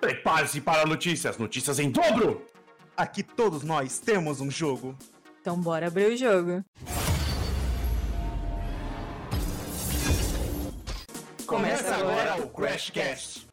[0.00, 2.46] Prepare-se para notícias, notícias em dobro!
[2.96, 4.96] Aqui todos nós temos um jogo.
[5.40, 6.64] Então bora abrir o jogo.
[11.46, 13.49] Começa agora o Crashcast.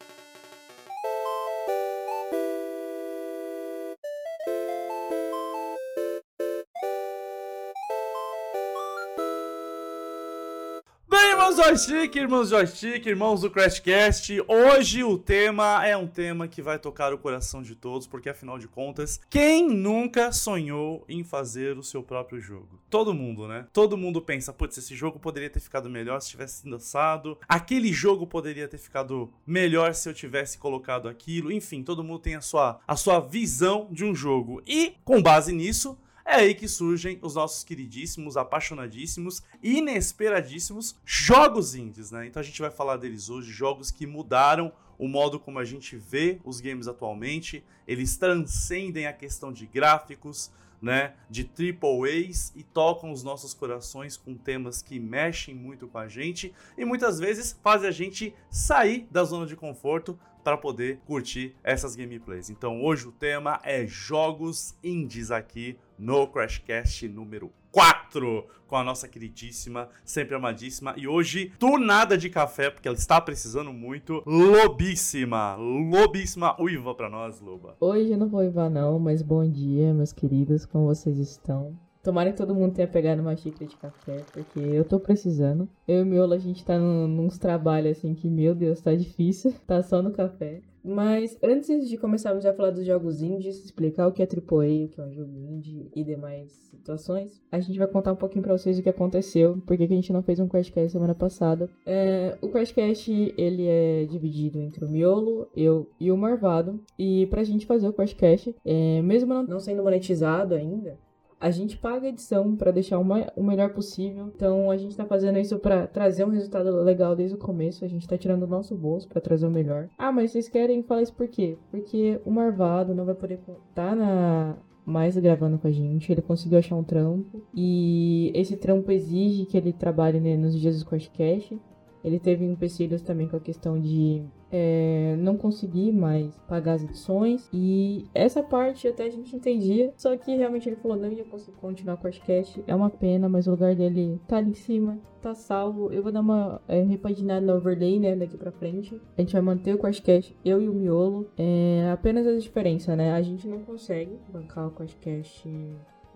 [11.67, 17.13] Joystick, irmãos joystick, irmãos do Crashcast, hoje o tema é um tema que vai tocar
[17.13, 22.01] o coração de todos, porque afinal de contas, quem nunca sonhou em fazer o seu
[22.01, 22.79] próprio jogo?
[22.89, 23.67] Todo mundo, né?
[23.73, 27.91] Todo mundo pensa, putz, esse jogo poderia ter ficado melhor se tivesse sido assado, aquele
[27.91, 32.41] jogo poderia ter ficado melhor se eu tivesse colocado aquilo, enfim, todo mundo tem a
[32.41, 34.61] sua, a sua visão de um jogo.
[34.65, 42.11] E, com base nisso, é aí que surgem os nossos queridíssimos, apaixonadíssimos, inesperadíssimos jogos indies,
[42.11, 42.27] né?
[42.27, 45.95] Então a gente vai falar deles hoje, jogos que mudaram o modo como a gente
[45.95, 47.63] vê os games atualmente.
[47.87, 54.15] Eles transcendem a questão de gráficos, né, de triple A's e tocam os nossos corações
[54.15, 59.07] com temas que mexem muito com a gente e muitas vezes fazem a gente sair
[59.09, 62.49] da zona de conforto para poder curtir essas gameplays.
[62.49, 69.09] Então hoje o tema é jogos indies aqui no Crashcast número 4 com a nossa
[69.09, 76.55] queridíssima, sempre amadíssima e hoje tunada de café porque ela está precisando muito, Lobíssima, Lobíssima
[76.61, 77.75] uiva para nós, Loba.
[77.81, 81.77] Hoje eu não vou uivar não, mas bom dia, meus queridos, como vocês estão?
[82.07, 85.67] Tomara que todo mundo tenha pegado uma xícara de café, porque eu tô precisando.
[85.85, 88.95] Eu e o Miolo, a gente tá num, nos trabalhos assim que, meu Deus, tá
[88.95, 89.53] difícil.
[89.67, 90.61] Tá só no café.
[90.81, 94.87] Mas antes de começarmos a falar dos jogos indies, explicar o que é AAA, o
[94.87, 98.57] que é um jogo indie e demais situações, a gente vai contar um pouquinho pra
[98.57, 101.69] vocês o que aconteceu, porque que a gente não fez um Crashcast semana passada.
[101.85, 106.79] É, o Crashcast, ele é dividido entre o Miolo, eu e o Marvado.
[106.97, 110.97] E pra gente fazer o Crashcast, é, mesmo não, não sendo monetizado ainda,
[111.39, 114.31] a gente paga a edição para deixar uma, o melhor possível.
[114.35, 117.85] Então a gente tá fazendo isso para trazer um resultado legal desde o começo.
[117.85, 119.89] A gente tá tirando o nosso bolso para trazer o melhor.
[119.97, 121.57] Ah, mas vocês querem falar isso por quê?
[121.69, 123.39] Porque o Marvado não vai poder
[123.69, 126.11] estar na mais gravando com a gente.
[126.11, 130.81] Ele conseguiu achar um trampo e esse trampo exige que ele trabalhe né, nos dias
[130.81, 131.59] do podcast.
[132.07, 137.49] Ele teve empecilhos também com a questão de é, não conseguir mais pagar as edições.
[137.51, 139.93] E essa parte até a gente entendia.
[139.97, 142.63] Só que realmente ele falou: não ia conseguir continuar com o podcast.
[142.65, 145.91] É uma pena, mas o lugar dele tá ali em cima, tá salvo.
[145.91, 148.99] Eu vou dar uma é, repaginada no overlay, né, daqui pra frente.
[149.17, 151.29] A gente vai manter o Questcast, eu e o Miolo.
[151.37, 153.11] É apenas a diferença, né?
[153.11, 155.45] A gente não consegue bancar o Questcast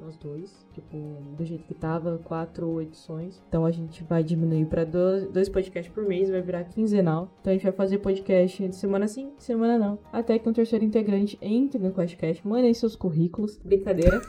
[0.01, 0.97] nós dois, tipo,
[1.37, 3.41] do jeito que tava, quatro edições.
[3.47, 7.31] Então a gente vai diminuir para dois, dois podcasts por mês, vai virar quinzenal.
[7.39, 9.99] Então a gente vai fazer podcast de semana sim, semana não.
[10.11, 13.57] Até que um terceiro integrante entre no podcast, mandem seus currículos.
[13.63, 14.21] Brincadeira.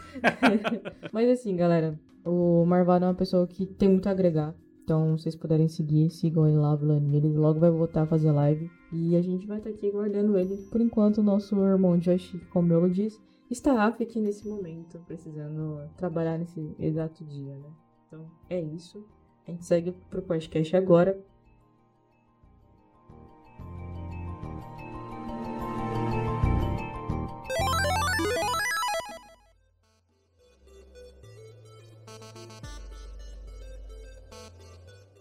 [1.12, 4.54] Mas assim, galera, o Marvado é uma pessoa que tem muito a agregar.
[4.84, 7.16] Então, se vocês puderem seguir, sigam ele lá, Vilani.
[7.16, 8.68] Ele logo vai voltar a fazer live.
[8.92, 10.56] E a gente vai estar tá aqui guardando ele.
[10.70, 13.20] Por enquanto, o nosso irmão Josh, como eu disse,
[13.52, 17.70] está aqui nesse momento, precisando trabalhar nesse exato dia, né?
[18.06, 19.06] Então é isso.
[19.46, 21.22] A gente segue pro podcast agora.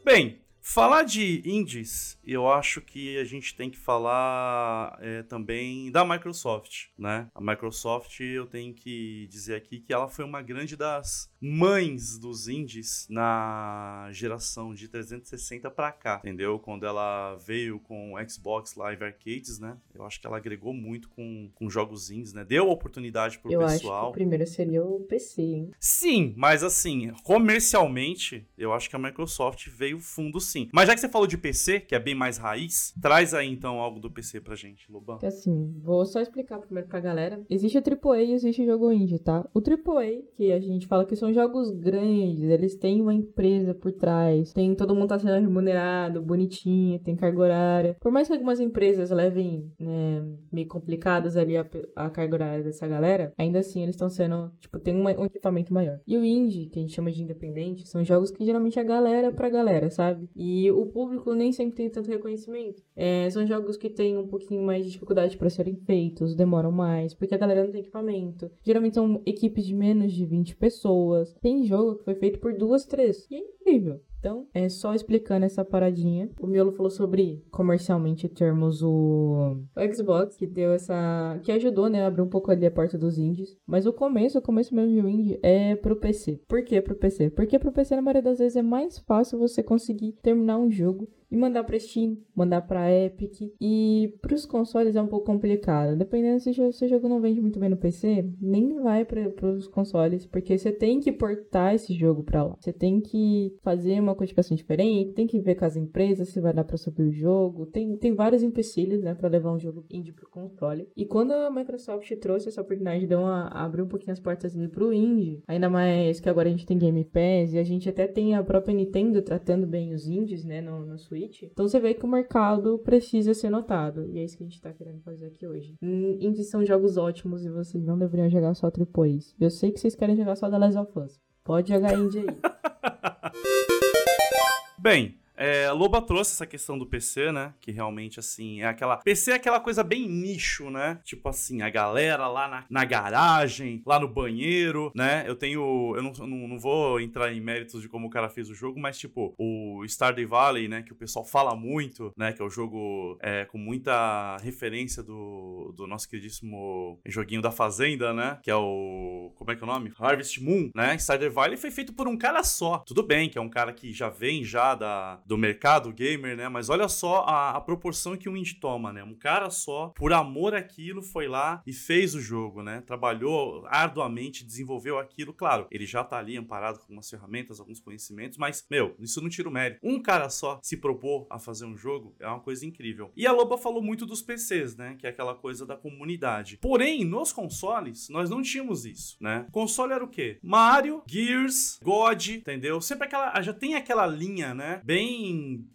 [0.04, 6.06] Bem, falar de indies, eu acho que a gente tem que falar é, também da
[6.06, 7.28] Microsoft, né?
[7.34, 12.48] A Microsoft, eu tenho que dizer aqui que ela foi uma grande das mães dos
[12.48, 16.60] indies na geração de 360 para cá, entendeu?
[16.60, 19.78] Quando ela veio com o Xbox Live Arcades, né?
[19.94, 22.46] Eu acho que ela agregou muito com, com jogos indies, né?
[22.46, 23.96] Deu oportunidade pro eu pessoal.
[23.96, 25.72] Acho que o primeiro seria o PC, hein?
[25.80, 30.70] Sim, mas assim, comercialmente, eu acho que a Microsoft veio fundo sim.
[30.72, 33.80] Mas já que você falou de PC, que é bem mais raiz, traz aí então
[33.80, 35.18] algo do PC pra gente, Loban.
[35.24, 37.42] Assim, vou só explicar primeiro pra galera.
[37.50, 39.44] Existe o AAA e existe o jogo indie, tá?
[39.56, 43.92] O AAA, que a gente fala que são jogos grandes, eles têm uma empresa por
[43.92, 47.98] trás, tem todo mundo tá sendo remunerado, bonitinho, tem carga horária.
[48.00, 52.88] Por mais que algumas empresas levem né, meio complicadas ali a, a, carga horária dessa
[52.88, 56.00] galera, ainda assim eles estão sendo, tipo, tem uma, um equipamento maior.
[56.06, 58.86] E o indie, que a gente chama de independente, são jogos que geralmente é a
[58.86, 60.30] galera pra galera, sabe?
[60.36, 62.84] E o público nem sempre tem tanto reconhecimento.
[62.96, 67.14] É, são jogos que têm um pouquinho mais de dificuldade para serem feitos, demoram mais,
[67.14, 68.50] porque a galera não tem equipamento.
[68.64, 71.34] Geralmente são equipes de menos de 20 pessoas.
[71.42, 73.28] Tem jogo que foi feito por duas, três.
[73.30, 74.02] E incrível.
[74.20, 76.30] Então, é só explicando essa paradinha.
[76.40, 79.58] O Miolo falou sobre comercialmente termos o,
[79.92, 81.40] Xbox, que deu essa.
[81.42, 83.58] que ajudou, né, a abrir um pouco ali a porta dos indies.
[83.66, 86.40] Mas o começo, o começo mesmo de indie é pro PC.
[86.48, 87.32] Por que pro PC?
[87.32, 91.10] Porque pro PC, na maioria das vezes, é mais fácil você conseguir terminar um jogo
[91.32, 93.54] e mandar pra Steam, mandar pra Epic.
[93.60, 95.96] E pros consoles é um pouco complicado.
[95.96, 99.66] Dependendo se o seu jogo não vende muito bem no PC, nem vai para pros
[99.68, 102.58] consoles, porque você tem que portar esse jogo pra lá.
[102.60, 106.54] Você tem que fazer uma codificação diferente, tem que ver com as empresas se vai
[106.54, 107.66] dar pra subir o jogo.
[107.66, 110.90] Tem, tem vários empecilhos, né, pra levar um jogo indie pro console.
[110.98, 114.68] E quando a Microsoft trouxe essa oportunidade de uma, abrir um pouquinho as portas ali
[114.68, 118.06] pro indie, ainda mais que agora a gente tem Game Pass e a gente até
[118.06, 121.21] tem a própria Nintendo tratando bem os indies, né, no, no Switch
[121.52, 124.06] Então você vê que o mercado precisa ser notado.
[124.08, 125.76] E é isso que a gente tá querendo fazer aqui hoje.
[125.82, 129.36] Indies são jogos ótimos e vocês não deveriam jogar só AAAs.
[129.40, 131.20] Eu sei que vocês querem jogar só The Last of Us.
[131.44, 132.26] Pode jogar indie aí.
[134.80, 137.56] Bem, é, Loba trouxe essa questão do PC, né?
[137.60, 138.98] Que realmente, assim, é aquela.
[138.98, 141.00] PC é aquela coisa bem nicho, né?
[141.04, 145.24] Tipo assim, a galera lá na, na garagem, lá no banheiro, né?
[145.26, 145.96] Eu tenho.
[145.96, 148.80] Eu não, não, não, vou entrar em méritos de como o cara fez o jogo,
[148.80, 150.84] mas, tipo, o Stardew Valley, né?
[150.84, 152.32] Que o pessoal fala muito, né?
[152.34, 158.14] Que é o jogo é, com muita referência do, do nosso queridíssimo joguinho da Fazenda,
[158.14, 158.38] né?
[158.44, 159.32] Que é o.
[159.36, 159.92] Como é que é o nome?
[159.98, 160.96] Harvest Moon, né?
[161.00, 162.78] Stardew Valley foi feito por um cara só.
[162.86, 166.50] Tudo bem, que é um cara que já vem já da do mercado gamer, né?
[166.50, 169.02] Mas olha só a, a, proporção que o indie toma, né?
[169.02, 172.84] Um cara só, por amor àquilo, foi lá e fez o jogo, né?
[172.86, 175.34] Trabalhou arduamente, desenvolveu aquilo.
[175.34, 179.30] Claro, ele já tá ali amparado com algumas ferramentas, alguns conhecimentos, mas, meu, isso não
[179.30, 179.80] tira o mérito.
[179.82, 183.10] Um cara só se propor a fazer um jogo é uma coisa incrível.
[183.16, 184.98] E a Loba falou muito dos PCs, né?
[185.00, 186.58] Que é aquela coisa da comunidade.
[186.58, 189.46] Porém, nos consoles, nós não tínhamos isso, né?
[189.48, 190.40] O console era o quê?
[190.44, 192.82] Mario, Gears, God, entendeu?
[192.82, 193.42] Sempre aquela.
[193.42, 194.82] Já tem aquela linha, né?
[194.84, 195.21] Bem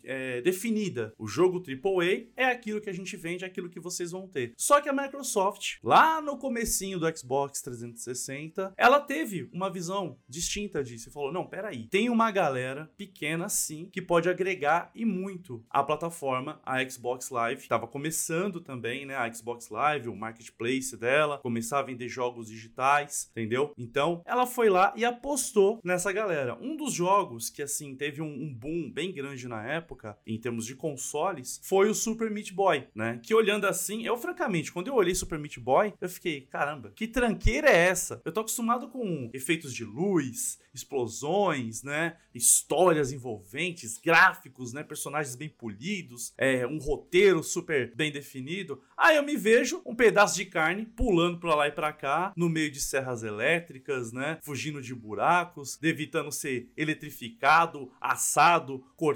[0.04, 1.12] é, definida.
[1.18, 4.52] O jogo AAA é aquilo que a gente vende, é aquilo que vocês vão ter.
[4.56, 10.82] Só que a Microsoft, lá no comecinho do Xbox 360, ela teve uma visão distinta
[10.82, 11.08] disso.
[11.08, 15.82] E falou, não, peraí, tem uma galera pequena sim, que pode agregar e muito a
[15.82, 17.62] plataforma, a Xbox Live.
[17.62, 23.28] Estava começando também, né, a Xbox Live, o marketplace dela, começar a vender jogos digitais,
[23.30, 23.72] entendeu?
[23.76, 26.56] Então, ela foi lá e apostou nessa galera.
[26.60, 30.38] Um dos jogos que, assim, teve um, um boom bem grande grande na época, em
[30.38, 33.20] termos de consoles, foi o Super Meat Boy, né?
[33.22, 37.06] Que olhando assim, eu francamente, quando eu olhei Super Meat Boy, eu fiquei, caramba, que
[37.06, 38.20] tranqueira é essa?
[38.24, 42.16] Eu tô acostumado com efeitos de luz, explosões, né?
[42.34, 44.82] Histórias envolventes, gráficos, né?
[44.82, 48.80] Personagens bem polidos, é, um roteiro super bem definido.
[48.96, 52.48] Aí eu me vejo um pedaço de carne pulando pra lá e pra cá, no
[52.48, 54.38] meio de serras elétricas, né?
[54.42, 59.15] Fugindo de buracos, evitando ser eletrificado, assado, cortado.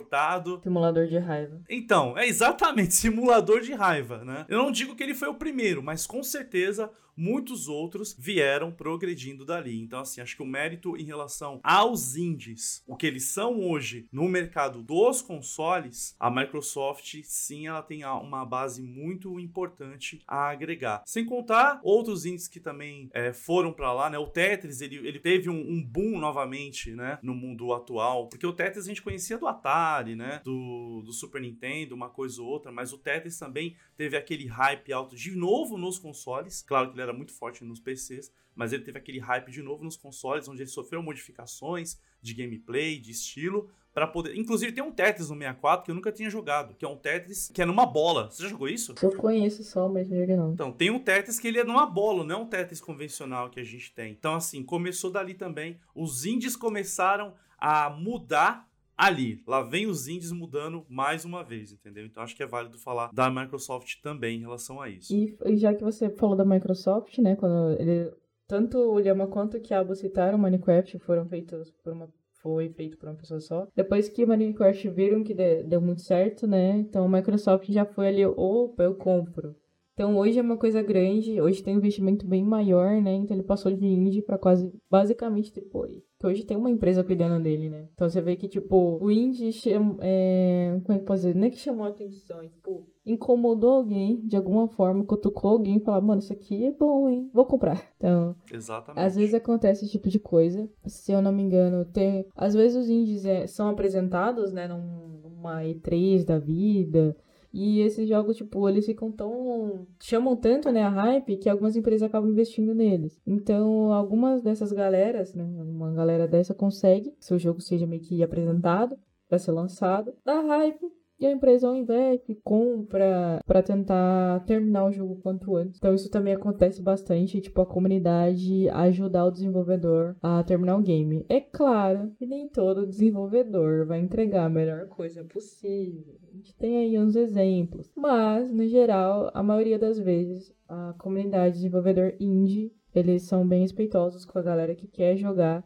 [0.63, 1.61] Simulador de raiva.
[1.69, 4.47] Então, é exatamente simulador de raiva, né?
[4.49, 9.45] Eu não digo que ele foi o primeiro, mas com certeza muitos outros vieram progredindo
[9.45, 9.79] dali.
[9.79, 14.09] Então, assim, acho que o mérito em relação aos indies, o que eles são hoje
[14.11, 21.03] no mercado dos consoles, a Microsoft, sim, ela tem uma base muito importante a agregar.
[21.07, 24.19] Sem contar outros indies que também é, foram para lá, né?
[24.19, 27.19] O Tetris, ele, ele teve um, um, boom novamente, né?
[27.23, 30.41] No mundo atual, porque o Tetris a gente conhecia do Atari, né?
[30.43, 34.91] Do, do Super Nintendo, uma coisa ou outra, mas o Tetris também teve aquele hype
[34.95, 36.63] alto de novo nos consoles.
[36.63, 39.85] Claro que ele era muito forte nos PCs, mas ele teve aquele hype de novo
[39.85, 44.35] nos consoles, onde ele sofreu modificações de gameplay, de estilo, para poder.
[44.39, 47.51] Inclusive tem um Tetris no 64 que eu nunca tinha jogado, que é um Tetris
[47.53, 48.31] que é numa bola.
[48.31, 48.95] Você já jogou isso?
[49.03, 50.51] Eu conheço só, mas não joguei não.
[50.55, 53.61] Então, tem um Tetris que ele é numa bola, não é um Tetris convencional que
[53.61, 54.13] a gente tem.
[54.13, 55.79] Então, assim, começou dali também.
[55.95, 58.67] Os indies começaram a mudar
[59.01, 59.43] ali.
[59.47, 62.05] Lá vem os indies mudando mais uma vez, entendeu?
[62.05, 65.15] Então acho que é válido falar da Microsoft também em relação a isso.
[65.15, 68.13] E já que você falou da Microsoft, né, quando ele
[68.47, 72.09] tanto o Lhama quanto o Kiabo citaram Minecraft foram feitos por uma
[72.43, 73.69] foi feito por uma pessoa só.
[73.77, 76.79] Depois que Minecraft viram que deu muito certo, né?
[76.79, 79.55] Então a Microsoft já foi ali, opa, eu compro.
[79.93, 83.13] Então hoje é uma coisa grande, hoje tem um investimento bem maior, né?
[83.13, 86.10] Então ele passou de indie para quase basicamente depois.
[86.21, 87.89] Que hoje tem uma empresa cuidando dele, né?
[87.95, 91.35] Então você vê que, tipo, o indie chama, é, como é que pode dizer?
[91.35, 95.79] Não é que chamou a atenção, é, tipo, incomodou alguém de alguma forma, cutucou alguém
[95.79, 97.31] e falou, mano, isso aqui é bom, hein?
[97.33, 97.83] Vou comprar.
[97.97, 99.03] Então, Exatamente.
[99.03, 100.69] às vezes acontece esse tipo de coisa.
[100.87, 102.27] Se eu não me engano, tem.
[102.37, 107.17] Às vezes os indies é, são apresentados, né, numa E3 da vida
[107.53, 109.87] E esses jogos, tipo, eles ficam tão.
[110.01, 113.21] chamam tanto, né, a hype, que algumas empresas acabam investindo neles.
[113.27, 118.23] Então, algumas dessas galeras, né, uma galera dessa consegue que seu jogo seja meio que
[118.23, 118.97] apresentado
[119.29, 120.85] para ser lançado, dá hype,
[121.21, 125.77] e a empresa ao investe, compra para tentar terminar o jogo quanto antes.
[125.77, 131.27] Então isso também acontece bastante, tipo a comunidade ajudar o desenvolvedor a terminar o game.
[131.29, 136.15] É claro que nem todo desenvolvedor vai entregar a melhor coisa possível.
[136.27, 141.57] A gente tem aí uns exemplos, mas no geral, a maioria das vezes a comunidade
[141.57, 145.65] desenvolvedor indie, eles são bem respeitosos com a galera que quer jogar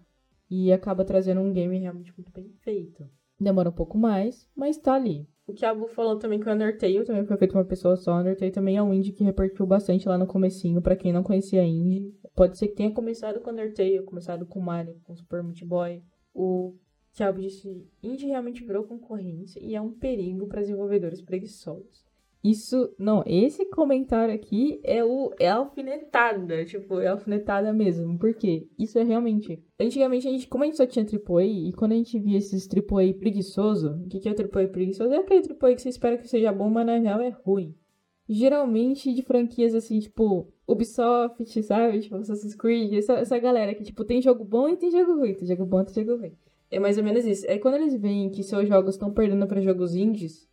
[0.50, 3.08] e acaba trazendo um game realmente muito bem feito.
[3.38, 5.28] Demora um pouco mais, mas tá ali.
[5.47, 8.15] O que a Bu falou também que o Undertale também foi feito uma pessoa só.
[8.15, 11.23] O Undertale também é um indie que repercutiu bastante lá no comecinho, para quem não
[11.23, 12.15] conhecia indie.
[12.35, 16.03] Pode ser que tenha começado com Undertale, começado com Mario, com Super Meat Boy.
[16.33, 16.75] O
[17.13, 22.05] Thiago disse, indie realmente virou concorrência e é um perigo para desenvolvedores preguiçosos.
[22.45, 28.19] Isso, não, esse comentário aqui é o é alfinetada, tipo, é alfinetada mesmo.
[28.19, 29.65] Porque isso é realmente.
[29.81, 32.69] Antigamente a gente, como a gente só tinha AAA, e quando a gente via esses
[32.69, 35.15] AAA preguiçoso, o que, que é AAA preguiçoso?
[35.15, 37.75] É aquele AAA que você espera que seja bom, mas na real é ruim.
[38.29, 42.01] Geralmente de franquias assim, tipo, Ubisoft, sabe?
[42.01, 45.33] Tipo, Assassin's Creed, essa, essa galera que, tipo, tem jogo bom e tem jogo ruim,
[45.33, 46.33] tem jogo bom e tem jogo ruim.
[46.71, 47.47] É mais ou menos isso.
[47.49, 50.47] É quando eles veem que seus jogos estão perdendo para jogos indies,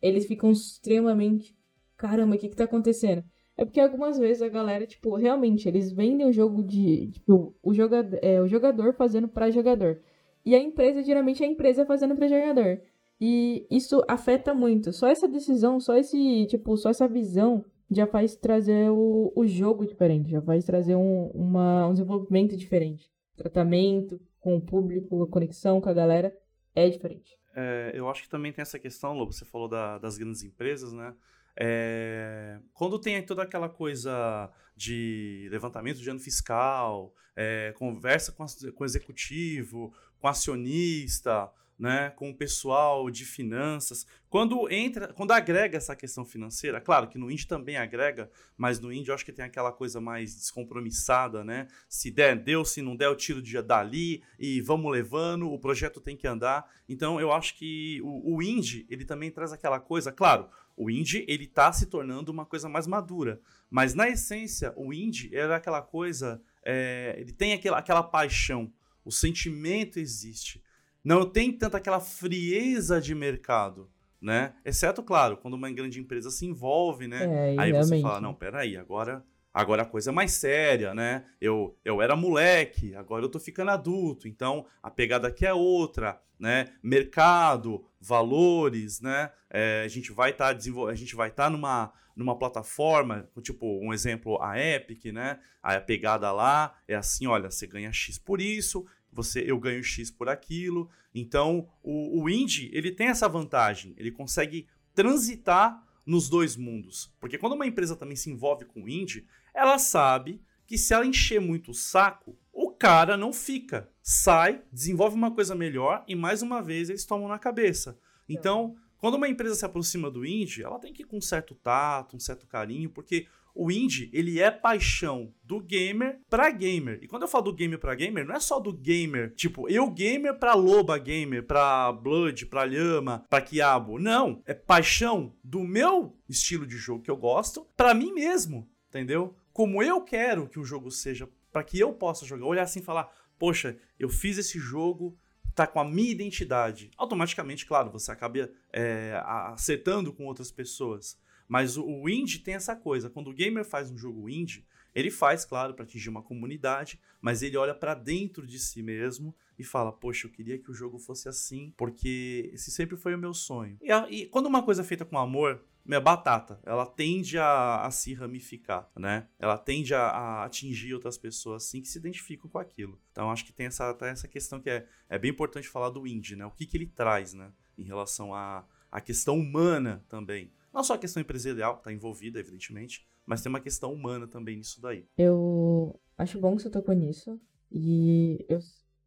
[0.00, 1.56] eles ficam extremamente.
[1.96, 3.24] Caramba, o que que tá acontecendo?
[3.56, 7.08] É porque algumas vezes a galera, tipo, realmente, eles vendem o jogo de.
[7.08, 10.00] Tipo, o jogador, é, o jogador fazendo para jogador.
[10.44, 12.80] E a empresa, geralmente, é a empresa fazendo para jogador.
[13.20, 14.92] E isso afeta muito.
[14.92, 19.86] Só essa decisão, só esse, tipo, só essa visão já faz trazer o, o jogo
[19.86, 23.10] diferente, já faz trazer um, uma, um desenvolvimento diferente.
[23.36, 26.36] Tratamento com o público, a conexão com a galera
[26.74, 27.38] é diferente.
[27.58, 30.92] É, eu acho que também tem essa questão, Lobo, você falou da, das grandes empresas,
[30.92, 31.14] né?
[31.58, 38.44] É, quando tem toda aquela coisa de levantamento de ano fiscal, é, conversa com,
[38.74, 44.06] com o executivo, com acionista, né, com o pessoal de finanças.
[44.30, 48.92] Quando entra, quando agrega essa questão financeira, claro que no indie também agrega, mas no
[48.92, 51.68] indie eu acho que tem aquela coisa mais descompromissada, né?
[51.88, 56.00] Se der, deu, se não der, eu tiro de dali e vamos levando, o projeto
[56.00, 56.70] tem que andar.
[56.88, 61.24] Então eu acho que o, o indie, ele também traz aquela coisa, claro, o indie
[61.28, 63.40] ele tá se tornando uma coisa mais madura,
[63.70, 68.72] mas na essência o indie era aquela coisa, é, ele tem aquela, aquela paixão,
[69.04, 70.62] o sentimento existe
[71.06, 73.88] não tem tanta aquela frieza de mercado,
[74.20, 74.54] né?
[74.64, 77.22] Exceto, claro, quando uma grande empresa se envolve, né?
[77.22, 77.86] É, aí realmente.
[77.86, 81.24] você fala, não, peraí, agora, agora a coisa é mais séria, né?
[81.40, 86.20] Eu, eu era moleque, agora eu tô ficando adulto, então a pegada aqui é outra,
[86.40, 86.72] né?
[86.82, 89.30] Mercado, valores, né?
[89.48, 93.78] É, a gente vai estar tá a gente vai estar tá numa numa plataforma, tipo,
[93.84, 95.38] um exemplo, a Epic, né?
[95.62, 98.86] Aí a pegada lá é assim, olha, você ganha X por isso,
[99.16, 100.88] você eu ganho X por aquilo.
[101.14, 107.12] Então, o, o indie, ele tem essa vantagem, ele consegue transitar nos dois mundos.
[107.18, 111.06] Porque quando uma empresa também se envolve com o indie, ela sabe que se ela
[111.06, 113.90] encher muito o saco, o cara não fica.
[114.02, 117.98] Sai, desenvolve uma coisa melhor e mais uma vez eles tomam na cabeça.
[118.28, 121.54] Então, quando uma empresa se aproxima do indie, ela tem que ir com um certo
[121.54, 126.98] tato, um certo carinho, porque o indie, ele é paixão do gamer pra gamer.
[127.02, 129.90] E quando eu falo do gamer pra gamer, não é só do gamer, tipo, eu
[129.90, 133.98] gamer pra loba gamer, pra blood, pra lhama, pra quiabo.
[133.98, 139.34] Não, é paixão do meu estilo de jogo que eu gosto pra mim mesmo, entendeu?
[139.52, 142.84] Como eu quero que o jogo seja, para que eu possa jogar, olhar assim e
[142.84, 145.16] falar, poxa, eu fiz esse jogo,
[145.54, 146.90] tá com a minha identidade.
[146.98, 151.18] Automaticamente, claro, você acaba é, acertando com outras pessoas.
[151.48, 153.10] Mas o, o indie tem essa coisa.
[153.10, 157.42] Quando o gamer faz um jogo indie, ele faz, claro, para atingir uma comunidade, mas
[157.42, 160.98] ele olha para dentro de si mesmo e fala: Poxa, eu queria que o jogo
[160.98, 163.76] fosse assim, porque esse sempre foi o meu sonho.
[163.82, 167.82] E, a, e quando uma coisa é feita com amor, minha batata, ela tende a,
[167.82, 169.28] a se ramificar, né?
[169.38, 172.98] Ela tende a, a, atingir outras pessoas assim que se identificam com aquilo.
[173.12, 176.06] Então acho que tem essa, tem essa questão que é, é bem importante falar do
[176.06, 176.46] indie, né?
[176.46, 177.52] O que, que ele traz, né?
[177.78, 180.50] Em relação à a, a questão humana também.
[180.76, 184.58] Não só a questão empresarial, que está envolvida, evidentemente, mas tem uma questão humana também
[184.58, 185.06] nisso daí.
[185.16, 187.40] Eu acho bom que você tocou nisso.
[187.72, 188.58] E eu,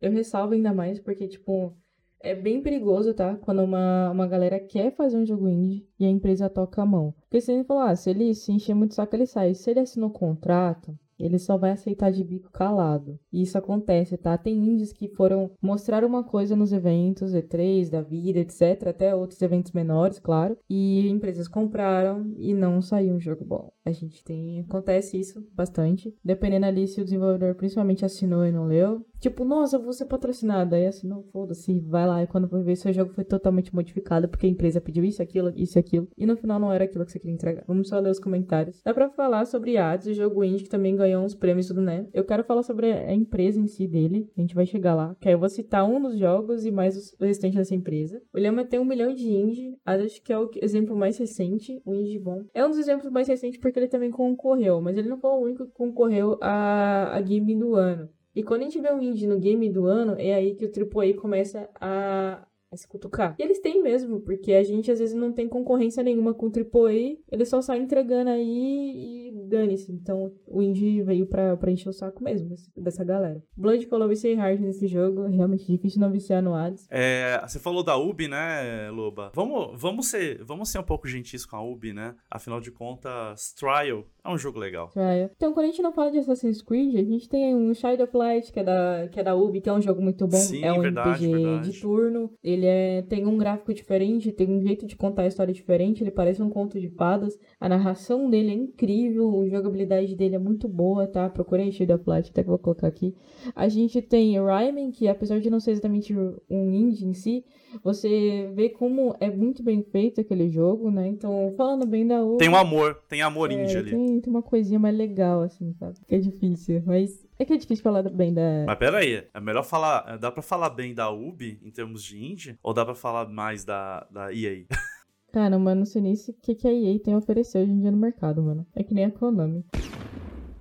[0.02, 1.78] eu ressalvo ainda mais porque, tipo,
[2.20, 3.36] é bem perigoso, tá?
[3.36, 7.14] Quando uma, uma galera quer fazer um jogo indie e a empresa toca a mão.
[7.30, 9.54] Porque se ele falar, ah, se ele se encher muito saco, ele sai.
[9.54, 13.20] Se ele assinou contrato, ele só vai aceitar de bico calado.
[13.32, 14.38] E isso acontece, tá?
[14.38, 18.88] Tem indies que foram mostrar uma coisa nos eventos, E3, da vida, etc.
[18.88, 20.58] Até outros eventos menores, claro.
[20.70, 23.72] E empresas compraram e não saiu um jogo bom.
[23.90, 24.60] A gente tem.
[24.62, 26.16] Acontece isso bastante.
[26.24, 29.04] Dependendo ali se o desenvolvedor principalmente assinou e não leu.
[29.20, 30.76] Tipo, nossa, vou ser patrocinado.
[30.76, 32.24] Aí assinou, foda-se, vai lá.
[32.24, 35.52] E quando vai ver, seu jogo foi totalmente modificado porque a empresa pediu isso, aquilo,
[35.56, 36.08] isso aquilo.
[36.18, 37.64] E no final não era aquilo que você queria entregar.
[37.68, 38.82] Vamos só ler os comentários.
[38.84, 42.08] Dá pra falar sobre Hades, o jogo indie que também ganhou uns prêmios tudo, né?
[42.14, 44.30] Eu quero falar sobre a empresa em si dele.
[44.38, 45.16] A gente vai chegar lá.
[45.20, 48.22] Que aí eu vou citar um dos jogos e mais os restantes dessa empresa.
[48.34, 49.78] O Lema tem um milhão de indie.
[49.86, 51.82] Acho que é o exemplo mais recente.
[51.86, 52.44] O indie bom.
[52.54, 54.82] É um dos exemplos mais recentes porque ele também concorreu.
[54.82, 58.10] Mas ele não foi o único que concorreu a, a game do ano.
[58.36, 60.72] E quando a gente vê o indie no game do ano, é aí que o
[60.72, 63.36] AAA começa a, a se cutucar.
[63.40, 66.52] E eles têm mesmo, porque a gente às vezes não tem concorrência nenhuma com o
[66.52, 69.92] AAA, eles só saem entregando aí e dane-se.
[69.92, 73.42] Então o indie veio pra, pra encher o saco mesmo dessa galera.
[73.58, 76.88] Blood falou viciei hard nesse jogo, realmente difícil não viciar no Hades.
[76.90, 79.32] É, você falou da Ubi, né, Loba?
[79.34, 82.16] Vamos, vamos, ser, vamos ser um pouco gentis com a Ubi, né?
[82.30, 84.90] Afinal de contas, Trial é um jogo legal.
[84.90, 85.30] Trial.
[85.36, 88.16] Então quando a gente não fala de Assassin's Creed, a gente tem um Shadow of
[88.16, 90.38] Light, que é da, que é da Ubi, que é um jogo muito bom.
[90.38, 91.72] Sim, é um verdade, RPG verdade.
[91.72, 92.32] de turno.
[92.44, 96.12] Ele é, tem um gráfico diferente, tem um jeito de contar a história diferente, ele
[96.12, 97.38] parece um conto de fadas.
[97.60, 101.30] A narração dele é incrível, a jogabilidade dele é muito boa, tá?
[101.30, 103.14] Procurei Shade of Light, até que vou colocar aqui.
[103.54, 106.16] A gente tem Rayman, que apesar de não ser exatamente
[106.50, 107.44] um indie em si,
[107.84, 111.08] você vê como é muito bem feito aquele jogo, né?
[111.10, 112.38] Então, falando bem da Ubi...
[112.38, 113.92] Tem um amor, tem amor indie é, ali.
[113.92, 115.96] Tem, tem uma coisinha mais legal, assim, sabe?
[116.08, 117.28] Que é difícil, mas...
[117.38, 118.64] É que é difícil falar bem da...
[118.66, 120.18] Mas pera aí, é melhor falar.
[120.18, 122.58] Dá pra falar bem da Ubi em termos de indie?
[122.64, 124.66] Ou dá pra falar mais da, da EA?
[125.32, 127.72] Cara, mano, não sei nem se o que, que a EA tem a oferecer hoje
[127.72, 128.66] em dia no mercado, mano.
[128.76, 129.64] É que nem a Konami.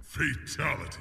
[0.02, 0.98] Fatality.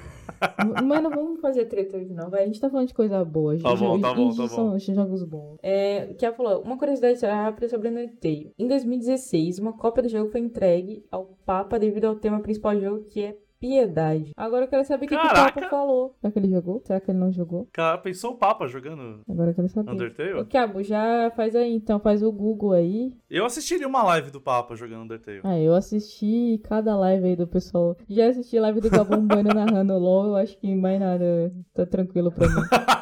[0.84, 2.42] Mano, vamos fazer treta hoje não, vai.
[2.42, 3.58] A gente tá falando de coisa boa.
[3.58, 4.48] Tá bom, tá bom, tá bom.
[4.48, 5.58] São, são jogos bons.
[5.62, 8.52] É, que ela falou, uma curiosidade rápida sobre o Undertale.
[8.58, 12.80] Em 2016, uma cópia do jogo foi entregue ao Papa devido ao tema principal do
[12.80, 14.32] jogo, que é piedade.
[14.36, 15.28] Agora eu quero saber o que, que o!
[15.28, 16.14] Papa falou.
[16.20, 16.82] Será que ele jogou?
[16.84, 17.68] Será que ele não jogou?
[17.72, 19.90] Cara, pensou o Papa jogando Agora eu quero saber.
[19.90, 20.44] Undertale?
[20.46, 23.12] Cabo, já faz aí então, faz o Google aí.
[23.30, 25.40] Eu assistiria uma live do Papa jogando Undertale.
[25.44, 27.96] Ah, eu assisti cada live aí do pessoal.
[28.08, 32.32] Já assisti live do Gabão Bueno narrando LOL, eu acho que mais nada tá tranquilo
[32.32, 32.62] pra mim.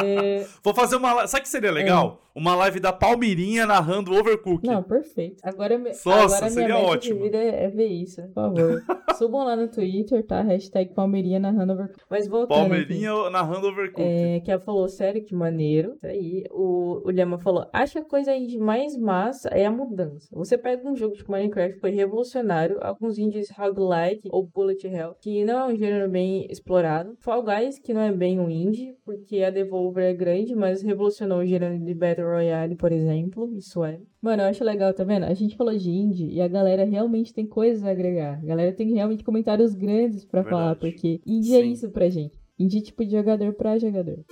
[0.00, 1.28] É, Vou fazer uma live.
[1.28, 2.20] Sabe o que seria legal?
[2.38, 4.64] Uma live da Palmirinha narrando Overcooked.
[4.64, 5.40] Não, perfeito.
[5.42, 7.16] Agora, Nossa, agora minha seria meta ótimo.
[7.16, 8.82] de vida é, é ver isso, por favor.
[9.18, 10.40] Subam lá no Twitter, tá?
[10.42, 11.90] Hashtag Palmeirinha narrando over...
[12.08, 12.68] Mas voltando aqui.
[12.68, 14.08] Palmeirinha narrando Overcooked.
[14.08, 15.94] É, que ela falou, sério, que maneiro.
[15.96, 16.44] Isso aí.
[16.52, 20.28] O, o Lema falou, acho que a coisa aí de mais massa é a mudança.
[20.32, 25.16] Você pega um jogo tipo Minecraft, que foi revolucionário, alguns indies roguelike ou bullet hell,
[25.20, 27.16] que não é um gênero bem explorado.
[27.18, 31.40] Fall Guys, que não é bem um indie, porque a Devolver é grande, mas revolucionou
[31.40, 33.52] o gênero de Battle Royale, por exemplo.
[33.56, 34.00] Isso é.
[34.20, 35.24] Mano, eu acho legal, tá vendo?
[35.24, 38.38] A gente falou de indie e a galera realmente tem coisas a agregar.
[38.38, 41.72] A galera tem realmente comentários grandes pra falar, porque indie é Sim.
[41.72, 42.34] isso pra gente.
[42.58, 44.24] Indie é tipo de jogador pra jogador.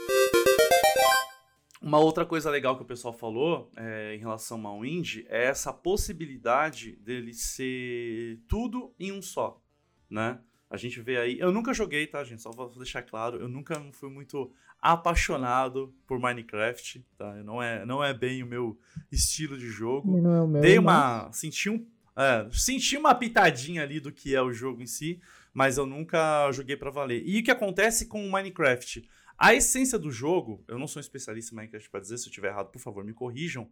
[1.80, 5.72] Uma outra coisa legal que o pessoal falou é, em relação ao indie é essa
[5.72, 9.62] possibilidade dele ser tudo em um só,
[10.10, 10.40] né?
[10.68, 11.38] A gente vê aí.
[11.38, 12.42] Eu nunca joguei, tá, gente?
[12.42, 13.38] Só vou deixar claro.
[13.38, 17.34] Eu nunca fui muito apaixonado por Minecraft, tá?
[17.42, 18.78] Não é, não é bem o meu
[19.10, 20.20] estilo de jogo.
[20.20, 20.62] Não é o meu.
[20.62, 21.30] Dei uma.
[21.32, 21.86] Senti um.
[22.16, 25.20] é, senti uma pitadinha ali do que é o jogo em si,
[25.52, 27.22] mas eu nunca joguei pra valer.
[27.26, 29.08] E o que acontece com o Minecraft?
[29.38, 32.30] A essência do jogo, eu não sou um especialista em Minecraft pra dizer, se eu
[32.30, 33.68] estiver errado, por favor, me corrijam.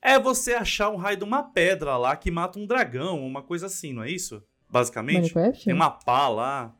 [0.00, 3.66] É você achar um raio de uma pedra lá que mata um dragão, uma coisa
[3.66, 4.42] assim, não é isso?
[4.70, 5.34] Basicamente.
[5.34, 5.64] Minecraft?
[5.64, 6.74] Tem uma pá lá.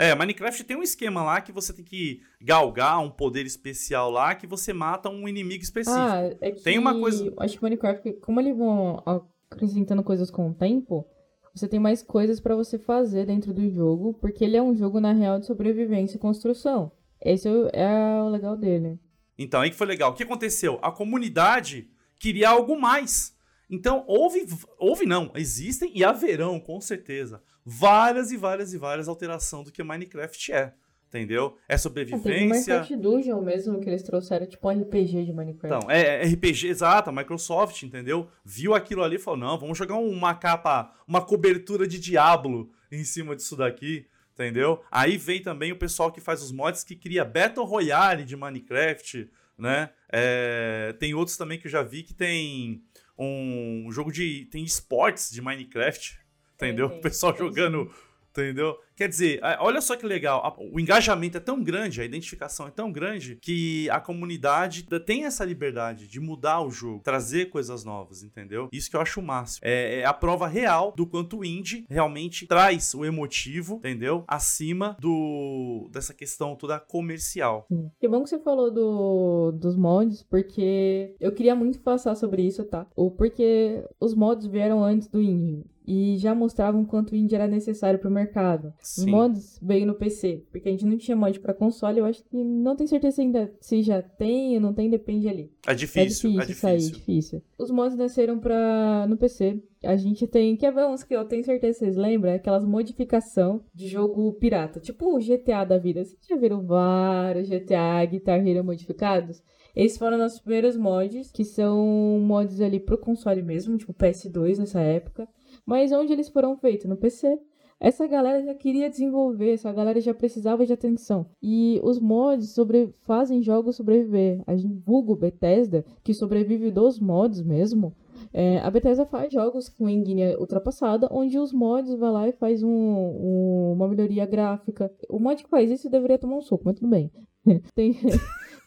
[0.00, 4.32] É, Minecraft tem um esquema lá que você tem que galgar um poder especial lá
[4.34, 6.00] que você mata um inimigo específico.
[6.00, 9.02] Ah, é que Tem uma coisa- Acho que Minecraft, como eles vão
[9.50, 11.04] acrescentando coisas com o tempo,
[11.52, 15.00] você tem mais coisas pra você fazer dentro do jogo, porque ele é um jogo,
[15.00, 16.92] na real, de sobrevivência e construção.
[17.20, 19.00] Esse é o- é o legal dele.
[19.36, 20.12] Então, aí que foi legal.
[20.12, 20.78] O que aconteceu?
[20.80, 21.88] A comunidade
[22.20, 23.34] queria algo mais.
[23.68, 24.46] Então, houve,
[24.78, 29.82] houve não, existem e haverão, com certeza, várias e várias e várias alterações do que
[29.82, 30.72] Minecraft é.
[31.08, 31.56] Entendeu?
[31.66, 32.74] É teve o sobrevivência.
[32.74, 35.66] Minecraft Dungeon mesmo, que eles trouxeram, tipo um RPG de Minecraft.
[35.66, 38.28] Então, é, é RPG, exato, a Microsoft, entendeu?
[38.44, 43.04] Viu aquilo ali e falou: não, vamos jogar uma capa, uma cobertura de Diablo em
[43.04, 44.82] cima disso daqui, entendeu?
[44.90, 49.30] Aí vem também o pessoal que faz os mods que cria Battle Royale de Minecraft,
[49.56, 49.90] né?
[50.12, 52.82] É, tem outros também que eu já vi que tem
[53.18, 54.46] um jogo de.
[54.50, 56.20] tem esportes de Minecraft,
[56.58, 56.88] entendeu?
[56.88, 57.90] tem, o pessoal tem jogando.
[58.30, 58.76] Entendeu?
[58.94, 62.92] Quer dizer, olha só que legal, o engajamento é tão grande, a identificação é tão
[62.92, 68.22] grande, que a comunidade da- tem essa liberdade de mudar o jogo, trazer coisas novas,
[68.22, 68.68] entendeu?
[68.70, 69.60] Isso que eu acho o máximo.
[69.64, 74.22] É, é a prova real do quanto o indie realmente traz o emotivo, entendeu?
[74.28, 77.66] Acima do dessa questão toda comercial.
[77.68, 77.90] Sim.
[77.98, 82.64] Que bom que você falou do, dos mods, porque eu queria muito passar sobre isso,
[82.64, 82.86] tá?
[82.94, 85.64] O porque os mods vieram antes do indie.
[85.90, 88.74] E já mostravam quanto o indie era necessário pro mercado.
[88.78, 89.10] Os Sim.
[89.10, 91.98] mods veio no PC, porque a gente não tinha mod pra console.
[91.98, 95.50] Eu acho que não tenho certeza ainda se já tem ou não tem, depende ali.
[95.66, 97.42] É difícil, é difícil, sair, difícil.
[97.58, 99.06] Os mods nasceram pra...
[99.08, 99.62] no PC.
[99.82, 102.34] A gente tem, quer ver uns que eu tenho certeza que vocês lembram?
[102.34, 104.80] Aquelas modificação de jogo pirata.
[104.80, 106.04] Tipo o GTA da vida.
[106.04, 109.42] Vocês já viram vários GTA Guitar Hero modificados?
[109.74, 114.80] Esses foram nossos primeiros mods, que são mods ali pro console mesmo, tipo PS2 nessa
[114.80, 115.26] época.
[115.68, 116.86] Mas onde eles foram feitos?
[116.86, 117.38] No PC.
[117.78, 121.26] Essa galera já queria desenvolver, essa galera já precisava de atenção.
[121.40, 122.92] E os mods sobre...
[123.02, 124.42] fazem jogos sobreviver.
[124.46, 127.94] A gente vulgo Bethesda, que sobrevive dos mods mesmo.
[128.32, 132.62] É, a Bethesda faz jogos com engine ultrapassada, onde os mods vai lá e faz
[132.64, 134.90] um, um- uma melhoria gráfica.
[135.08, 137.12] O mod que faz isso deveria tomar um soco, mas tudo bem.
[137.76, 137.94] Tem...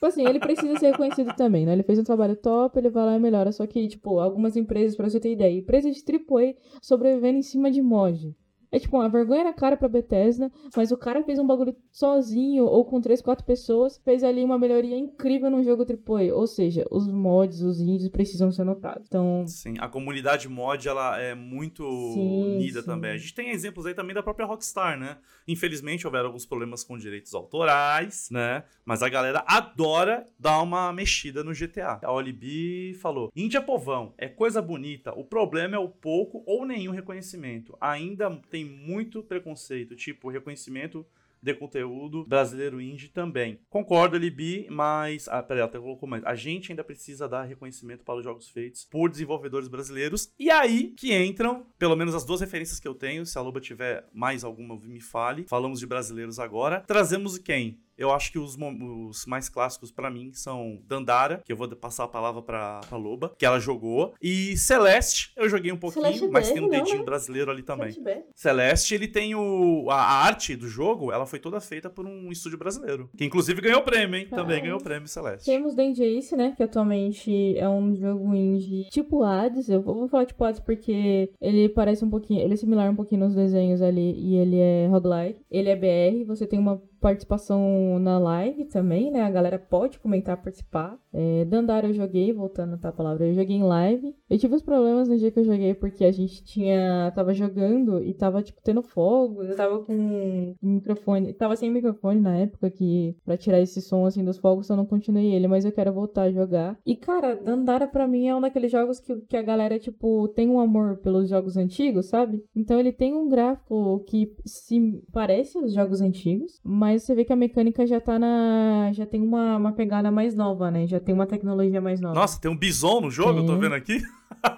[0.01, 1.73] Tipo assim, ele precisa ser reconhecido também, né?
[1.73, 3.51] Ele fez um trabalho top, ele vai lá e melhora.
[3.51, 7.69] Só que, tipo, algumas empresas, pra você ter ideia, empresas de AAA sobrevivendo em cima
[7.69, 8.35] de mod.
[8.71, 12.63] É tipo uma vergonha na cara pra Bethesda, mas o cara fez um bagulho sozinho
[12.63, 16.33] ou com três, quatro pessoas, fez ali uma melhoria incrível num jogo AAA.
[16.33, 19.05] Ou seja, os mods, os indies precisam ser notados.
[19.07, 21.83] Então, Sim, a comunidade mod ela é muito
[22.13, 22.85] Sim, unida sim.
[22.85, 23.11] também.
[23.11, 25.17] A gente tem exemplos aí também da própria Rockstar, né?
[25.51, 28.63] Infelizmente houveram alguns problemas com direitos autorais, né?
[28.85, 31.99] Mas a galera adora dar uma mexida no GTA.
[32.01, 35.13] A Olibi falou: Índia povão, é coisa bonita.
[35.13, 37.77] O problema é o pouco ou nenhum reconhecimento.
[37.81, 41.05] Ainda tem muito preconceito, tipo reconhecimento
[41.41, 43.59] de conteúdo brasileiro indie também.
[43.69, 45.27] Concordo, Libi, mas.
[45.27, 46.23] Ah, peraí, até colocou mais.
[46.23, 50.31] A gente ainda precisa dar reconhecimento para os jogos feitos por desenvolvedores brasileiros.
[50.37, 53.25] E aí que entram, pelo menos as duas referências que eu tenho.
[53.25, 55.45] Se a Loba tiver mais alguma, me fale.
[55.47, 56.81] Falamos de brasileiros agora.
[56.81, 57.79] Trazemos quem?
[58.01, 62.05] Eu acho que os, os mais clássicos pra mim são Dandara, que eu vou passar
[62.05, 64.13] a palavra pra, pra Loba, que ela jogou.
[64.19, 67.03] E Celeste, eu joguei um pouquinho, Celeste mas tem um não, dedinho né?
[67.03, 67.91] brasileiro ali também.
[67.91, 68.25] tiver.
[68.33, 69.87] Celeste, ele tem o.
[69.89, 73.09] A, arte do jogo, ela foi toda feita por um estúdio brasileiro.
[73.15, 74.27] Que inclusive ganhou prêmio, hein?
[74.29, 74.61] Também Ah.
[74.61, 75.45] ganhou prêmio Celeste.
[75.45, 76.53] Temos Danger Ace, né?
[76.57, 79.69] Que atualmente é um jogo indie tipo Hades.
[79.69, 82.41] Eu vou vou falar tipo Hades porque ele parece um pouquinho.
[82.41, 84.13] Ele é similar um pouquinho nos desenhos ali.
[84.17, 85.39] E ele é roguelike.
[85.51, 86.25] Ele é BR.
[86.25, 89.23] Você tem uma participação na live também, né?
[89.23, 90.97] A galera pode comentar, participar.
[91.11, 94.15] É, Dandara eu joguei, voltando a palavra, eu joguei em live.
[94.29, 97.11] Eu tive uns problemas no dia que eu joguei porque a gente tinha.
[97.13, 99.41] tava jogando e tava, tipo, tendo fogo.
[99.43, 101.33] Eu tava com microfone.
[101.33, 103.17] Tava sem microfone na época que.
[103.25, 106.23] pra tirar esse som assim dos fogos, eu não continuei ele, mas eu quero voltar
[106.23, 106.77] a jogar.
[106.85, 110.49] E, cara, Dandara pra mim é um daqueles jogos que, que a galera, tipo, tem
[110.49, 112.43] um amor pelos jogos antigos, sabe?
[112.55, 117.33] Então ele tem um gráfico que se parece os jogos antigos, mas você vê que
[117.33, 118.91] a mecânica já tá na.
[118.93, 120.87] já tem uma, uma pegada mais nova, né?
[120.87, 122.15] Já tem uma tecnologia mais nova.
[122.15, 124.01] Nossa, tem um bison no jogo, eu tô vendo aqui.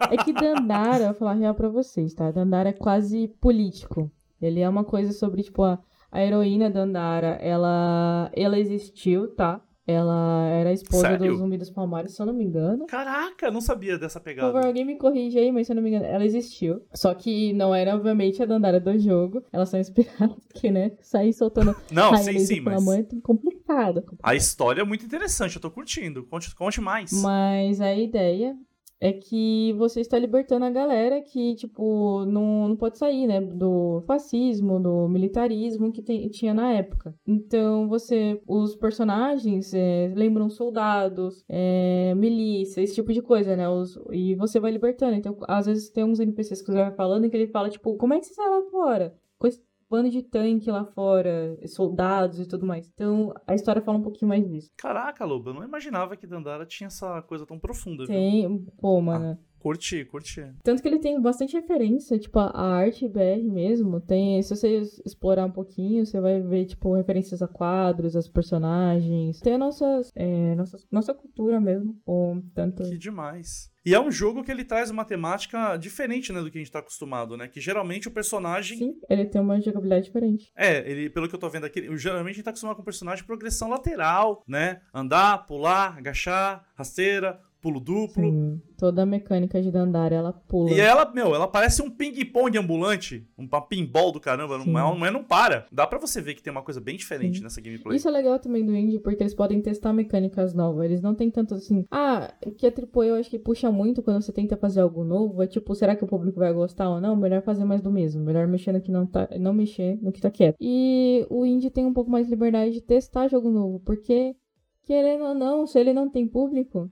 [0.09, 2.31] É que Dandara, eu vou falar real pra vocês, tá?
[2.31, 4.09] Dandara é quase político.
[4.41, 5.77] Ele é uma coisa sobre, tipo, a,
[6.09, 9.59] a heroína Dandara, ela, ela existiu, tá?
[9.85, 11.31] Ela era a esposa Sério?
[11.33, 12.85] do Zumbi dos Palmares, se eu não me engano.
[12.87, 14.67] Caraca, não sabia dessa Por favor, pegada.
[14.67, 16.81] alguém me corrige aí, mas se eu não me engano, ela existiu.
[16.93, 19.43] Só que não era, obviamente, a Dandara do jogo.
[19.51, 20.93] Elas são inspiradas, porque, né?
[21.01, 22.83] Sair soltando Não, sim, sim, mas.
[22.83, 24.01] mão é complicado.
[24.01, 24.19] complicado.
[24.23, 26.23] A história é muito interessante, eu tô curtindo.
[26.27, 27.11] Conte, conte mais.
[27.21, 28.55] Mas a ideia
[29.03, 33.41] é que você está libertando a galera que, tipo, não, não pode sair, né?
[33.41, 37.13] Do fascismo, do militarismo que tinha na época.
[37.27, 38.41] Então, você...
[38.47, 43.67] Os personagens é, lembram soldados, é, milícia, esse tipo de coisa, né?
[43.67, 45.15] Os, e você vai libertando.
[45.15, 48.13] Então, às vezes tem uns NPCs que você vai falando que ele fala, tipo, como
[48.13, 49.13] é que você sai lá fora?
[49.43, 49.61] Esse
[49.93, 52.89] bando de tanque lá fora, soldados e tudo mais.
[52.91, 54.71] Então, a história fala um pouquinho mais disso.
[54.75, 58.15] Caraca, Loba, eu não imaginava que Dandara tinha essa coisa tão profunda, viu?
[58.15, 58.65] Tem...
[58.81, 59.37] Pô, mano...
[59.59, 60.41] Curti, curti.
[60.61, 64.01] Tanto que ele tem bastante referência, tipo, a arte BR mesmo.
[64.01, 69.39] Tem, se você explorar um pouquinho, você vai ver, tipo, referências a quadros, as personagens.
[69.39, 71.97] Tem a nossa, é, nossa, nossa cultura mesmo.
[72.05, 72.83] Ou tanto.
[72.83, 73.71] Que demais.
[73.85, 76.71] E é um jogo que ele traz uma temática diferente, né, do que a gente
[76.71, 77.47] tá acostumado, né?
[77.47, 78.77] Que geralmente o personagem.
[78.77, 80.51] Sim, ele tem uma jogabilidade diferente.
[80.55, 82.85] É, ele, pelo que eu tô vendo aqui, geralmente a gente tá acostumado com o
[82.85, 84.81] personagem de progressão lateral, né?
[84.93, 88.21] Andar, pular, agachar, rasteira, pulo duplo.
[88.21, 90.69] Sim, toda a mecânica de andar ela pula.
[90.69, 93.25] E ela, meu, ela parece um ping-pong ambulante.
[93.37, 94.57] Um pinball do caramba.
[94.57, 94.71] Não, Sim.
[94.73, 95.65] não, não, não para.
[95.71, 97.43] Dá pra você ver que tem uma coisa bem diferente Sim.
[97.43, 97.95] nessa gameplay.
[97.95, 100.83] Isso é legal também do indie, porque eles podem testar mecânicas novas.
[100.83, 101.85] Eles não tem tanto assim.
[101.89, 105.41] Ah, que a AAA eu acho que puxa muito quando você tenta fazer algo novo.
[105.41, 107.15] É tipo, será que o público vai gostar ou não?
[107.15, 108.21] Melhor fazer mais do mesmo.
[108.21, 109.29] Melhor mexer no que não tá.
[109.39, 110.57] Não mexer no que tá quieto.
[110.59, 113.79] E o indie tem um pouco mais de liberdade de testar jogo novo.
[113.79, 114.35] Porque,
[114.83, 116.91] querendo ou não, se ele não tem público,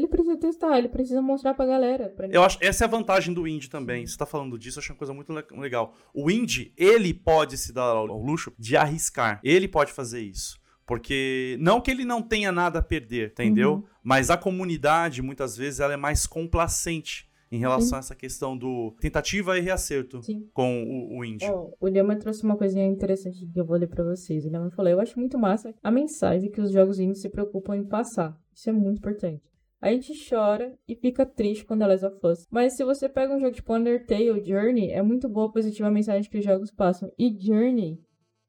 [0.00, 2.08] ele precisa testar, ele precisa mostrar pra galera.
[2.10, 4.06] Pra Eu acho essa é a vantagem do indie também.
[4.06, 5.94] Você tá falando disso, eu acho uma coisa muito le- legal.
[6.14, 9.40] O indie, ele pode se dar ao luxo de arriscar.
[9.44, 10.58] Ele pode fazer isso.
[10.86, 13.74] Porque não que ele não tenha nada a perder, entendeu?
[13.74, 13.84] Uhum.
[14.02, 17.94] Mas a comunidade, muitas vezes, ela é mais complacente em relação Sim.
[17.96, 20.48] a essa questão do tentativa e reacerto Sim.
[20.52, 21.46] com o, o indie.
[21.46, 24.44] Ó, o Lema trouxe uma coisinha interessante que eu vou ler pra vocês.
[24.44, 27.76] O Lema falou: Eu acho muito massa a mensagem que os jogos indies se preocupam
[27.76, 28.36] em passar.
[28.54, 29.42] Isso é muito importante.
[29.80, 32.46] A gente chora e fica triste quando Last of Us.
[32.50, 36.30] Mas se você pega um jogo tipo Undertale, Journey, é muito boa a positiva mensagem
[36.30, 37.10] que os jogos passam.
[37.18, 37.98] E Journey,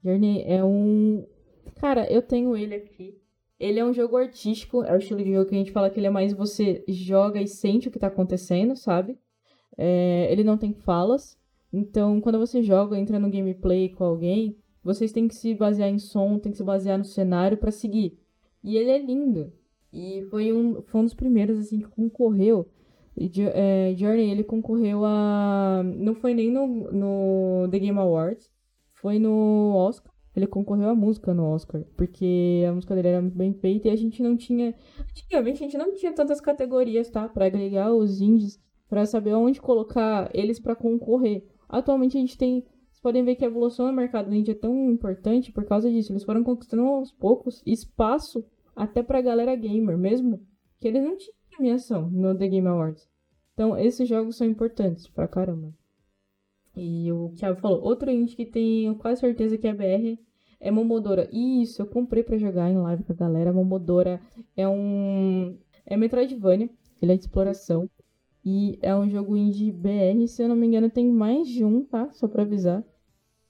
[0.04, 1.26] Journey é um.
[1.76, 3.18] Cara, eu tenho ele aqui.
[3.58, 6.00] Ele é um jogo artístico, é o estilo de jogo que a gente fala que
[6.00, 9.18] ele é mais você joga e sente o que tá acontecendo, sabe?
[9.78, 11.38] É, ele não tem falas.
[11.72, 16.00] Então, quando você joga, entra no gameplay com alguém, vocês têm que se basear em
[16.00, 18.20] som, tem que se basear no cenário pra seguir.
[18.64, 19.54] E ele é lindo.
[19.94, 22.68] E foi um, foi um dos primeiros, assim, que concorreu.
[23.18, 25.84] E é, Journey, ele concorreu a...
[25.84, 28.50] Não foi nem no, no The Game Awards,
[29.02, 30.12] foi no Oscar.
[30.34, 33.92] Ele concorreu à música no Oscar, porque a música dele era muito bem feita e
[33.92, 34.74] a gente não tinha...
[34.98, 37.28] Antigamente a gente não tinha tantas categorias, tá?
[37.28, 41.46] Pra agregar os indies, pra saber onde colocar eles pra concorrer.
[41.68, 42.62] Atualmente a gente tem.
[42.90, 46.14] Vocês podem ver que a evolução do mercado indie é tão importante por causa disso.
[46.14, 50.40] Eles foram conquistando aos poucos espaço até pra galera gamer, mesmo
[50.80, 53.08] que eles não tinham premiação no The Game Awards.
[53.54, 55.74] Então, esses jogos são importantes pra caramba.
[56.76, 60.20] E o Thiago falou, outro indie que tenho quase certeza que é BR
[60.60, 61.28] é Momodora.
[61.34, 63.52] Isso, eu comprei pra jogar em live com a galera.
[63.52, 64.22] Momodora
[64.56, 65.58] é um.
[65.86, 66.70] É Metroidvania,
[67.02, 67.90] ele é de exploração.
[68.44, 71.84] E é um jogo indie BR, se eu não me engano, tem mais de um,
[71.84, 72.10] tá?
[72.14, 72.84] Só pra avisar.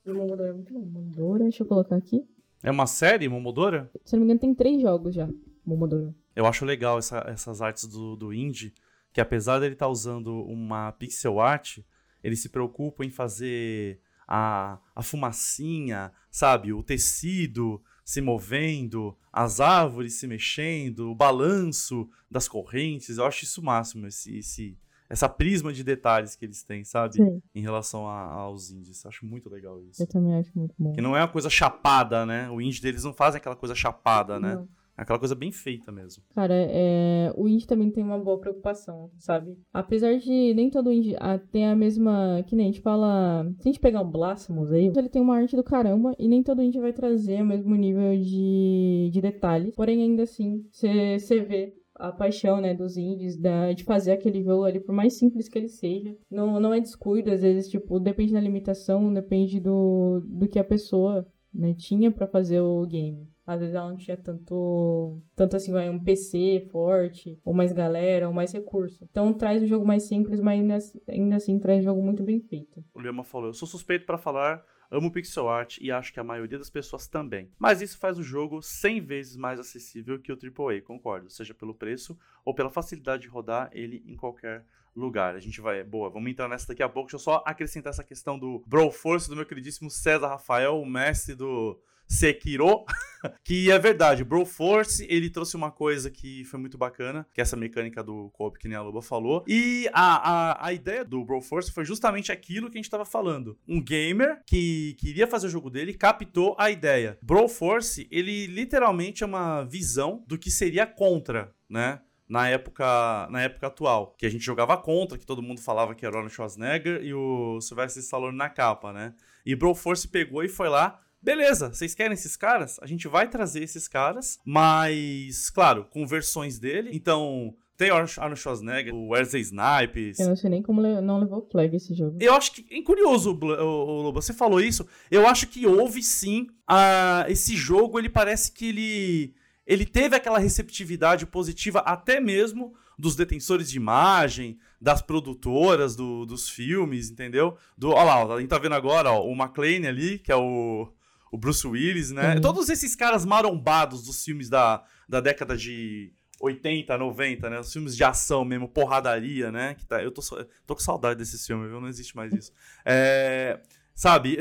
[0.06, 0.80] E Momodora é muito bom.
[0.80, 2.26] Momodora, deixa eu colocar aqui.
[2.64, 3.90] É uma série, Momodora?
[4.06, 5.28] Se não me engano, tem três jogos já.
[5.66, 6.14] Momodora.
[6.36, 8.74] Eu acho legal essa- essas artes do, do indie,
[9.14, 11.80] que apesar dele estar usando uma pixel art,
[12.24, 16.72] ele se preocupa em fazer a, a fumacinha, sabe?
[16.72, 23.18] O tecido se movendo, as árvores se mexendo, o balanço das correntes.
[23.18, 24.78] Eu acho isso o máximo, esse, esse,
[25.12, 27.16] essa prisma de detalhes que eles têm, sabe?
[27.16, 29.06] Sim, Em relação a- aos indies.
[29.06, 30.02] Acho muito legal isso.
[30.02, 30.94] eu também acho muito bom.
[30.94, 32.50] Que não é uma coisa chapada, né?
[32.50, 34.56] O indie deles não fazem aquela coisa chapada, né?
[34.56, 34.68] Não.
[34.98, 36.22] É aquela coisa bem feita mesmo.
[36.36, 37.34] Cara, é...
[37.36, 39.58] o indie também tem uma boa preocupação, sabe?
[39.74, 42.44] Apesar de nem todo indie ah, tem a mesma.
[42.46, 43.44] Que nem a gente fala.
[43.60, 46.44] Se a gente pegar o Blasphemous aí, ele tem uma arte do caramba e nem
[46.44, 49.74] todo indie vai trazer o mesmo nível de, de detalhes.
[49.76, 54.64] Porém, ainda assim, você vê a paixão, né, dos indies, da, de fazer aquele jogo
[54.64, 56.18] ali, por mais simples que ele seja.
[56.30, 60.64] Não, não é descuido, às vezes, tipo, depende da limitação, depende do, do que a
[60.64, 63.30] pessoa né, tinha pra fazer o game.
[63.46, 68.34] Às vezes ela não tinha tanto, tanto assim, um PC forte, ou mais galera, ou
[68.34, 69.06] mais recurso.
[69.10, 72.40] Então traz um jogo mais simples, mas ainda, ainda assim traz um jogo muito bem
[72.40, 72.84] feito.
[72.94, 76.24] O Lema falou: Eu sou suspeito pra falar, amo pixel art e acho que a
[76.24, 77.50] maioria das pessoas também.
[77.58, 81.30] Mas isso faz o jogo 100 vezes mais acessível que o AAA, concordo.
[81.30, 85.36] Seja pelo preço ou pela facilidade de rodar ele em qualquer lugar.
[85.36, 85.84] A gente vai.
[85.84, 87.08] Boa, vamos entrar nessa daqui a pouco.
[87.08, 91.36] Deixa eu só acrescentar essa questão do Broforce do meu queridíssimo César Rafael, o mestre
[91.36, 91.80] do.
[92.12, 92.84] Sekiro,
[93.44, 97.56] que é verdade, Broforce, ele trouxe uma coisa que foi muito bacana, que é essa
[97.56, 101.72] mecânica do co-op que nem a Loba falou, e a, a, a ideia do Broforce
[101.72, 103.58] foi justamente aquilo que a gente tava falando.
[103.68, 107.18] Um gamer que queria fazer o jogo dele captou a ideia.
[107.22, 112.02] Broforce, ele literalmente é uma visão do que seria contra, né?
[112.28, 116.06] Na época, na época atual, que a gente jogava contra, que todo mundo falava que
[116.06, 119.14] era o Arnold Schwarzenegger e o Sylvester Stallone na capa, né?
[119.46, 122.80] E Broforce pegou e foi lá Beleza, vocês querem esses caras?
[122.82, 126.90] A gente vai trazer esses caras, mas, claro, com versões dele.
[126.94, 130.20] Então, tem o Arnold Schwarzenegger, o Wesley Snipes.
[130.20, 132.18] Eu não sei nem como não levou flag esse jogo.
[132.20, 132.66] Eu acho que.
[132.76, 134.86] É curioso, ô, Lobo, você falou isso.
[135.10, 136.48] Eu acho que houve sim.
[136.68, 139.34] a- esse jogo, ele parece que ele.
[139.66, 146.50] Ele teve aquela receptividade positiva até mesmo dos detensores de imagem, das produtoras do- dos
[146.50, 147.56] filmes, entendeu?
[147.78, 150.88] Do, olha lá, a gente tá vendo agora ó, o McLean ali, que é o,
[151.32, 152.36] o Bruce Willis, né?
[152.36, 152.42] Uhum.
[152.42, 157.60] Todos esses caras marombados dos filmes da, da década de 80, 90, né?
[157.60, 159.76] Os filmes de ação mesmo, porradaria, né?
[159.76, 160.22] Que tá, eu tô,
[160.68, 161.80] tô com saudade desses filmes, viu?
[161.80, 162.52] Não existe mais isso.
[162.84, 163.62] É,
[163.94, 164.38] sabe?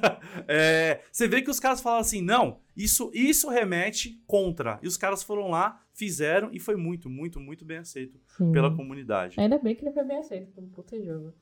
[0.48, 4.78] é, você vê que os caras falam assim, não, isso, isso remete contra.
[4.82, 8.50] E os caras foram lá, fizeram e foi muito, muito, muito bem aceito Sim.
[8.52, 9.38] pela comunidade.
[9.38, 11.32] Ainda bem que ele foi bem aceito como puta jogo.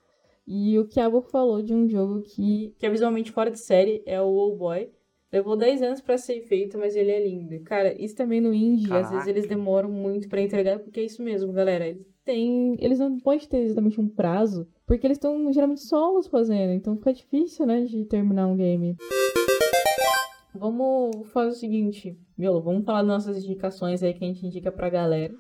[0.47, 4.21] E o Kiabo falou de um jogo que, que é visualmente fora de série, é
[4.21, 4.91] o Old Boy.
[5.33, 7.59] Levou 10 anos pra ser feito, mas ele é lindo.
[7.61, 9.31] Cara, isso também no indie, às vezes Caraca.
[9.31, 11.87] eles demoram muito pra entregar, porque é isso mesmo, galera.
[11.87, 12.77] Eles têm.
[12.79, 17.15] Eles não podem ter exatamente um prazo, porque eles estão geralmente solos fazendo, então fica
[17.15, 18.97] difícil, né, de terminar um game.
[20.55, 24.71] Vamos fazer o seguinte, meu, vamos falar das nossas indicações aí que a gente indica
[24.71, 25.33] pra galera.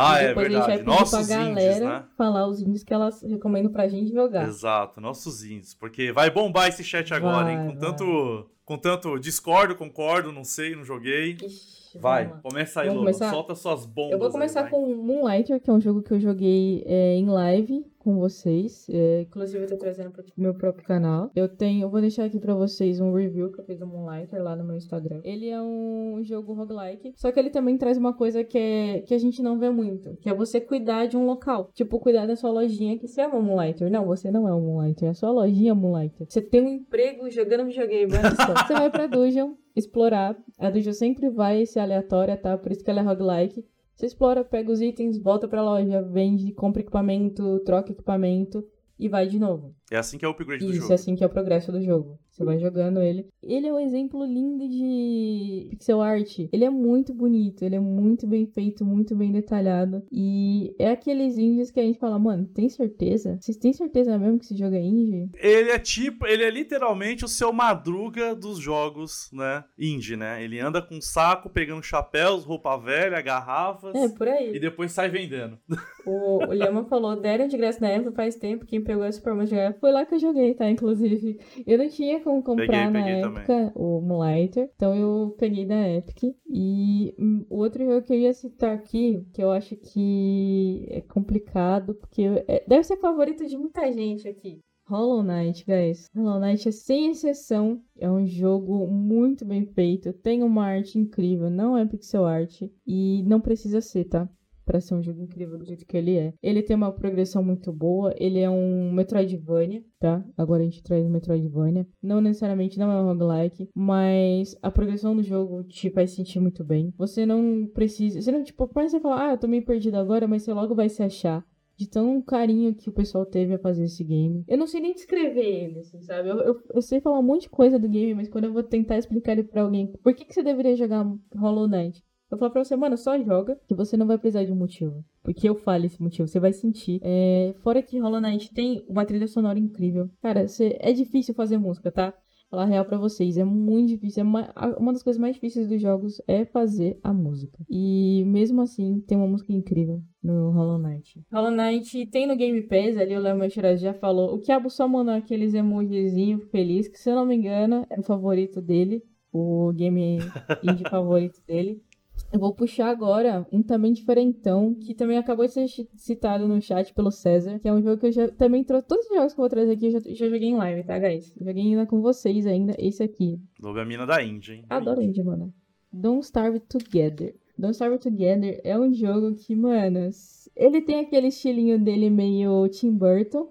[0.00, 0.54] Ah, é verdade.
[0.54, 2.04] gente vai pedir Nossos pra indies, galera né?
[2.16, 4.46] falar os indies que elas recomendam pra gente jogar.
[4.46, 5.74] Exato, nossos indies.
[5.74, 7.56] Porque vai bombar esse chat agora, hein?
[7.58, 7.90] Vai, Com vai.
[7.90, 11.36] tanto, com tanto discordo, concordo, não sei, não joguei.
[11.42, 12.50] Ixi, Vai, vamos lá.
[12.50, 13.12] começa aí, Vamos Lobo.
[13.12, 13.30] começar?
[13.30, 14.12] Solta suas bombas.
[14.12, 14.70] Eu vou aí, começar vai.
[14.70, 18.86] com Moonlighter, que é um jogo que eu joguei é, em live com vocês.
[18.88, 21.30] É, inclusive, eu tô trazendo para o meu próprio canal.
[21.36, 24.42] Eu tenho, eu vou deixar aqui pra vocês um review que eu fiz do Moonlighter
[24.42, 25.20] lá no meu Instagram.
[25.24, 29.12] Ele é um jogo roguelike, só que ele também traz uma coisa que, é, que
[29.12, 31.70] a gente não vê muito, que é você cuidar de um local.
[31.74, 33.90] Tipo, cuidar da sua lojinha que se chama Moonlighter.
[33.90, 36.26] Não, você não é o Moonlighter, é a sua lojinha Moonlighter.
[36.28, 38.54] Você tem um emprego jogando videogame, olha só.
[38.68, 40.36] Você vai pra dungeon, explorar.
[40.58, 42.56] A dungeon sempre vai ser aleatória, tá?
[42.58, 43.64] Por isso que ela é roguelike.
[43.94, 48.64] Você explora, pega os itens, volta pra loja, vende, compra equipamento, troca equipamento
[48.98, 49.74] e vai de novo.
[49.90, 50.92] É assim que é o upgrade do Isso, jogo.
[50.92, 52.18] é assim que é o progresso do jogo.
[52.30, 53.26] Você vai jogando ele.
[53.42, 56.38] Ele é um exemplo lindo de pixel art.
[56.52, 60.04] Ele é muito bonito, ele é muito bem feito, muito bem detalhado.
[60.12, 63.38] E é aqueles indies que a gente fala, mano, tem certeza?
[63.40, 65.28] Vocês têm certeza mesmo que esse jogo é indie?
[65.34, 69.64] Ele é tipo, ele é literalmente o seu madruga dos jogos, né?
[69.76, 70.42] Indie, né?
[70.42, 73.94] Ele anda com um saco, pegando chapéus, roupa velha, garrafas.
[73.96, 74.54] É, por aí.
[74.54, 75.58] E depois sai vendendo.
[76.06, 79.77] O, o falou, deram de graça na época faz tempo, quem pegou Super Mario Jogar.
[79.80, 80.68] Foi lá que eu joguei, tá?
[80.70, 81.38] Inclusive.
[81.66, 85.88] Eu não tinha como comprar Peguei, na peguei época o Moonlighter, então eu peguei da
[85.88, 86.34] Epic.
[86.48, 87.14] E
[87.48, 92.22] o outro jogo que eu ia citar aqui, que eu acho que é complicado, porque
[92.46, 94.58] é- deve ser favorito de muita gente aqui.
[94.88, 96.06] Hollow Knight, guys.
[96.16, 101.50] Hollow Knight, é sem exceção, é um jogo muito bem feito, tem uma arte incrível,
[101.50, 104.26] não é pixel art e não precisa ser, tá?
[104.68, 106.34] Pra ser um jogo incrível do jeito que ele é.
[106.42, 110.22] Ele tem uma progressão muito boa, ele é um Metroidvania, tá?
[110.36, 111.86] Agora a gente traz Metroidvania.
[112.02, 116.62] Não necessariamente não é um roguelike, mas a progressão do jogo te faz sentir muito
[116.62, 116.92] bem.
[116.98, 118.20] Você não precisa.
[118.20, 120.74] Você não, tipo, pode você falar, ah, eu tô meio perdido agora, mas você logo
[120.74, 121.42] vai se achar
[121.78, 124.44] de tão carinho que o pessoal teve a fazer esse game.
[124.48, 126.28] Eu não sei nem descrever ele, assim, sabe?
[126.28, 128.64] Eu, eu, eu sei falar um monte de coisa do game, mas quando eu vou
[128.64, 132.02] tentar explicar ele pra alguém, por que, que você deveria jogar Hollow Knight?
[132.30, 135.02] Eu falo pra você, mano, só joga, que você não vai precisar de um motivo.
[135.22, 137.00] Porque eu falo esse motivo, você vai sentir.
[137.02, 140.10] É, fora que Hollow Knight tem uma trilha sonora incrível.
[140.20, 142.12] Cara, você, é difícil fazer música, tá?
[142.50, 144.22] Falar real pra vocês, é muito difícil.
[144.22, 147.58] É uma, uma das coisas mais difíceis dos jogos é fazer a música.
[147.68, 151.22] E mesmo assim, tem uma música incrível no Hollow Knight.
[151.30, 154.34] Hollow Knight tem no Game Pass, ali o Léo Meixeira já falou.
[154.34, 158.02] O Kiabo só mandou aqueles emojizinhos feliz, que se eu não me engano, é o
[158.02, 159.02] favorito dele.
[159.30, 160.16] O game
[160.64, 161.82] indie favorito dele.
[162.30, 166.92] Eu vou puxar agora um também diferentão, que também acabou de ser citado no chat
[166.92, 168.86] pelo César, que é um jogo que eu já também trouxe.
[168.86, 170.98] Todos os jogos que eu vou trazer aqui eu já, já joguei em live, tá,
[170.98, 171.34] guys?
[171.40, 173.40] Joguei ainda com vocês ainda, esse aqui.
[173.60, 174.64] Lobo é a mina da Índia, hein?
[174.68, 175.54] Adoro indie, mano.
[175.90, 177.34] Don't Starve Together.
[177.56, 180.10] Don't Starve Together é um jogo que, mano,
[180.54, 183.50] ele tem aquele estilinho dele meio Tim Burton.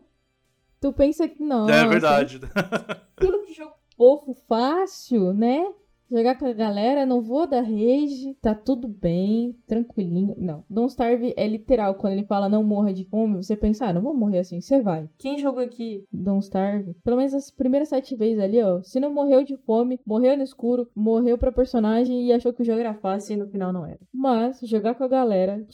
[0.80, 1.68] Tu pensa que não.
[1.68, 2.40] É verdade.
[3.18, 5.66] Aquilo que jogo fofo, fácil, né?
[6.10, 10.36] Jogar com a galera, não vou dar rage, tá tudo bem, tranquilinho.
[10.38, 13.93] Não, Don't Starve é literal, quando ele fala não morra de fome, você pensa, ah,
[13.93, 15.10] não vou morrer assim, você vai.
[15.17, 19.13] Quem jogou aqui Don't Starve, pelo menos as primeiras sete vezes ali, ó, se não
[19.13, 22.93] morreu de fome, morreu no escuro, morreu pra personagem e achou que o jogo era
[22.93, 24.00] fácil e no final não era.
[24.13, 25.65] Mas, jogar com a galera,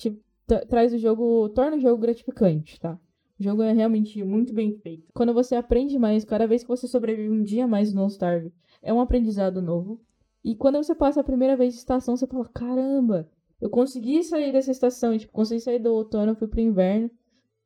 [0.67, 2.97] traz o jogo, torna o jogo gratificante, tá?
[3.39, 5.11] O jogo é realmente muito bem feito.
[5.13, 8.51] Quando você aprende mais, cada vez que você sobrevive um dia mais no Don't Starve,
[8.81, 10.01] é um aprendizado novo.
[10.43, 13.29] E quando você passa a primeira vez de estação, você fala: caramba,
[13.61, 15.17] eu consegui sair dessa estação.
[15.17, 17.09] Tipo, consegui sair do outono, fui pro inverno.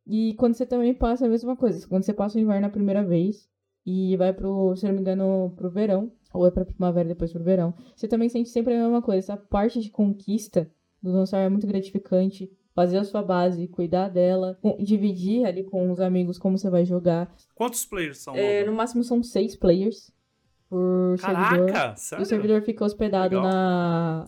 [0.06, 1.88] E quando você também passa a mesma coisa.
[1.88, 3.50] Quando você passa o inverno a primeira vez
[3.86, 7.34] e vai pro, se não me engano, pro verão, ou é pra primavera e depois
[7.34, 9.20] pro verão, você também sente sempre a mesma coisa.
[9.20, 10.70] Essa parte de conquista
[11.02, 12.52] do Starve é muito gratificante.
[12.74, 17.36] Fazer a sua base, cuidar dela, dividir ali com os amigos como você vai jogar.
[17.56, 18.36] Quantos players são?
[18.36, 20.12] É, no máximo são seis players
[20.70, 21.66] por servidor.
[21.72, 22.24] Caraca, E sério?
[22.24, 23.52] o servidor fica hospedado Legal.
[23.52, 24.28] na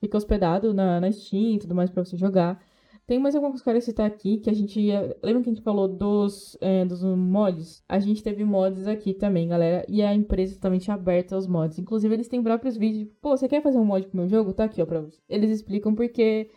[0.00, 2.58] fica hospedado na, na Steam e tudo mais pra você jogar.
[3.06, 4.80] Tem mais algumas coisas que eu quero citar aqui, que a gente...
[4.80, 7.82] ia- Lembra que a gente falou dos, é, dos mods?
[7.88, 9.84] A gente teve mods aqui também, galera.
[9.88, 11.78] E a empresa totalmente aberta aos mods.
[11.80, 13.08] Inclusive, eles têm próprios vídeos.
[13.20, 14.52] Pô, você quer fazer um mod pro meu jogo?
[14.52, 15.18] Tá aqui, ó, pra você.
[15.28, 16.50] Eles explicam porque...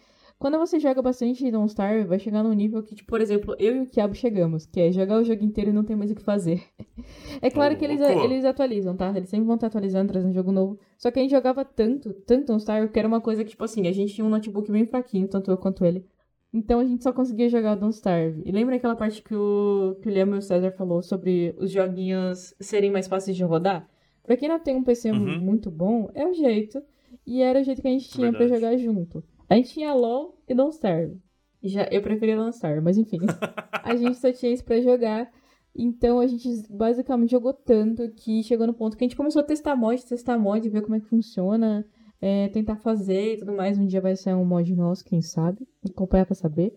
[0.43, 3.77] Quando você joga bastante Don't Starve, vai chegar num nível que, tipo, por exemplo, eu
[3.77, 6.15] e o Kiabo chegamos, que é jogar o jogo inteiro e não tem mais o
[6.15, 6.61] que fazer.
[7.41, 9.13] É claro que eles, eles atualizam, tá?
[9.15, 10.77] Eles sempre vão estar atualizando, trazendo um jogo novo.
[10.97, 13.63] Só que a gente jogava tanto, tanto Don't Starve, que era uma coisa que, tipo
[13.63, 16.05] assim, a gente tinha um notebook bem fraquinho, tanto eu quanto ele.
[16.53, 18.41] Então a gente só conseguia jogar Don't Starve.
[18.45, 21.71] E lembra aquela parte que o, que o Liam e o César falou sobre os
[21.71, 23.87] joguinhos serem mais fáceis de rodar?
[24.23, 25.39] Pra quem não tem um PC Uhum.
[25.39, 26.81] muito bom, é o jeito.
[27.25, 28.61] E era o jeito que a gente tinha pra Verdade.
[28.61, 29.23] jogar junto.
[29.49, 31.19] A gente tinha LOL e Don't Starve.
[31.61, 33.19] Já, eu preferia Starve, mas enfim.
[33.71, 35.31] a gente só tinha isso pra jogar.
[35.75, 39.45] Então a gente basicamente jogou tanto que chegou no ponto que a gente começou a
[39.45, 41.85] testar mod, testar mod, ver como é que funciona,
[42.21, 43.77] é, tentar fazer e tudo mais.
[43.77, 45.67] Um dia vai ser um mod nosso, quem sabe.
[45.89, 46.75] Acompanhar pra saber.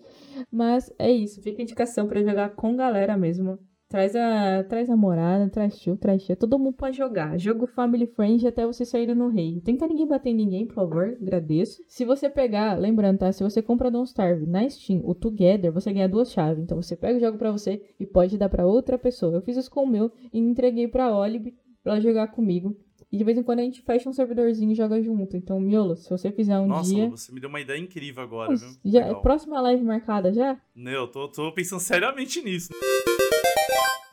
[0.50, 3.58] Mas é isso, fica a indicação pra jogar com galera mesmo.
[3.88, 6.34] Traz a, traz namorada, traz tio, traz tia.
[6.34, 7.38] Todo mundo pode jogar.
[7.38, 9.60] Jogo family friend até você sair no rei.
[9.60, 11.16] Tenta ninguém bater em ninguém, por favor.
[11.20, 11.80] Agradeço.
[11.86, 13.30] Se você pegar, lembrando, tá?
[13.30, 16.64] Se você compra Don't Starve na Steam, o Together, você ganha duas chaves.
[16.64, 19.36] Então você pega o jogo pra você e pode dar pra outra pessoa.
[19.36, 22.76] Eu fiz isso com o meu e entreguei pra Olive pra ela jogar comigo.
[23.12, 25.36] E de vez em quando a gente fecha um servidorzinho e joga junto.
[25.36, 27.08] Então, Miolo, se você fizer um Nossa, dia.
[27.08, 28.68] você me deu uma ideia incrível agora, viu?
[28.84, 29.22] Já, Legal.
[29.22, 30.60] próxima live marcada já?
[30.74, 32.70] Não, eu tô, tô pensando seriamente nisso.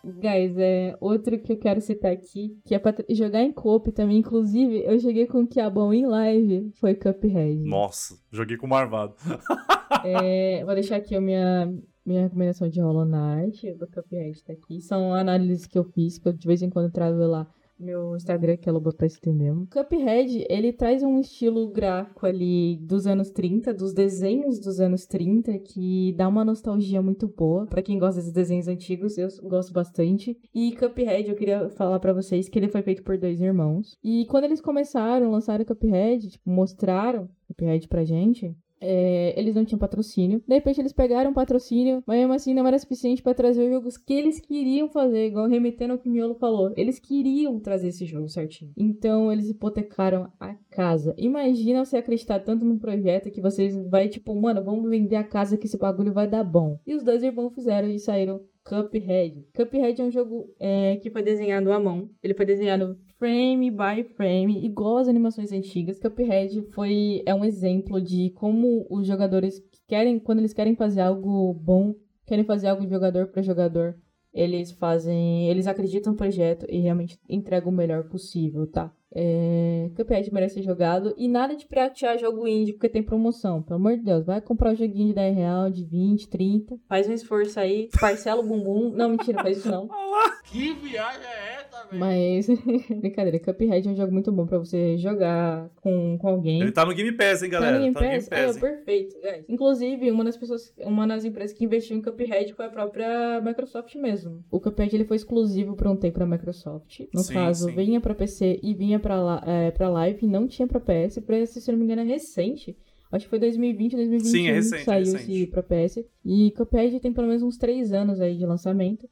[0.06, 4.18] Guys, é outro que eu quero citar aqui, que é pra jogar em coop também.
[4.18, 7.64] Inclusive, eu joguei com o Kiabão em live, foi Cuphead.
[7.64, 9.16] Nossa, joguei com o Marvado.
[10.06, 11.72] É, vou deixar aqui a minha,
[12.06, 14.82] minha recomendação de Hollow Knight, do Cuphead tá aqui.
[14.82, 17.48] São análises que eu fiz, que eu de vez em quando trago lá
[17.80, 19.68] meu Instagram, que é Loba Preston mesmo.
[19.68, 25.58] Cuphead, ele traz um estilo gráfico ali dos anos 30, dos desenhos dos anos 30,
[25.60, 27.66] que dá uma nostalgia muito boa.
[27.66, 30.38] Pra quem gosta desses desenhos antigos, eu gosto bastante.
[30.54, 33.98] E Cuphead, eu queria falar pra vocês que ele foi feito por dois irmãos.
[34.04, 39.80] E quando eles começaram, lançaram Cuphead, tipo, mostraram Cuphead pra gente, é, eles não tinham
[39.80, 40.44] patrocínio.
[40.46, 43.70] De repente eles pegaram um patrocínio, mas mesmo assim não era suficiente pra trazer os
[43.70, 46.74] jogos que eles queriam fazer, igual remetendo ao que o Miolo falou.
[46.76, 48.74] Eles queriam trazer esse jogo certinho.
[48.78, 51.16] Então eles hipotecaram a casa.
[51.18, 55.58] Imagina você acreditar tanto num projeto que vocês vai tipo, mano, vamos vender a casa
[55.58, 56.78] que esse bagulho vai dar bom.
[56.86, 59.46] E os dois irmãos fizeram e saíram Cuphead.
[59.54, 62.10] Cuphead é um jogo é, que foi desenhado à mão.
[62.22, 65.98] Ele foi desenhado frame by frame, igual as animações antigas.
[65.98, 71.54] Cuphead foi é um exemplo de como os jogadores querem, quando eles querem fazer algo
[71.54, 71.96] bom,
[72.26, 73.96] querem fazer algo de jogador para jogador,
[74.34, 78.92] eles fazem, eles acreditam no projeto e realmente entregam o melhor possível, tá?
[79.16, 83.62] É, Cuphead merece ser jogado e nada de piratear jogo indie porque tem promoção.
[83.62, 86.78] Pelo amor de Deus, vai comprar um joguinho de 10 real, de 20, 30.
[86.90, 88.90] Faz um esforço aí, parcela o bumbum.
[88.90, 89.88] Não, mentira, faz isso não.
[90.46, 92.48] Que viagem é essa, Mas,
[93.00, 96.62] brincadeira, Cuphead é um jogo muito bom pra você jogar com, com alguém.
[96.62, 97.78] Ele tá no Game Pass, hein, Tá galera?
[97.78, 98.58] no Game Tá no Game Pass?
[98.58, 99.46] É, perfeito, guys.
[99.50, 103.96] Inclusive, uma das pessoas, uma das empresas que investiu em Cuphead foi a própria Microsoft
[103.96, 104.44] mesmo.
[104.52, 107.02] O Cuphead ele foi exclusivo por um tempo pra Microsoft.
[107.14, 107.76] No Sim, caso, sim.
[107.76, 111.20] vinha pra PC e vinha pra, é, pra live, não tinha pra PS.
[111.20, 112.76] PS, se eu não me engano, é recente.
[113.12, 115.32] Acho que foi 2020, 2021 Sim, é que recente, é saiu recente.
[115.32, 116.04] esse pra PS.
[116.26, 119.08] E Cuphead tem pelo menos uns 3 anos aí de lançamento.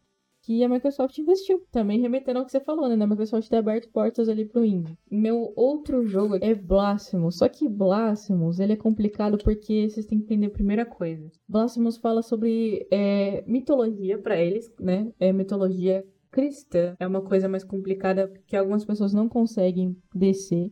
[0.52, 1.66] Que a Microsoft investiu.
[1.72, 3.02] Também remetendo ao que você falou, né?
[3.02, 4.98] A Microsoft ter aberto portas ali pro indie.
[5.10, 7.38] Meu outro jogo é Blasphemous.
[7.38, 11.32] Só que Blasphemous, ele é complicado porque vocês têm que entender a primeira coisa.
[11.48, 15.10] Blasphemous fala sobre é, mitologia pra eles, né?
[15.18, 16.98] É mitologia cristã.
[17.00, 20.70] É uma coisa mais complicada que algumas pessoas não conseguem descer.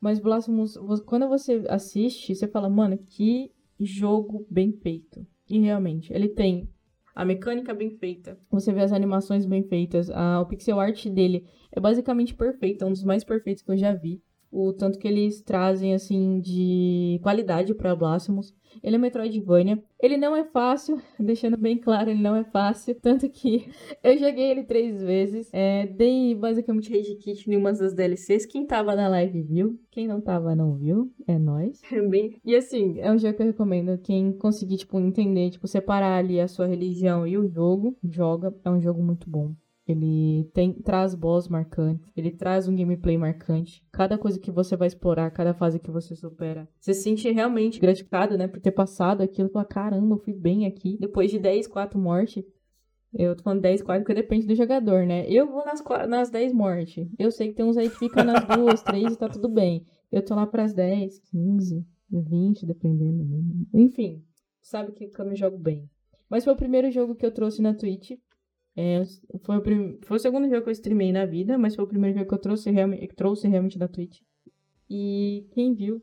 [0.00, 0.76] Mas Blasphemous,
[1.06, 5.24] quando você assiste, você fala, mano, que jogo bem feito.
[5.48, 6.68] E realmente, ele tem
[7.14, 8.38] a mecânica bem feita.
[8.50, 10.10] Você vê as animações bem feitas.
[10.10, 12.84] A, o pixel art dele é basicamente perfeito.
[12.84, 14.22] É um dos mais perfeitos que eu já vi.
[14.52, 18.52] O tanto que eles trazem, assim, de qualidade pra Blasphemous.
[18.82, 19.82] Ele é Metroidvania.
[20.00, 22.94] Ele não é fácil, deixando bem claro, ele não é fácil.
[23.00, 23.68] Tanto que
[24.02, 25.48] eu joguei ele três vezes.
[25.52, 28.46] É, dei basicamente rage kit em umas das DLCs.
[28.46, 29.78] Quem tava na live viu.
[29.90, 31.12] Quem não tava, não viu.
[31.26, 31.80] É nóis.
[32.10, 33.98] Bem- E assim, é um jogo que eu recomendo.
[33.98, 38.54] Quem conseguir, tipo, entender, tipo, separar ali a sua religião e o jogo, joga.
[38.64, 39.52] É um jogo muito bom.
[39.90, 43.82] Ele tem, traz boss marcantes, ele traz um gameplay marcante.
[43.90, 47.80] Cada coisa que você vai explorar, cada fase que você supera, você se sente realmente
[47.80, 49.48] gratificado, né, por ter passado aquilo.
[49.48, 50.96] Fala, caramba, eu fui bem aqui.
[51.00, 52.44] Depois de 10, 4 mortes,
[53.12, 55.26] eu tô falando 10, 4 porque depende do jogador, né?
[55.28, 57.08] Eu vou nas, nas 10 mortes.
[57.18, 59.84] Eu sei que tem uns aí que ficam nas duas, três e tá tudo bem.
[60.12, 61.84] Eu tô lá pras 10, 15.
[62.10, 63.24] 20, dependendo.
[63.72, 64.24] Enfim,
[64.60, 65.88] sabe que eu me jogo bem.
[66.28, 68.12] Mas foi o primeiro jogo que eu trouxe na Twitch.
[68.76, 69.02] É,
[69.44, 69.98] foi, o prim...
[70.02, 72.34] foi o segundo jogo que eu streamei na vida, mas foi o primeiro jogo que
[72.34, 74.20] eu trouxe, realmente, trouxe realmente da Twitch.
[74.88, 76.02] E quem viu,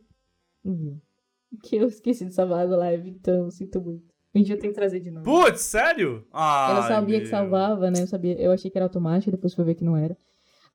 [0.64, 1.02] viu.
[1.64, 4.04] Que eu esqueci de salvar a live, então sinto muito.
[4.36, 5.24] Um dia eu tenho que trazer de novo.
[5.24, 6.28] Putz, sério?
[6.32, 8.02] Ah, Eu sabia que salvava, né?
[8.02, 10.16] Eu, sabia, eu achei que era automático, depois fui ver que não era.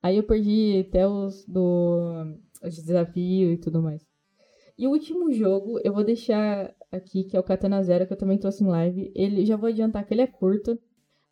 [0.01, 4.05] Aí eu perdi até os do os desafios e tudo mais.
[4.77, 8.17] E o último jogo, eu vou deixar aqui, que é o Katana Zero, que eu
[8.17, 9.11] também trouxe em live.
[9.15, 10.77] Ele já vou adiantar que ele é curto,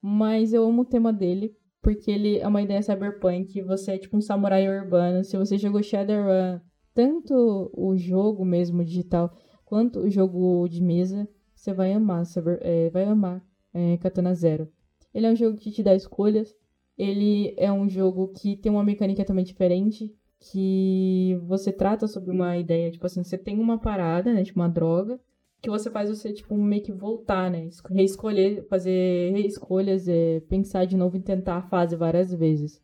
[0.01, 4.17] mas eu amo o tema dele, porque ele é uma ideia cyberpunk, você é tipo
[4.17, 5.23] um samurai urbano.
[5.23, 6.59] Se você jogou Shadowrun,
[6.93, 9.31] tanto o jogo mesmo digital,
[9.65, 13.43] quanto o jogo de mesa, você vai amar, cyber, é, vai amar
[13.73, 14.67] é, Katana Zero.
[15.13, 16.55] Ele é um jogo que te dá escolhas,
[16.97, 22.57] ele é um jogo que tem uma mecânica também diferente, que você trata sobre uma
[22.57, 25.19] ideia, tipo assim, você tem uma parada, né, tipo uma droga,
[25.61, 30.85] que você faz você, tipo, meio que voltar, né, es- reescolher, fazer reescolhas, é, pensar
[30.85, 32.81] de novo e tentar a fase várias vezes.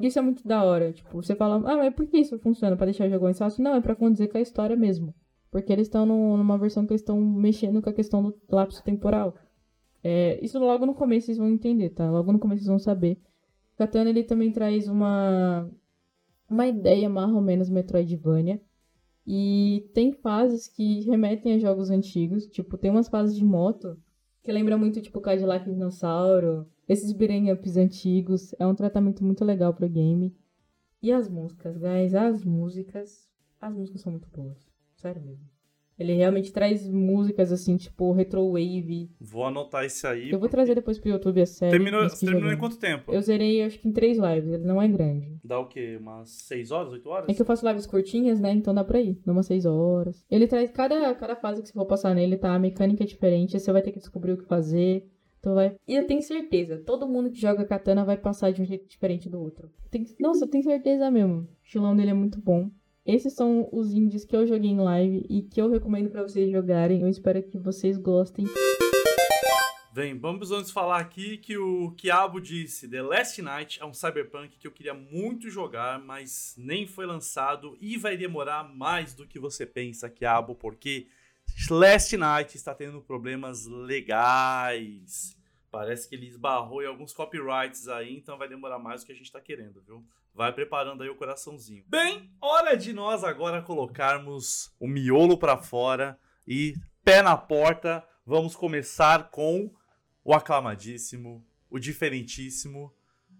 [0.00, 2.76] Isso é muito da hora, tipo, você fala, ah, mas por que isso funciona?
[2.76, 3.62] Pra deixar o jogo mais fácil?
[3.64, 5.14] Não, é pra condizer com a história mesmo.
[5.50, 8.84] Porque eles estão num- numa versão que eles estão mexendo com a questão do lapso
[8.84, 9.34] temporal.
[10.04, 12.10] É, isso logo no começo vocês vão entender, tá?
[12.10, 13.18] Logo no começo vocês vão saber.
[13.76, 15.68] Katana ele também traz uma
[16.48, 18.60] uma ideia mais ou menos Metroidvania.
[19.26, 23.98] E tem fases que remetem a jogos antigos, tipo, tem umas fases de moto
[24.46, 29.74] que lembra muito tipo Cadillac Dinossauro, esses beat'em ups antigos, é um tratamento muito legal
[29.74, 30.32] pro game.
[31.02, 33.28] E as músicas, guys, as músicas,
[33.60, 34.56] as músicas são muito boas,
[34.94, 35.55] sério mesmo.
[35.98, 39.10] Ele realmente traz músicas assim, tipo retrowave.
[39.20, 40.30] Vou anotar isso aí.
[40.30, 41.70] Eu vou trazer depois pro YouTube a série.
[41.70, 43.12] Terminou, terminou em quanto tempo?
[43.12, 45.38] Eu zerei acho que em três lives, ele não é grande.
[45.42, 45.96] Dá o quê?
[46.00, 47.28] Umas 6 horas, 8 horas?
[47.28, 48.52] É que eu faço lives curtinhas, né?
[48.52, 49.18] Então dá pra ir.
[49.24, 50.24] Numa seis horas.
[50.30, 52.54] Ele traz cada, cada fase que você for passar nele, tá?
[52.54, 53.58] A mecânica é diferente.
[53.58, 55.08] Você vai ter que descobrir o que fazer.
[55.46, 55.76] Então vai.
[55.86, 59.28] E eu tenho certeza, todo mundo que joga katana vai passar de um jeito diferente
[59.28, 59.70] do outro.
[59.90, 60.04] Tem...
[60.18, 61.42] Nossa, eu tenho certeza mesmo.
[61.42, 62.68] O estilão dele é muito bom.
[63.06, 66.50] Esses são os indies que eu joguei em live e que eu recomendo pra vocês
[66.50, 67.02] jogarem.
[67.02, 68.46] Eu espero que vocês gostem.
[69.92, 74.58] Bem, vamos antes falar aqui que o Kiabo disse The Last Night é um cyberpunk
[74.58, 79.38] que eu queria muito jogar, mas nem foi lançado e vai demorar mais do que
[79.38, 81.06] você pensa, Kiabo, porque
[81.70, 85.36] Last Night está tendo problemas legais.
[85.70, 89.16] Parece que ele esbarrou em alguns copyrights aí, então vai demorar mais do que a
[89.16, 90.04] gente está querendo, viu?
[90.36, 91.82] Vai preparando aí o coraçãozinho.
[91.88, 98.06] Bem, hora de nós agora colocarmos o miolo para fora e pé na porta.
[98.22, 99.72] Vamos começar com
[100.22, 102.92] o aclamadíssimo, o diferentíssimo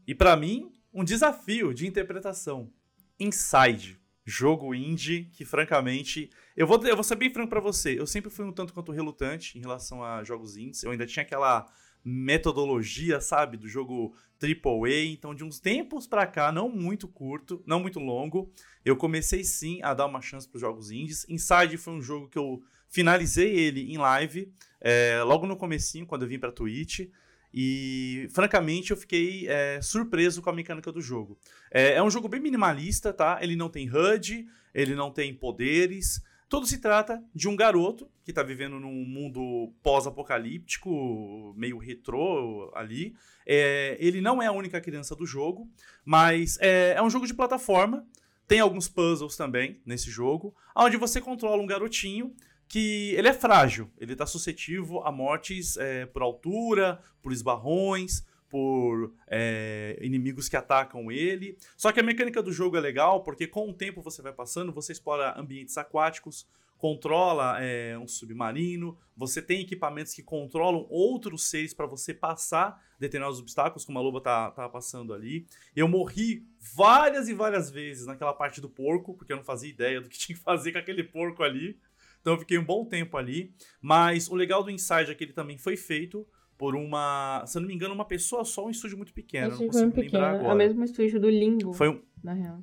[0.06, 2.72] e pra mim um desafio de interpretação.
[3.20, 8.06] Inside, jogo indie que francamente, eu vou eu vou ser bem franco pra você, eu
[8.06, 10.82] sempre fui um tanto quanto relutante em relação a jogos indies.
[10.82, 11.66] Eu ainda tinha aquela
[12.08, 17.80] metodologia, sabe, do jogo AAA, então de uns tempos pra cá, não muito curto, não
[17.80, 18.48] muito longo,
[18.84, 21.26] eu comecei sim a dar uma chance pros jogos indies.
[21.28, 26.22] Inside foi um jogo que eu finalizei ele em live, é, logo no comecinho, quando
[26.22, 27.08] eu vim pra Twitch.
[27.52, 31.36] E, francamente, eu fiquei é, surpreso com a mecânica do jogo.
[31.72, 33.38] É, é um jogo bem minimalista, tá?
[33.40, 36.20] Ele não tem HUD, ele não tem poderes.
[36.48, 43.14] Tudo se trata de um garoto que tá vivendo num mundo pós-apocalíptico, meio retrô ali.
[43.44, 45.68] É, ele não é a única criança do jogo,
[46.04, 48.06] mas é, é um jogo de plataforma.
[48.46, 52.32] Tem alguns puzzles também nesse jogo, onde você controla um garotinho
[52.68, 59.12] que ele é frágil, ele está suscetível a mortes é, por altura, por esbarrões, por
[59.26, 61.56] é, inimigos que atacam ele.
[61.76, 64.72] Só que a mecânica do jogo é legal porque com o tempo você vai passando,
[64.72, 66.46] você explora ambientes aquáticos,
[66.78, 73.38] controla é, um submarino, você tem equipamentos que controlam outros seres para você passar determinados
[73.38, 75.46] obstáculos, como a loba tá, tá passando ali.
[75.74, 80.00] Eu morri várias e várias vezes naquela parte do porco, porque eu não fazia ideia
[80.00, 81.78] do que tinha que fazer com aquele porco ali.
[82.20, 83.52] Então eu fiquei um bom tempo ali.
[83.80, 86.26] Mas o legal do Inside é que ele também foi feito
[86.58, 89.48] por uma, se eu não me engano, uma pessoa só, um estúdio muito pequeno.
[89.48, 90.24] Esse não foi consigo lembrar pequeno.
[90.24, 90.54] É agora.
[90.54, 92.62] o mesmo estúdio do Limbo, Foi um, na real.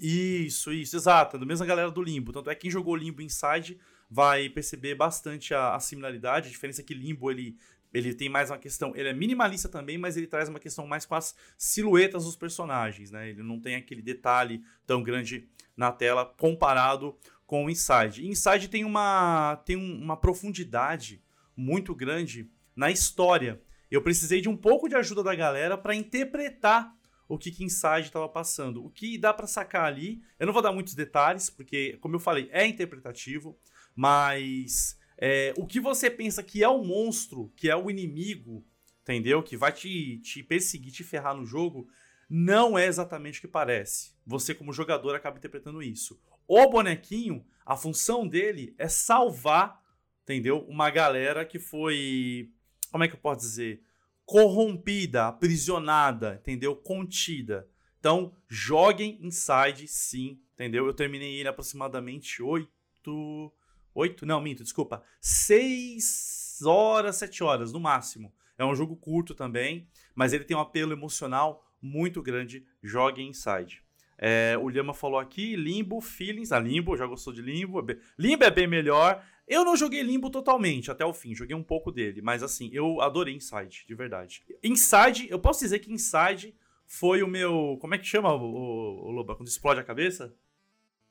[0.00, 1.38] isso, isso, exato.
[1.38, 2.32] Da mesma galera do Limbo.
[2.32, 3.78] Tanto é que quem jogou Limbo Inside
[4.10, 6.48] vai perceber bastante a, a similaridade.
[6.48, 7.56] A diferença é que Limbo ele,
[7.92, 8.92] ele tem mais uma questão.
[8.96, 13.10] Ele é minimalista também, mas ele traz uma questão mais com as silhuetas dos personagens,
[13.10, 13.28] né?
[13.30, 17.16] Ele não tem aquele detalhe tão grande na tela comparado
[17.46, 18.26] com o Inside.
[18.26, 21.22] Inside tem uma, tem um- uma profundidade
[21.56, 23.60] muito grande na história.
[23.90, 26.94] Eu precisei de um pouco de ajuda da galera para interpretar
[27.28, 28.84] o que, que Inside estava passando.
[28.84, 32.20] O que dá para sacar ali, eu não vou dar muitos detalhes, porque, como eu
[32.20, 33.58] falei, é interpretativo,
[33.94, 38.64] Mas é, o que você pensa que é o monstro, que é o inimigo,
[39.02, 39.42] entendeu?
[39.42, 41.88] Que vai te, te perseguir, te ferrar no jogo,
[42.28, 44.12] não é exatamente o que parece.
[44.26, 46.20] Você, como jogador, acaba interpretando isso.
[46.48, 49.80] O bonequinho, a função dele é salvar,
[50.22, 50.64] entendeu?
[50.68, 52.50] Uma galera que foi.
[52.94, 53.82] Como é que eu posso dizer?
[54.24, 56.76] Corrompida, aprisionada, entendeu?
[56.76, 57.68] Contida.
[57.98, 60.86] Então, joguem Inside, sim, entendeu?
[60.86, 63.52] Eu terminei ele aproximadamente 8.
[63.92, 64.24] 8?
[64.24, 65.02] Não, minto, desculpa.
[65.20, 68.32] 6 horas, 7 horas, no máximo.
[68.56, 72.64] É um jogo curto também, mas ele tem um apelo emocional muito grande.
[72.80, 73.82] Joguem Inside.
[74.16, 76.52] É, o Lhama falou aqui, Limbo, Feelings.
[76.52, 77.80] Ah, Limbo, já gostou de Limbo.
[77.90, 77.98] É.
[78.16, 79.20] Limbo é bem melhor.
[79.46, 83.00] Eu não joguei Limbo totalmente até o fim, joguei um pouco dele, mas assim, eu
[83.00, 84.42] adorei Inside, de verdade.
[84.62, 86.54] Inside, eu posso dizer que Inside
[86.86, 87.76] foi o meu.
[87.80, 89.34] Como é que chama o, o, o Loba?
[89.34, 90.34] Quando explode a cabeça?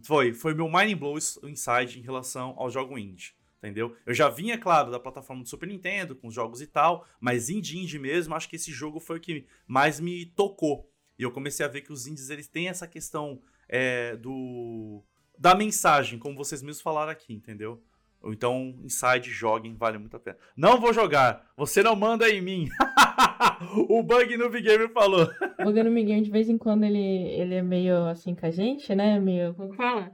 [0.01, 3.33] Foi, foi meu mind blow inside em relação ao jogo indie.
[3.59, 3.95] Entendeu?
[4.05, 7.49] Eu já vinha, claro, da plataforma do Super Nintendo, com os jogos e tal, mas
[7.49, 10.91] indie indie mesmo, acho que esse jogo foi o que mais me tocou.
[11.17, 15.01] E eu comecei a ver que os indies eles têm essa questão é, do
[15.37, 17.81] da mensagem, como vocês mesmos falaram aqui, entendeu?
[18.23, 20.37] Ou então, Inside, joguem, vale muito a pena.
[20.55, 22.69] Não vou jogar, você não manda em mim.
[23.89, 25.27] o Bug Noob Gamer falou.
[25.59, 28.51] O Bug Noob Gamer, de vez em quando, ele, ele é meio assim com a
[28.51, 29.19] gente, né?
[29.19, 30.11] Meio, como fala?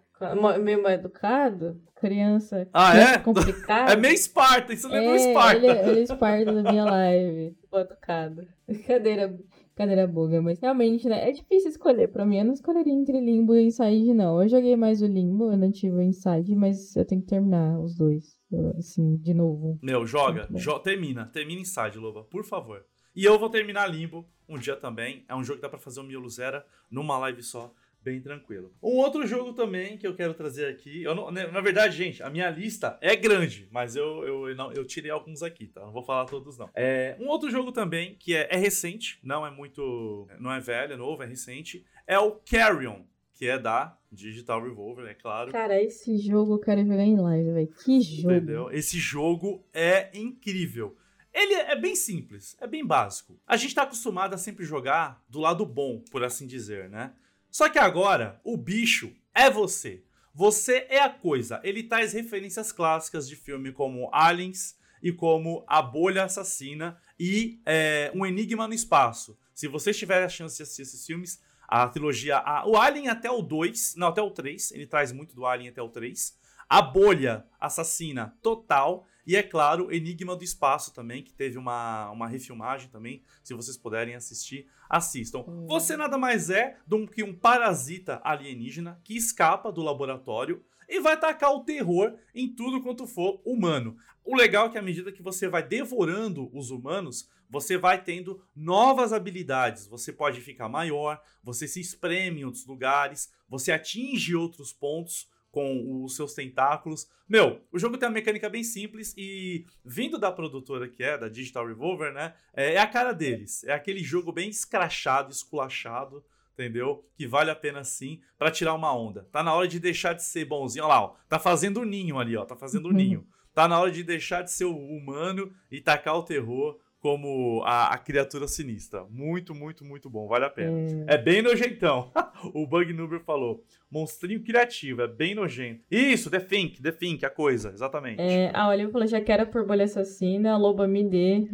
[0.60, 1.80] Meio mal educado.
[1.96, 3.18] Criança, ah, criança é?
[3.20, 3.92] complicada.
[3.94, 5.58] É meio Esparta, isso lembra é, Esparta.
[5.58, 7.58] Ele, é, ele é Esparta da minha live.
[7.72, 8.48] Mal educado.
[8.88, 9.38] Cadeira
[9.80, 11.30] cadeira buga, mas realmente, né?
[11.30, 12.10] É difícil escolher.
[12.10, 14.42] Pra mim, eu não escolheria entre Limbo e Inside, não.
[14.44, 17.80] Eu joguei mais o Limbo, eu não tive o Inside, mas eu tenho que terminar
[17.80, 18.38] os dois.
[18.78, 19.80] Assim, de novo.
[19.82, 20.50] Meu, joga.
[20.56, 21.28] Jo termina.
[21.28, 22.84] Termina Inside, Loba, por favor.
[23.16, 25.24] E eu vou terminar Limbo um dia também.
[25.30, 26.62] É um jogo que dá pra fazer um miolo zero
[26.92, 28.74] numa live só bem tranquilo.
[28.82, 32.24] Um outro jogo também que eu quero trazer aqui, eu não, né, na verdade, gente,
[32.24, 35.82] a minha lista é grande, mas eu, eu, não, eu tirei alguns aqui, tá?
[35.82, 36.70] Não vou falar todos não.
[36.74, 40.94] É, um outro jogo também que é, é recente, não é muito, não é velho,
[40.94, 45.52] é novo, é recente, é o Carrion, que é da Digital Revolver, é claro.
[45.52, 47.74] Cara, esse jogo eu quero jogar em live, velho.
[47.86, 48.34] Que jogo.
[48.34, 48.72] Entendeu?
[48.72, 50.98] Esse jogo é incrível.
[51.34, 53.40] Ele é bem simples, é bem básico.
[53.46, 57.14] A gente tá acostumado a sempre jogar do lado bom, por assim dizer, né?
[57.52, 60.04] Só que agora, o bicho é você.
[60.34, 61.60] Você é a coisa.
[61.64, 68.12] Ele traz referências clássicas de filme como Aliens e como A Bolha Assassina e é,
[68.16, 69.38] Um Enigma no Espaço.
[69.54, 72.38] Se vocês tiverem a chance de assistir esses filmes, a trilogia.
[72.38, 75.70] A, o Alien até o 2, não, até o 3, ele traz muito do Alien
[75.70, 76.38] até o 3.
[76.68, 79.06] A Bolha Assassina total.
[79.30, 83.22] E é claro, Enigma do Espaço também, que teve uma, uma refilmagem também.
[83.44, 85.42] Se vocês puderem assistir, assistam.
[85.48, 85.68] Hum.
[85.68, 91.16] Você nada mais é do que um parasita alienígena que escapa do laboratório e vai
[91.16, 93.96] tacar o terror em tudo quanto for humano.
[94.26, 98.42] O legal é que à medida que você vai devorando os humanos, você vai tendo
[98.56, 99.86] novas habilidades.
[99.86, 106.04] Você pode ficar maior, você se espreme em outros lugares, você atinge outros pontos com
[106.04, 107.08] os seus tentáculos.
[107.28, 111.30] Meu, o jogo tem uma mecânica bem simples e vindo da produtora que é, da
[111.30, 112.34] Digital Revolver, né?
[112.54, 113.64] É, é a cara deles.
[113.64, 116.24] É aquele jogo bem escrachado, esculachado,
[116.54, 117.06] entendeu?
[117.16, 119.28] Que vale a pena sim para tirar uma onda.
[119.32, 120.86] Tá na hora de deixar de ser bonzinho.
[120.86, 123.26] Olha lá, ó, tá fazendo o ninho ali, ó, tá fazendo o ninho.
[123.52, 127.98] Tá na hora de deixar de ser humano e tacar o terror como a, a,
[127.98, 129.06] criatura sinistra.
[129.10, 130.28] Muito, muito, muito bom.
[130.28, 130.78] Vale a pena.
[131.08, 132.12] É, é bem nojentão.
[132.54, 133.64] o Bug Nuber falou.
[133.90, 135.84] Monstrinho criativo, é bem nojento.
[135.90, 138.22] Isso, The Think, The Think, a coisa, exatamente.
[138.22, 141.48] É, a Olivia falou, já quero por bolha assassina, a loba me dê.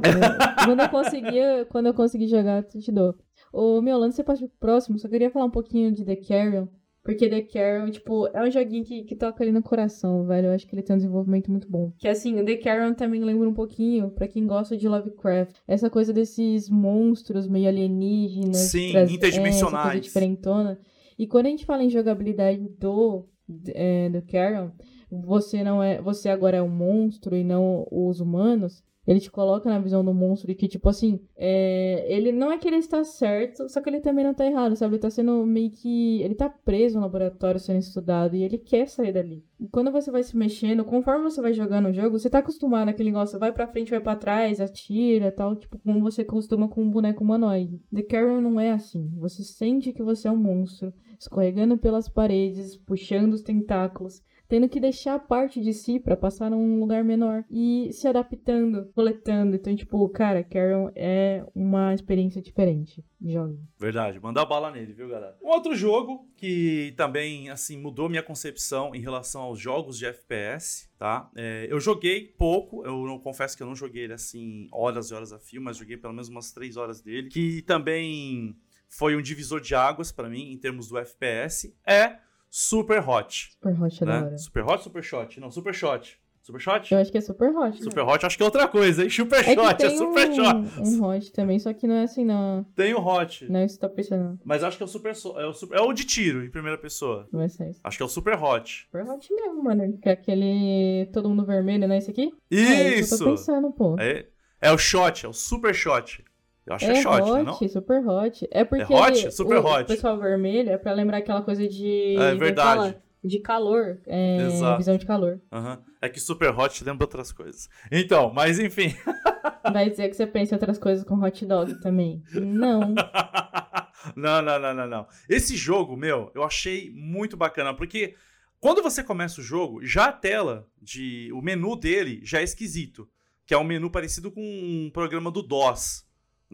[0.66, 3.16] quando eu conseguir, quando eu conseguir jogar, eu te dou.
[3.54, 6.18] Ô, meu, antes você pode ir pro próximo, só queria falar um pouquinho de The
[6.18, 6.68] Carrion.
[7.06, 10.48] Porque The Carol, tipo, é um joguinho que, que toca ali no coração, velho.
[10.48, 11.94] Eu acho que ele tem um desenvolvimento muito bom.
[12.00, 15.88] Que assim, o The Carol também lembra um pouquinho, para quem gosta de Lovecraft, essa
[15.88, 18.58] coisa desses monstros meio alienígenas.
[18.58, 19.86] Sim, traz, interdimensionais.
[19.86, 20.80] É, coisa diferentona.
[21.18, 23.30] E quando a gente fala em jogabilidade do,
[23.68, 24.72] é, do Carol,
[25.12, 26.02] você não é.
[26.02, 28.84] Você agora é um monstro e não os humanos.
[29.08, 32.06] Ele te coloca na visão do monstro e que, tipo assim, é...
[32.12, 34.96] ele não é que ele está certo, só que ele também não tá errado, sabe?
[34.96, 36.22] Ele tá sendo meio que.
[36.22, 39.44] Ele tá preso no laboratório sendo estudado e ele quer sair dali.
[39.60, 42.88] E quando você vai se mexendo, conforme você vai jogando o jogo, você tá acostumado
[42.88, 46.82] naquele negócio, vai pra frente, vai para trás, atira tal, tipo, como você costuma com
[46.82, 47.82] um boneco humanoide.
[47.94, 49.12] The Carol não é assim.
[49.18, 54.80] Você sente que você é um monstro, escorregando pelas paredes, puxando os tentáculos tendo que
[54.80, 59.56] deixar parte de si pra passar num lugar menor e se adaptando, coletando.
[59.56, 63.04] Então, tipo, cara, Carol é uma experiência diferente.
[63.22, 63.60] Jogue.
[63.80, 65.36] Verdade, manda bala nele, viu, galera?
[65.42, 70.90] Um outro jogo que também, assim, mudou minha concepção em relação aos jogos de FPS,
[70.98, 71.30] tá?
[71.36, 75.14] É, eu joguei pouco, eu não confesso que eu não joguei ele, assim, horas e
[75.14, 78.56] horas a fio, mas joguei pelo menos umas três horas dele, que também
[78.88, 82.20] foi um divisor de águas pra mim, em termos do FPS, é
[82.58, 83.50] Super Hot.
[83.52, 84.18] Super hot é Né?
[84.22, 84.38] hora.
[84.38, 85.40] Super Hot, Super Shot?
[85.42, 86.18] Não, Super Shot.
[86.42, 86.94] Super Shot?
[86.94, 87.78] Eu acho que é super hot.
[87.78, 87.84] né?
[87.84, 89.10] Super Hot acho que é outra coisa, hein?
[89.10, 90.80] Super É Shot, é Super um, Shot.
[90.80, 92.64] um hot também, só que não é assim, não.
[92.76, 93.46] Tem o Hot.
[93.52, 94.40] Não é isso que tá pensando.
[94.46, 96.78] Mas acho que é o Super é o, super- é o de tiro em primeira
[96.78, 97.28] pessoa.
[97.30, 97.82] Não vai ser isso.
[97.84, 98.88] Acho que é o Super Hot.
[98.90, 99.98] Super hot mesmo, mano.
[99.98, 101.10] Que é aquele.
[101.12, 102.32] Todo mundo vermelho, não é esse aqui?
[102.50, 103.46] É isso que eu tô Isso!
[103.46, 103.98] pensando, pô.
[104.00, 104.28] É,
[104.62, 106.24] é o Shot, é o Super Shot.
[106.66, 107.54] Eu acho que é, É Shot, hot, né, não?
[107.70, 108.48] super hot.
[108.52, 109.32] É porque hot?
[109.32, 109.84] Super o, hot.
[109.84, 112.16] o pessoal vermelho é pra lembrar aquela coisa de.
[112.18, 112.98] É é verdade.
[113.24, 114.00] De calor.
[114.06, 114.78] É, Exato.
[114.78, 115.42] visão de calor.
[115.52, 115.80] Aham.
[116.00, 117.68] É que Super Hot lembra outras coisas.
[117.92, 118.96] Então, mas enfim.
[119.74, 122.22] Vai dizer que você pensa em outras coisas com hot dog também.
[122.34, 122.94] Não.
[124.16, 125.08] não, não, não, não, não.
[125.28, 128.14] Esse jogo, meu, eu achei muito bacana, porque
[128.60, 131.32] quando você começa o jogo, já a tela de.
[131.34, 133.10] O menu dele já é esquisito.
[133.48, 136.05] Que é um menu parecido com um programa do DOS,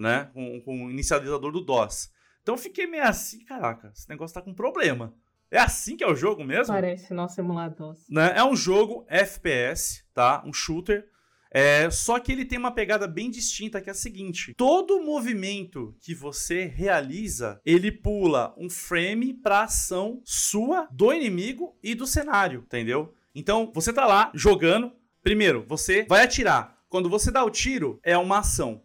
[0.02, 0.30] né?
[0.34, 2.10] Com, com o inicializador do DOS.
[2.42, 5.14] Então eu fiquei meio assim, caraca, esse negócio tá com problema.
[5.52, 6.74] É assim que é o jogo mesmo?
[6.74, 7.96] Parece nosso emulador.
[8.10, 8.34] né?
[8.36, 10.42] É um jogo FPS, tá?
[10.46, 11.06] Um shooter.
[11.54, 15.94] É, só que ele tem uma pegada bem distinta que é a seguinte: todo movimento
[16.00, 22.62] que você realiza, ele pula um frame para ação sua, do inimigo e do cenário,
[22.66, 23.14] entendeu?
[23.36, 26.78] Então, você tá lá jogando, primeiro, você vai atirar.
[26.88, 28.82] Quando você dá o tiro, é uma ação.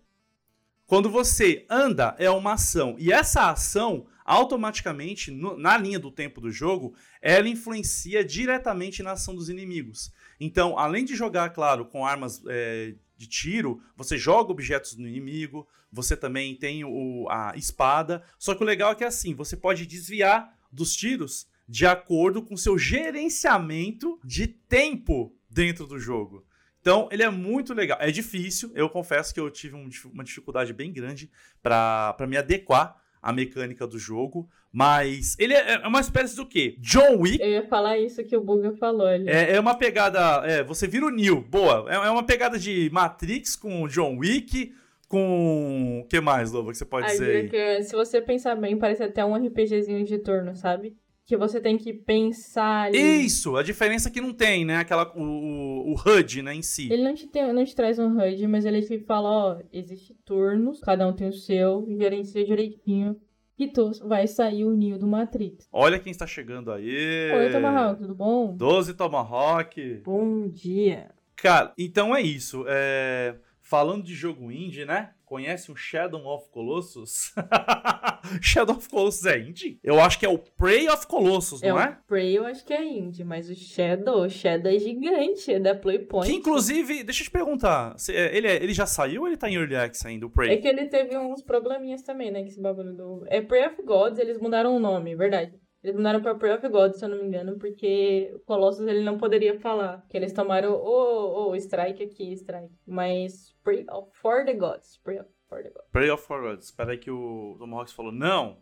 [0.87, 2.95] Quando você anda, é uma ação.
[2.99, 9.13] E essa ação, automaticamente, no- na linha do tempo do jogo, ela influencia diretamente na
[9.13, 10.13] ação dos inimigos.
[10.39, 15.67] Então, além de jogar, claro, com armas é, de tiro, você joga objetos no inimigo,
[15.91, 18.23] você também tem o, a espada.
[18.39, 22.57] Só que o legal é que assim, você pode desviar dos tiros de acordo com
[22.57, 26.45] seu gerenciamento de tempo dentro do jogo.
[26.87, 27.99] Então, ele é muito legal.
[28.01, 31.29] É difícil, eu confesso que eu tive um uma dificuldade bem grande
[31.61, 36.77] para me adequar à mecânica do jogo, mas ele é é uma espécie do quê?
[36.79, 39.29] John Wick Eu ia falar isso que o Buga falou ali.
[39.29, 40.47] é, é uma pegada.
[40.47, 41.41] É, você vira o Neo.
[41.41, 41.87] Boa.
[41.89, 44.73] É, é uma pegada de Matrix com John Wick.
[45.09, 46.03] Com.
[46.05, 49.35] O que mais, Lobo, que você pode dizer se você pensar bem, parece até um
[49.35, 50.97] RPGzinho de turno, sabe?
[51.27, 53.25] Que você tem que pensar ali.
[53.27, 53.57] Isso!
[53.57, 54.77] A diferença é que não tem, né?
[54.77, 56.89] Aquela, o, o, o HUD, né, em si.
[56.91, 60.15] Ele não te, tem- não te traz um HUD, mas ele te fala, ó, existe
[60.25, 63.17] turnos, cada um tem o seu, gerencia direitinho.
[63.59, 65.67] E tu vai sair o Neo do Matrix.
[65.73, 67.33] Olha quem está chegando aí.
[67.35, 68.55] Oi, Tomahawk, tudo bom?
[68.55, 70.03] 12 Tomahawk.
[70.05, 71.11] Bom dia.
[71.35, 72.65] Cara, então é isso.
[72.69, 73.35] É,
[73.69, 75.11] Falando de jogo indie, né?
[75.25, 77.33] Conhece um Shadow of Colossus?
[78.41, 79.79] Shadow of Colossus é indie?
[79.83, 81.99] Eu acho que é o Prey of Colossus, É não o é?
[82.07, 85.75] Prey, eu acho que é indie, mas o Shadow, o Shadow é gigante, é da
[85.75, 86.31] Playpoint.
[86.31, 89.49] Que inclusive, deixa eu te perguntar, é, ele, é- ele já saiu ou ele tá
[89.51, 90.59] em Early Access ainda, o É Prey?
[90.59, 92.43] que ele teve uns probleminhas também, né?
[92.43, 93.25] Que esse bagulho do.
[93.29, 95.53] É Prey of Gods, eles mudaram o nome, verdade.
[95.83, 99.05] Eles mudaram pra Prey of Gods, se eu não me engano, porque o Colossus ele
[99.05, 100.05] não poderia falar.
[100.09, 102.75] Que eles tomaram o, o Strike aqui, Strike.
[102.85, 105.01] Mas Prey of For the Gods.
[105.03, 105.91] Prey of For the Gods.
[105.91, 106.67] Prey of Forwards.
[106.67, 108.59] Espera aí que o Tomahawk falou, não,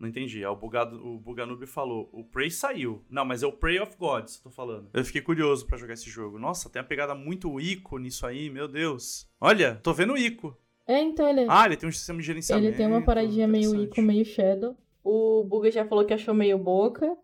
[0.00, 0.42] não entendi.
[0.42, 3.04] É o, Bugado, o Buganube falou, o Prey saiu.
[3.10, 4.88] Não, mas é o Prey of Gods, tô falando.
[4.94, 6.38] Eu fiquei curioso pra jogar esse jogo.
[6.38, 9.30] Nossa, tem uma pegada muito Ico nisso aí, meu Deus.
[9.38, 10.56] Olha, tô vendo o Ico.
[10.86, 11.44] É, então ele.
[11.46, 12.68] Ah, ele tem um sistema de gerenciamento.
[12.68, 13.82] ele tem uma paradinha meio.
[13.82, 14.74] Ico, meio Shadow.
[15.04, 17.16] O Buga já falou que achou meio boca.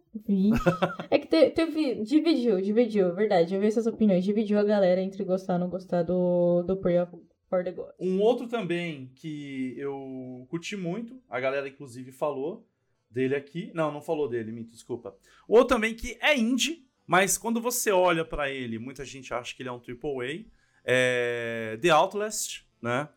[1.11, 2.03] É que te- teve.
[2.03, 3.55] Dividiu, dividiu, verdade.
[3.55, 4.25] Eu vi essas opiniões.
[4.25, 7.13] Dividiu a galera entre gostar ou não gostar do, do Prey of
[7.49, 7.95] For the Gods.
[8.01, 12.67] Um outro também que eu curti muito, a galera inclusive falou
[13.11, 13.71] dele aqui.
[13.75, 15.15] Não, não falou dele, minto, desculpa.
[15.47, 19.55] O outro também que é indie, mas quando você olha pra ele, muita gente acha
[19.55, 20.45] que ele é um AAA.
[20.85, 23.09] É The Outlast, né?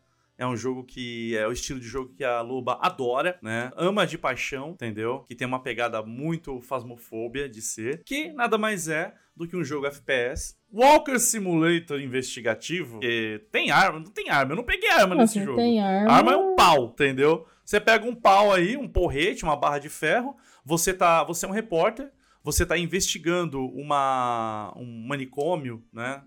[0.42, 3.70] É um jogo que é o estilo de jogo que a Loba adora, né?
[3.76, 5.20] Ama de paixão, entendeu?
[5.20, 9.62] Que tem uma pegada muito fasmofóbia de ser, que nada mais é do que um
[9.62, 10.56] jogo FPS.
[10.72, 15.58] Walker Simulator investigativo, que tem arma, não tem arma, eu não peguei arma nesse jogo.
[15.58, 16.10] tem arma.
[16.10, 17.46] Arma é um pau, entendeu?
[17.64, 21.48] Você pega um pau aí, um porrete, uma barra de ferro, você tá, você é
[21.48, 22.10] um repórter,
[22.42, 26.20] você tá investigando uma um manicômio, né,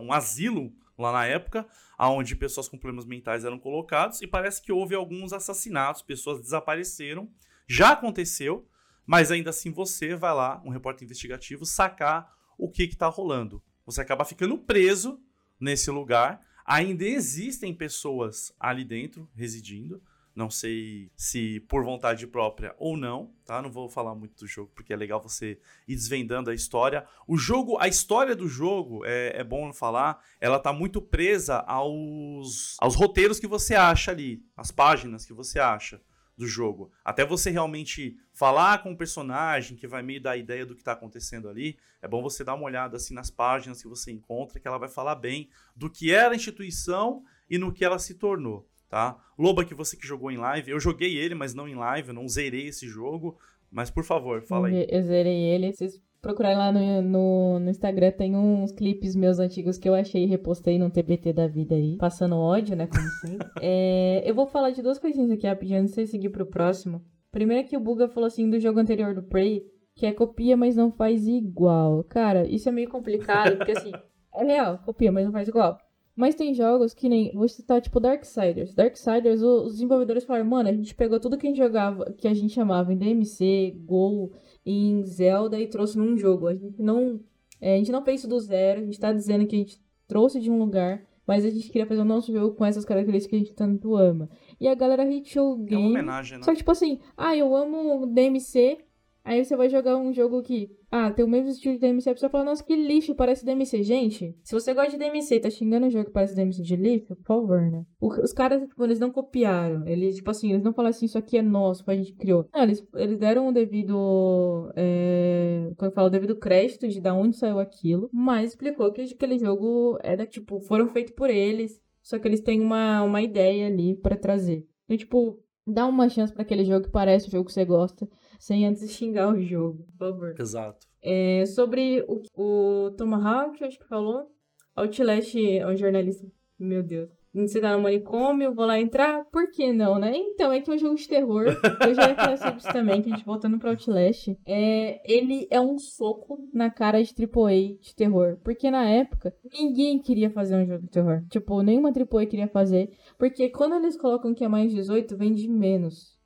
[0.00, 4.72] um asilo lá na época, aonde pessoas com problemas mentais eram colocados e parece que
[4.72, 7.30] houve alguns assassinatos, pessoas desapareceram.
[7.66, 8.66] Já aconteceu,
[9.06, 13.62] mas ainda assim você vai lá, um repórter investigativo, sacar o que que tá rolando.
[13.86, 15.20] Você acaba ficando preso
[15.58, 16.40] nesse lugar.
[16.64, 20.00] Ainda existem pessoas ali dentro residindo.
[20.34, 23.60] Não sei se por vontade própria ou não, tá?
[23.60, 25.58] Não vou falar muito do jogo porque é legal você
[25.88, 27.04] ir desvendando a história.
[27.26, 32.76] O jogo, a história do jogo, é, é bom falar, ela tá muito presa aos,
[32.78, 36.00] aos roteiros que você acha ali, as páginas que você acha
[36.40, 36.90] do jogo.
[37.04, 40.92] Até você realmente falar com o personagem que vai meio dar ideia do que está
[40.92, 44.66] acontecendo ali, é bom você dar uma olhada assim nas páginas que você encontra, que
[44.66, 48.66] ela vai falar bem do que era a instituição e no que ela se tornou,
[48.90, 49.16] tá?
[49.38, 52.14] Loba, que você que jogou em live, eu joguei ele, mas não em live, eu
[52.14, 53.38] não zerei esse jogo,
[53.70, 54.86] mas por favor, fala aí.
[54.90, 59.78] Eu zerei ele, vocês procurarem lá no, no, no, Instagram, tem uns clipes meus antigos
[59.78, 61.96] que eu achei e repostei no TBT da vida aí.
[61.96, 62.86] Passando ódio, né?
[62.86, 63.48] Como sempre.
[63.62, 67.02] é, eu vou falar de duas coisinhas aqui rapidinho antes de seguir pro próximo.
[67.30, 69.64] Primeiro é que o Buga falou assim do jogo anterior do Prey,
[69.94, 72.04] que é copia, mas não faz igual.
[72.04, 73.92] Cara, isso é meio complicado, porque assim,
[74.34, 75.78] é real, copia, mas não faz igual.
[76.14, 77.32] Mas tem jogos que nem.
[77.32, 78.74] Vou citar, tipo, Darksiders.
[78.74, 82.34] Darksiders, os desenvolvedores falaram, mano, a gente pegou tudo que a gente jogava, que a
[82.34, 84.32] gente chamava em DMC, Gol,
[84.64, 86.48] em Zelda e trouxe num jogo.
[86.48, 87.20] A gente não.
[87.60, 89.82] É, a gente não fez isso do zero, a gente tá dizendo que a gente
[90.08, 93.30] trouxe de um lugar, mas a gente queria fazer o nosso jogo com essas características
[93.30, 94.28] que a gente tanto ama.
[94.58, 95.74] E a galera hitou o game.
[95.74, 96.44] É uma homenagem, né?
[96.44, 98.78] Só que, tipo assim, ah, eu amo DMC,
[99.24, 102.14] Aí você vai jogar um jogo que, ah, tem o mesmo estilo de DMC, a
[102.14, 103.84] pessoa fala, nossa, que lixo, parece DMC.
[103.84, 106.74] Gente, se você gosta de DMC e tá xingando um jogo que parece DMC de
[106.74, 107.84] lixo, por favor, né?
[108.00, 109.86] Os caras, tipo, eles não copiaram.
[109.86, 112.48] Eles, tipo assim, eles não falaram assim, isso aqui é nosso, a gente criou.
[112.52, 115.70] Não, eles, eles deram o devido, é...
[115.76, 119.96] quando eu falo devido crédito de da onde saiu aquilo, mas explicou que aquele jogo
[120.02, 124.16] era, tipo, foram feitos por eles, só que eles têm uma, uma ideia ali para
[124.16, 124.66] trazer.
[124.86, 128.08] Então, tipo, dá uma chance para aquele jogo que parece o jogo que você gosta
[128.40, 130.34] sem antes xingar o jogo, por favor.
[130.40, 130.86] Exato.
[131.02, 134.26] É, sobre o, o Tomahawk, acho que falou.
[134.74, 136.26] Outlast é um jornalista.
[136.58, 137.10] Meu Deus.
[137.32, 139.24] Você tá no manicômio, vou lá entrar?
[139.26, 140.12] Por que não, né?
[140.16, 141.44] Então, é que é um jogo de terror.
[141.86, 144.36] Eu já ia falar sobre isso também, que a gente voltando pro Outlast.
[144.44, 148.36] É, ele é um soco na cara de AAA de terror.
[148.42, 151.22] Porque na época, ninguém queria fazer um jogo de terror.
[151.30, 152.90] Tipo, nenhuma AAA queria fazer.
[153.16, 156.19] Porque quando eles colocam que é mais 18, vende menos?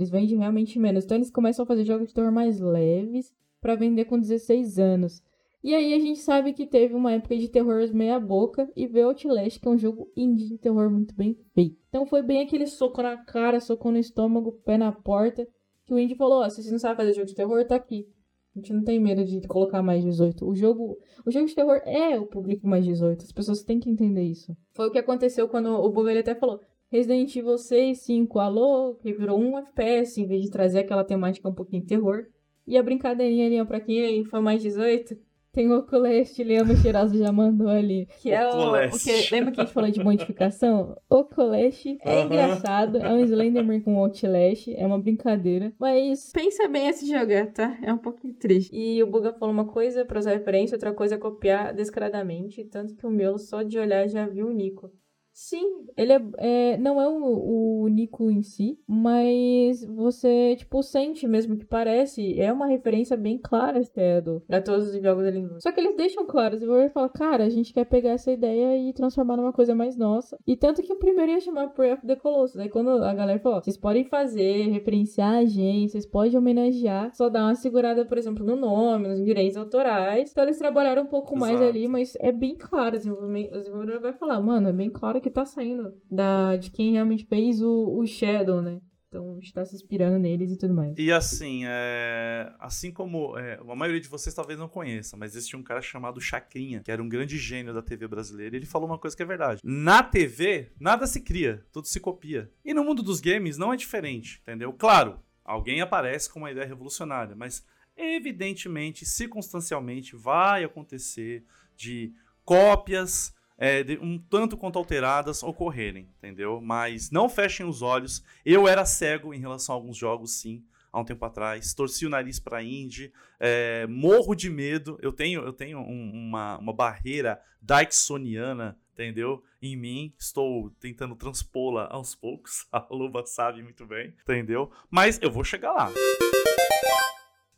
[0.00, 1.04] Eles vendem realmente menos.
[1.04, 5.22] Então eles começam a fazer jogos de terror mais leves para vender com 16 anos.
[5.62, 9.08] E aí a gente sabe que teve uma época de terror meia boca e veio
[9.08, 11.76] Outlast, que é um jogo indie de terror muito bem feito.
[11.90, 15.46] Então foi bem aquele soco na cara, soco no estômago, pé na porta,
[15.84, 17.76] que o indie falou, ó, oh, se você não sabe fazer jogo de terror, tá
[17.76, 18.08] aqui.
[18.56, 20.48] A gente não tem medo de colocar mais 18.
[20.48, 23.22] O jogo, o jogo de terror é o público mais 18.
[23.22, 24.56] As pessoas têm que entender isso.
[24.72, 26.58] Foi o que aconteceu quando o Bug até falou:
[26.90, 31.48] Resident Evil 6, 5, alô, que virou um FPS, em vez de trazer aquela temática
[31.48, 32.26] um pouquinho de terror.
[32.66, 35.16] E a brincadeirinha ali, pra quem aí foi mais 18,
[35.52, 38.08] tem o Oculest, Leandro Cheiroso já mandou ali.
[38.20, 40.96] Que é o, o que, lembra que a gente falou de modificação?
[41.08, 42.26] Oculest é uhum.
[42.26, 45.72] engraçado, é um Slenderman com Outlast, é uma brincadeira.
[45.78, 47.78] Mas pensa bem esse jogar, tá?
[47.82, 48.74] É um pouquinho triste.
[48.74, 52.64] E o Buga falou uma coisa pra usar referência, outra coisa é copiar descaradamente.
[52.64, 54.90] Tanto que o meu, só de olhar, já viu o Nico.
[55.32, 61.26] Sim, ele é, é não é o, o, Nico em si, mas você, tipo, sente
[61.26, 62.38] mesmo que parece.
[62.38, 65.58] É uma referência bem clara, Stedo, a todos os jogos da língua.
[65.60, 68.76] Só que eles deixam claro, você vai falar, cara, a gente quer pegar essa ideia
[68.76, 70.36] e transformar numa coisa mais nossa.
[70.46, 72.60] E tanto que o primeiro ia chamar Prey of the Colossus.
[72.60, 77.28] Aí quando a galera falou, vocês podem fazer, referenciar a gente, vocês podem homenagear, só
[77.28, 80.30] dar uma segurada, por exemplo, no nome, nos direitos autorais.
[80.30, 81.40] Então eles trabalharam um pouco Exato.
[81.40, 85.29] mais ali, mas é bem claro, o desenvolvedor vai falar, mano, é bem claro que
[85.30, 88.80] tá saindo da, de quem realmente fez o, o Shadow, né?
[89.10, 90.96] Então está se inspirando neles e tudo mais.
[90.96, 92.52] E assim, é...
[92.60, 96.20] assim como é, a maioria de vocês talvez não conheça, mas existia um cara chamado
[96.20, 99.22] Chacrinha, que era um grande gênio da TV brasileira, e ele falou uma coisa que
[99.22, 99.62] é verdade.
[99.64, 102.52] Na TV, nada se cria, tudo se copia.
[102.64, 104.72] E no mundo dos games não é diferente, entendeu?
[104.72, 107.66] Claro, alguém aparece com uma ideia revolucionária, mas
[107.96, 111.44] evidentemente, circunstancialmente, vai acontecer
[111.76, 112.14] de
[112.44, 116.62] cópias é, um tanto quanto alteradas ocorrerem, entendeu?
[116.62, 118.24] Mas não fechem os olhos.
[118.44, 121.74] Eu era cego em relação a alguns jogos, sim, há um tempo atrás.
[121.74, 124.98] Torci o nariz para indie, é, morro de medo.
[125.02, 129.44] Eu tenho, eu tenho um, uma, uma barreira Dykesoniana, entendeu?
[129.60, 132.66] Em mim, estou tentando transpô-la aos poucos.
[132.72, 134.70] A Luba sabe muito bem, entendeu?
[134.90, 135.92] Mas eu vou chegar lá.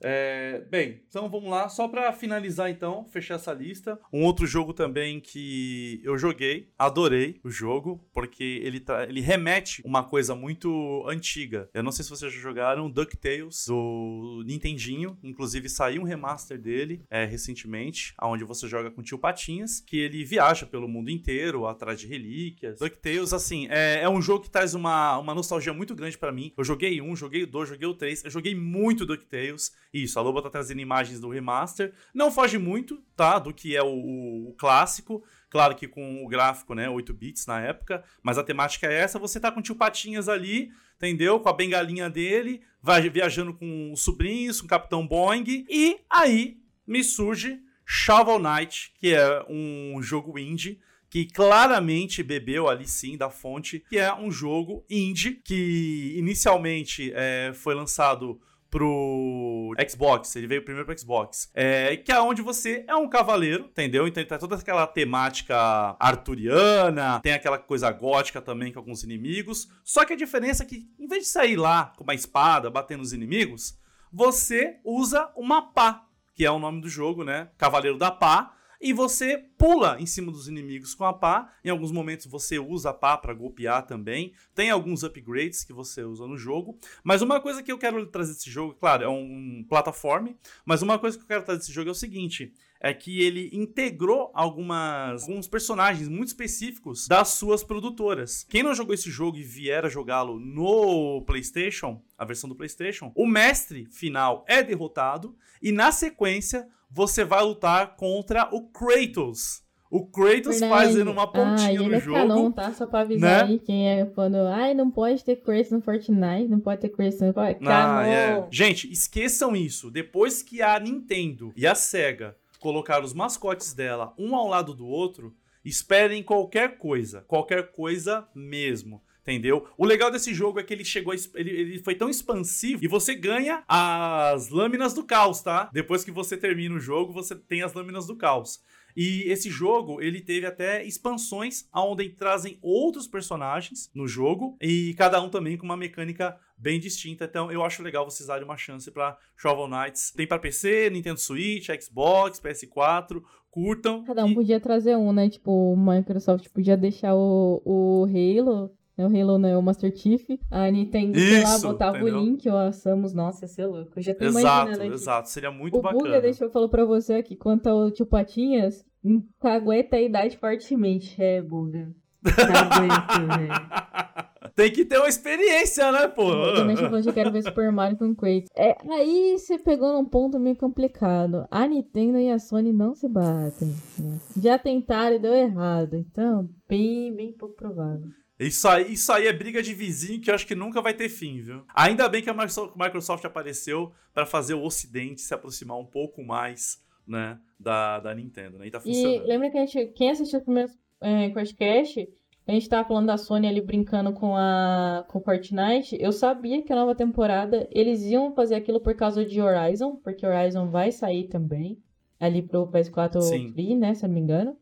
[0.03, 1.69] É, bem, então vamos lá.
[1.69, 3.99] Só pra finalizar, então, fechar essa lista.
[4.13, 9.83] Um outro jogo também que eu joguei, adorei o jogo, porque ele, tá, ele remete
[9.85, 11.71] uma coisa muito antiga.
[11.73, 15.17] Eu não sei se vocês já jogaram DuckTales do Nintendinho.
[15.23, 19.99] Inclusive saiu um remaster dele é, recentemente, onde você joga com o tio Patinhas, que
[19.99, 22.79] ele viaja pelo mundo inteiro atrás de relíquias.
[22.79, 26.53] DuckTales, assim, é, é um jogo que traz uma, uma nostalgia muito grande pra mim.
[26.57, 28.25] Eu joguei um, joguei o dois, joguei o três.
[28.25, 29.73] Eu joguei muito DuckTales.
[29.93, 31.93] Isso, a Loba tá trazendo imagens do remaster.
[32.15, 33.39] Não foge muito, tá?
[33.39, 35.23] Do que é o, o clássico.
[35.51, 36.89] Claro que com o gráfico, né?
[36.89, 38.03] 8 bits na época.
[38.23, 39.19] Mas a temática é essa.
[39.19, 41.39] Você tá com o tio Patinhas ali, entendeu?
[41.41, 42.63] Com a bengalinha dele.
[42.81, 45.67] Vai viajando com os sobrinhos, com o Capitão Boeing.
[45.69, 50.81] E aí me surge Shovel Knight, que é um jogo indie
[51.13, 57.53] que claramente bebeu ali sim da fonte, que é um jogo indie que inicialmente é,
[57.55, 58.41] foi lançado
[58.73, 63.67] pro Xbox, ele veio primeiro pro Xbox, é, que é onde você é um cavaleiro,
[63.67, 64.09] entendeu?
[64.09, 69.69] Então ele tem toda aquela temática arturiana, tem aquela coisa gótica também com alguns inimigos,
[69.85, 73.01] só que a diferença é que em vez de sair lá com uma espada batendo
[73.01, 73.79] nos inimigos,
[74.11, 77.51] você usa uma pá, que é o nome do jogo, né?
[77.59, 81.55] Cavaleiro da Pá, e você pula em cima dos inimigos com a pá.
[81.65, 84.33] Em alguns momentos você usa a pá para golpear também.
[84.55, 86.77] Tem alguns upgrades que você usa no jogo.
[87.05, 90.35] Mas uma coisa que eu quero trazer desse jogo, claro, é um plataforma,
[90.67, 93.49] mas uma coisa que eu quero trazer desse jogo é o seguinte: é que ele
[93.53, 98.45] integrou algumas alguns personagens muito específicos das suas produtoras.
[98.51, 103.13] Quem não jogou esse jogo e vier a jogá-lo no PlayStation, a versão do PlayStation,
[103.15, 109.63] o mestre final é derrotado e na sequência você vai lutar contra o Kratos.
[109.91, 110.85] O Kratos Verdade.
[110.85, 112.17] fazendo uma ah, pontinha ele no é jogo.
[112.17, 112.73] canon, tá?
[112.73, 113.53] Só pra avisar né?
[113.53, 114.37] aí quem é quando.
[114.37, 117.35] Ai, não pode ter Kratos no Fortnite, não pode ter Kratos no.
[117.35, 117.59] Canon.
[117.67, 118.47] Ah, é.
[118.51, 119.91] Gente, esqueçam isso.
[119.91, 124.87] Depois que a Nintendo e a Sega colocaram os mascotes dela um ao lado do
[124.87, 125.35] outro,
[125.65, 127.23] esperem qualquer coisa.
[127.29, 129.03] Qualquer coisa mesmo.
[129.23, 129.67] Entendeu?
[129.79, 131.15] O legal desse jogo é que ele chegou.
[131.15, 135.71] Ele, ele foi tão expansivo e você ganha as lâminas do caos, tá?
[135.73, 138.61] Depois que você termina o jogo, você tem as lâminas do caos.
[138.97, 145.23] E esse jogo, ele teve até expansões onde trazem outros personagens no jogo e cada
[145.23, 147.25] um também com uma mecânica bem distinta.
[147.25, 150.11] Então, eu acho legal vocês darem uma chance para Shovel Knights.
[150.11, 153.23] Tem para PC, Nintendo Switch, Xbox, PS4.
[153.51, 154.03] Curtam.
[154.05, 155.29] Cada um E- podia trazer um, né?
[155.29, 158.71] Tipo, o Microsoft podia deixar o, o Halo.
[158.97, 159.07] Né?
[159.07, 160.27] O Halo não é o Master Chief.
[160.51, 162.19] A Nintendo, sei lá, Isso, botava entendeu?
[162.19, 163.13] o Link ou a Samus.
[163.15, 163.93] Nossa, ia ser louco.
[163.97, 165.29] Eu já tô Exato, imaginando exato.
[165.31, 166.03] Seria muito o bacana.
[166.05, 170.37] Buga deixou eu falar pra você aqui, quanto ao tio Patinhas, hum, cagueta a idade
[170.37, 171.21] fortemente.
[171.23, 171.91] É, Buga.
[172.25, 173.53] Cagueta, velho.
[174.55, 176.31] Tem que ter uma experiência, né, pô?
[176.31, 178.51] Eu também falando que quero ver Super Mario com Kratos.
[178.55, 181.47] É, aí você pegou num ponto meio complicado.
[181.51, 183.75] A Nintendo e a Sony não se batem.
[183.99, 184.21] né?
[184.37, 185.95] Já tentaram e deu errado.
[185.97, 188.09] Então, bem, bem pouco provável.
[188.47, 191.09] Isso aí, isso aí é briga de vizinho que eu acho que nunca vai ter
[191.09, 191.65] fim, viu?
[191.75, 196.83] Ainda bem que a Microsoft, apareceu para fazer o Ocidente se aproximar um pouco mais,
[197.07, 198.67] né, da, da Nintendo, né?
[198.67, 199.27] E tá E funcionando.
[199.27, 200.71] lembra que a gente, quem assistiu o primeiro
[201.01, 202.09] é, Crashcast,
[202.47, 205.97] a gente tava falando da Sony ali brincando com a com Fortnite.
[206.01, 210.27] Eu sabia que a nova temporada eles iam fazer aquilo por causa de Horizon, porque
[210.27, 211.79] Horizon vai sair também
[212.19, 213.53] ali pro PS4 Sim.
[213.53, 214.57] Free, né, se eu não me engano.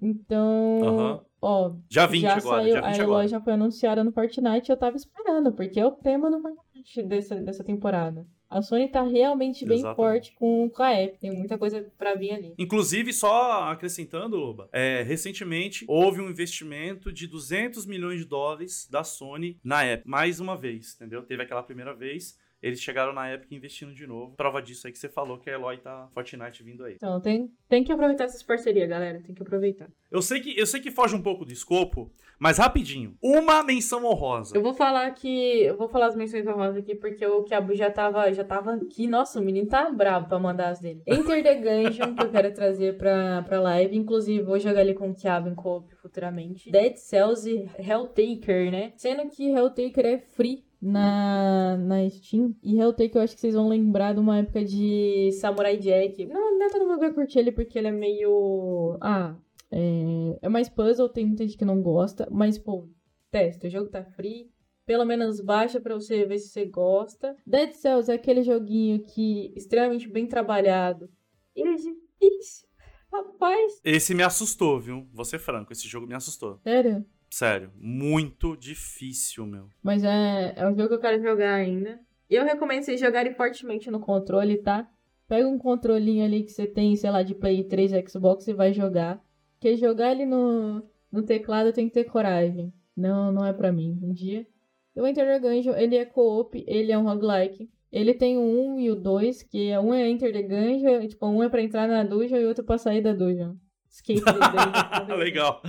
[0.00, 1.20] Então, Aham.
[1.42, 3.06] Ó, Já 20 já agora, saiu, já 20 a agora.
[3.18, 7.34] loja foi anunciada no Fortnite, eu tava esperando, porque é o tema do Fortnite dessa,
[7.36, 8.24] dessa temporada.
[8.48, 9.96] A Sony tá realmente bem Exatamente.
[9.96, 12.54] forte com, com a Epic, tem muita coisa pra vir ali.
[12.58, 19.02] Inclusive, só acrescentando, Loba, é, recentemente houve um investimento de 200 milhões de dólares da
[19.02, 20.06] Sony na Epic.
[20.06, 21.22] Mais uma vez, entendeu?
[21.22, 24.36] Teve aquela primeira vez, eles chegaram na Epic investindo de novo.
[24.36, 26.94] Prova disso aí que você falou que a Eloy tá Fortnite vindo aí.
[26.94, 29.20] Então, tem, tem que aproveitar essas parcerias, galera.
[29.20, 29.90] Tem que aproveitar.
[30.10, 33.16] Eu sei que, eu sei que foge um pouco do escopo, mas rapidinho.
[33.20, 34.56] Uma menção honrosa.
[34.56, 35.62] Eu vou falar que.
[35.62, 39.08] Eu vou falar as menções honrosas aqui, porque o Kiabu já tava, já tava aqui.
[39.08, 41.02] Nossa, o menino tá bravo pra mandar as dele.
[41.06, 43.96] Enter the Gungeon, que eu quero trazer pra, pra live.
[43.96, 46.70] Inclusive, vou jogar ali com o Kiabu em co futuramente.
[46.70, 48.92] Dead Cells e Helltaker, né?
[48.96, 50.64] Sendo que Helltaker é free.
[50.82, 52.56] Na, na Steam.
[52.60, 56.26] E Helltaker eu acho que vocês vão lembrar de uma época de Samurai Jack.
[56.26, 58.98] Não, não é todo mundo vai curtir ele porque ele é meio.
[59.00, 59.36] Ah,
[59.70, 62.88] é, é mais puzzle, tem muita gente que não gosta, mas, pô,
[63.30, 64.50] testa, o jogo tá free.
[64.84, 67.36] Pelo menos baixa pra você ver se você gosta.
[67.46, 71.08] Dead Cells é aquele joguinho que extremamente bem trabalhado.
[71.54, 72.66] Ele é difícil.
[73.12, 75.06] Rapaz, Esse me assustou, viu?
[75.12, 76.58] Vou ser franco, esse jogo me assustou.
[76.64, 77.04] sério.
[77.32, 79.70] Sério, muito difícil, meu.
[79.82, 81.98] Mas é, é um jogo que eu quero jogar ainda.
[82.28, 84.86] Eu recomendo vocês jogarem fortemente no controle, tá?
[85.26, 88.74] Pega um controlinho ali que você tem, sei lá, de Play 3, Xbox e vai
[88.74, 89.18] jogar.
[89.54, 92.70] Porque jogar ele no, no teclado tem que ter coragem.
[92.94, 93.98] Não, não é pra mim.
[94.02, 94.46] Um dia.
[94.94, 97.70] O Enter the Gungeon, ele é co-op, ele é um roguelike.
[97.90, 101.26] Ele tem o 1 e o 2, que é um é Enter the Gungeon, tipo,
[101.26, 103.54] um é pra entrar na dungeon e outro pra sair da dungeon.
[103.92, 105.16] The dungeon.
[105.16, 105.62] Legal.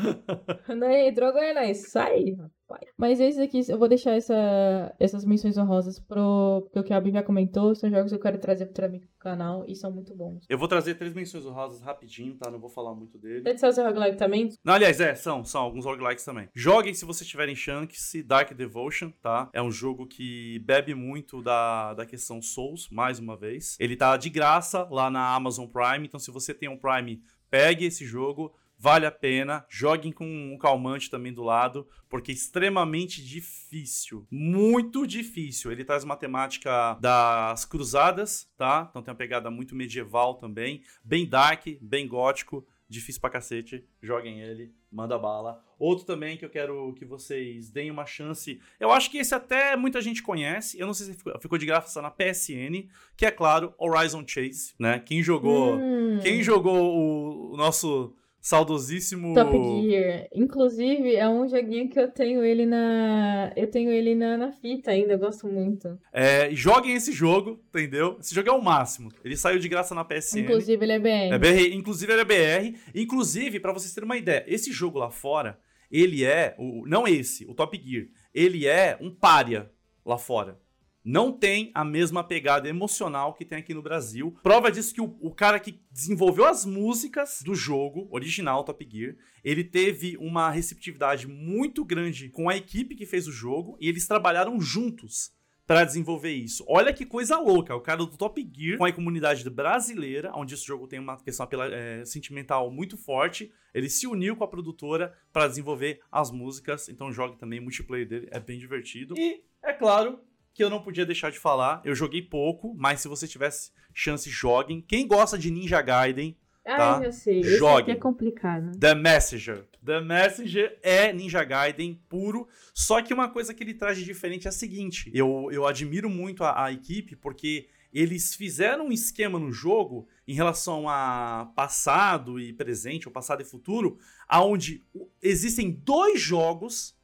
[0.70, 1.74] Não entrou agora, não.
[1.74, 2.90] Sai, rapaz.
[2.98, 6.62] Mas esses aqui, eu vou deixar essa, essas menções honrosas pro.
[6.64, 9.18] Porque o que a Abby já comentou, são jogos que eu quero trazer futuramente pro
[9.20, 10.46] canal e são muito bons.
[10.50, 12.50] Eu vou trazer três menções honrosas rapidinho, tá?
[12.50, 13.42] Não vou falar muito dele.
[13.42, 14.50] Dead Cells é roguelike também?
[14.64, 16.48] Não, aliás, é, são, são alguns roguelikes também.
[16.56, 19.50] Joguem se vocês tiverem chance, Dark Devotion, tá?
[19.54, 23.76] É um jogo que bebe muito da, da questão Souls, mais uma vez.
[23.80, 27.22] Ele tá de graça lá na Amazon Prime, então se você tem um Prime,
[27.54, 28.52] pegue esse jogo.
[28.80, 35.08] Vale a pena, joguem com um calmante também do lado, porque é extremamente difícil, muito
[35.08, 35.72] difícil.
[35.72, 38.88] Ele traz uma temática das cruzadas, tá?
[38.90, 43.84] Então tem uma pegada muito medieval também, bem dark, bem gótico, difícil pra cacete.
[44.02, 45.64] Joguem ele, manda bala.
[45.78, 48.62] Outro também que eu quero que vocês deem uma chance.
[48.80, 50.80] Eu acho que esse até muita gente conhece.
[50.80, 52.88] Eu não sei se ficou, de graça na PSN,
[53.18, 55.00] que é claro, Horizon Chase, né?
[55.00, 56.20] Quem jogou, Hum.
[56.22, 60.28] quem jogou o, o nosso saudosíssimo Top Gear.
[60.36, 63.54] Inclusive, é um joguinho que eu tenho ele na.
[63.56, 65.98] Eu tenho ele na, na fita ainda, eu gosto muito.
[66.12, 68.18] É, joguem esse jogo, entendeu?
[68.20, 69.10] Esse jogo é o máximo.
[69.24, 70.42] Ele saiu de graça na PSN.
[70.42, 71.34] Inclusive, ele é BR.
[71.34, 72.78] É BR, inclusive ele é BR.
[72.94, 75.58] Inclusive, pra vocês terem uma ideia, esse jogo lá fora,
[75.90, 76.54] ele é.
[76.60, 78.08] O, não esse, o Top Gear.
[78.36, 79.72] Ele é um pária
[80.06, 80.60] lá fora.
[81.04, 84.38] Não tem a mesma pegada emocional que tem aqui no Brasil.
[84.42, 89.16] Prova disso que o, o cara que desenvolveu as músicas do jogo original Top Gear,
[89.44, 94.08] ele teve uma receptividade muito grande com a equipe que fez o jogo e eles
[94.08, 95.32] trabalharam juntos
[95.66, 96.66] para desenvolver isso.
[96.68, 100.66] Olha que coisa louca, o cara do Top Gear com a comunidade brasileira, onde esse
[100.66, 105.14] jogo tem uma questão apela- é, sentimental muito forte, ele se uniu com a produtora
[105.32, 109.16] para desenvolver as músicas, então jogue também, multiplayer dele é bem divertido.
[109.18, 110.20] E, é claro,
[110.54, 114.30] que eu não podia deixar de falar, eu joguei pouco, mas se você tivesse chance,
[114.30, 114.82] joguem.
[114.82, 117.02] Quem gosta de Ninja Gaiden, Ah, tá?
[117.04, 117.42] eu sei.
[117.44, 117.92] Jogue.
[117.92, 118.78] é complicado.
[118.80, 119.66] The Messenger.
[119.84, 124.46] The Messenger é Ninja Gaiden puro, só que uma coisa que ele traz de diferente
[124.48, 129.38] é a seguinte: eu, eu admiro muito a, a equipe porque eles fizeram um esquema
[129.38, 133.98] no jogo em relação a passado e presente, ou passado e futuro,
[134.28, 134.84] aonde
[135.22, 136.96] existem dois jogos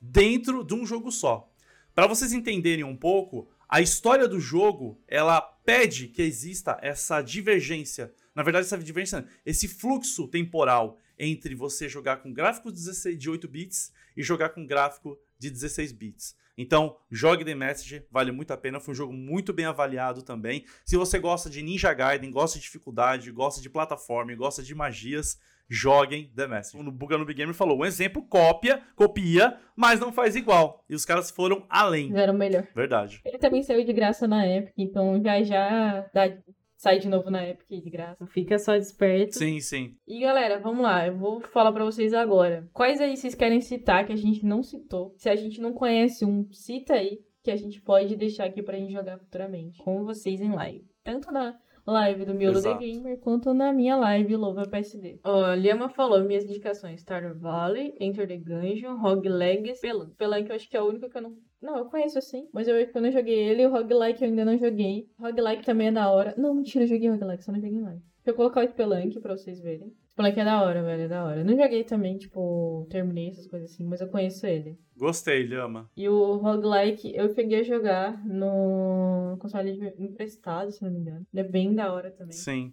[0.00, 1.50] dentro de um jogo só.
[1.96, 8.12] Para vocês entenderem um pouco, a história do jogo, ela pede que exista essa divergência.
[8.34, 13.48] Na verdade, essa divergência, esse fluxo temporal entre você jogar com gráfico 16 de 8
[13.48, 16.36] bits e jogar com gráfico de 16 bits.
[16.58, 20.66] Então, jogue The Messenger, vale muito a pena, foi um jogo muito bem avaliado também.
[20.84, 25.38] Se você gosta de Ninja Gaiden, gosta de dificuldade, gosta de plataforma, gosta de magias,
[25.68, 26.88] joguem The Messenger.
[26.88, 30.84] O Buga Noob Gamer falou, um exemplo, cópia, copia, mas não faz igual.
[30.88, 32.08] E os caras foram além.
[32.08, 32.66] Fizeram melhor.
[32.74, 33.20] Verdade.
[33.24, 36.36] Ele também saiu de graça na Epic, então já já dá,
[36.76, 38.26] sai de novo na Epic de graça.
[38.26, 39.36] Fica só desperto.
[39.36, 39.96] Sim, sim.
[40.06, 42.68] E galera, vamos lá, eu vou falar pra vocês agora.
[42.72, 45.14] Quais aí vocês querem citar que a gente não citou?
[45.16, 48.76] Se a gente não conhece um, cita aí que a gente pode deixar aqui pra
[48.76, 50.84] gente jogar futuramente com vocês em live.
[51.04, 51.56] Tanto na
[51.86, 52.74] live do Miolo The.
[52.74, 55.20] Gamer quanto na minha live Louva PSD.
[55.24, 60.10] Ó, Liama falou minhas indicações: Stardew Valley, Enter the Gungeon, Rogue Legacy, Pelan.
[60.18, 61.36] Pelan que eu acho que é o único que eu não.
[61.62, 63.66] Não, eu conheço sim, mas eu, eu não joguei ele.
[63.66, 65.08] O Roguelike eu ainda não joguei.
[65.18, 66.34] Roguelike também é da hora.
[66.36, 67.98] Não, mentira, eu joguei Roguelike, só não joguei mais.
[67.98, 69.92] Deixa eu colocar o Spelunk pra vocês verem.
[70.16, 71.44] Spelunk é da hora, velho, é da hora.
[71.44, 74.78] Não joguei também, tipo, terminei essas coisas assim, mas eu conheço ele.
[74.96, 75.90] Gostei, Lhama.
[75.94, 81.26] E o roguelike eu peguei a jogar no console de- emprestado, se não me engano.
[81.30, 82.32] Ele é bem da hora também.
[82.32, 82.72] Sim.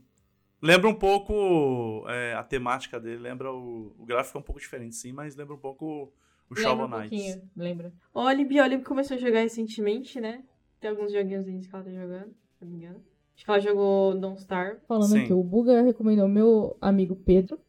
[0.62, 4.96] Lembra um pouco é, a temática dele, lembra o, o gráfico é um pouco diferente,
[4.96, 6.14] sim, mas lembra um pouco
[6.50, 7.10] o Lembra Shovel um Knight.
[7.10, 7.94] pouquinho, lembra.
[8.14, 10.46] O Olib, a Olib começou a jogar recentemente, né?
[10.80, 13.04] Tem alguns joguinhos aí que ela tá jogando, se não me engano.
[13.36, 14.80] Acho que ela jogou Don't Starve.
[14.88, 15.24] Falando Sim.
[15.24, 17.60] aqui, o Buga recomendou meu amigo Pedro,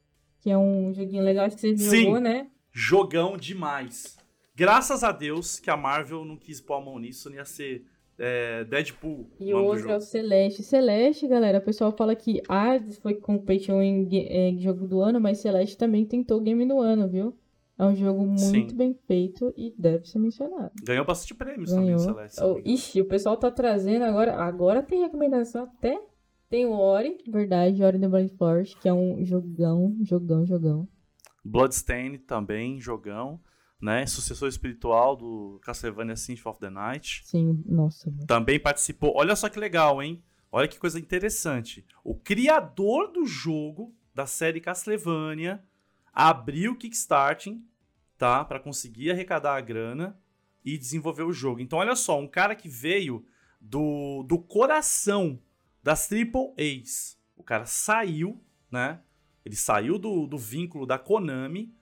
[0.41, 2.05] que é um joguinho legal, acho que você Sim.
[2.05, 2.49] jogou, né?
[2.73, 4.17] Jogão demais.
[4.55, 7.85] Graças a Deus que a Marvel não quis pôr a mão nisso, não ia ser
[8.19, 9.27] é, Deadpool.
[9.41, 10.01] E o outro é o.
[10.01, 10.63] Celeste.
[10.63, 15.21] Celeste, galera, o pessoal fala que Hades foi competition em ga- é, jogo do ano,
[15.21, 17.35] mas Celeste também tentou game do ano, viu?
[17.77, 18.77] É um jogo muito Sim.
[18.77, 20.71] bem feito e deve ser mencionado.
[20.85, 21.99] Ganhou bastante prêmios Ganhou.
[21.99, 22.41] também, Celeste.
[22.43, 24.37] Oh, ixi, o pessoal tá trazendo agora.
[24.37, 26.01] Agora tem recomendação até.
[26.49, 30.89] Tem o Ori, verdade, Ori the Blind Forest, que é um jogão, jogão, jogão.
[31.45, 33.41] Bloodstain também, jogão.
[33.83, 34.07] né?
[34.07, 37.23] Sucessor espiritual do Castlevania Symphony of the Night.
[37.25, 38.13] Sim, nossa.
[38.27, 39.13] Também participou.
[39.17, 40.23] Olha só que legal, hein?
[40.53, 41.85] Olha que coisa interessante.
[42.05, 45.61] O criador do jogo da série Castlevania
[46.15, 47.67] abriu o Kickstarting,
[48.17, 48.45] tá?
[48.45, 50.19] Para conseguir arrecadar a grana
[50.65, 51.61] e desenvolver o jogo.
[51.61, 53.27] Então, olha só, um cara que veio
[53.61, 55.41] do, do coração
[55.83, 57.19] das Triple A's.
[57.37, 59.01] O cara saiu, né?
[59.45, 61.75] Ele saiu do, do vínculo da Konami,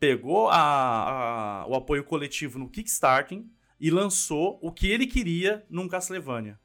[0.00, 3.48] pegou a, a, o apoio coletivo no Kickstarting
[3.78, 6.58] e lançou o que ele queria num Castlevania.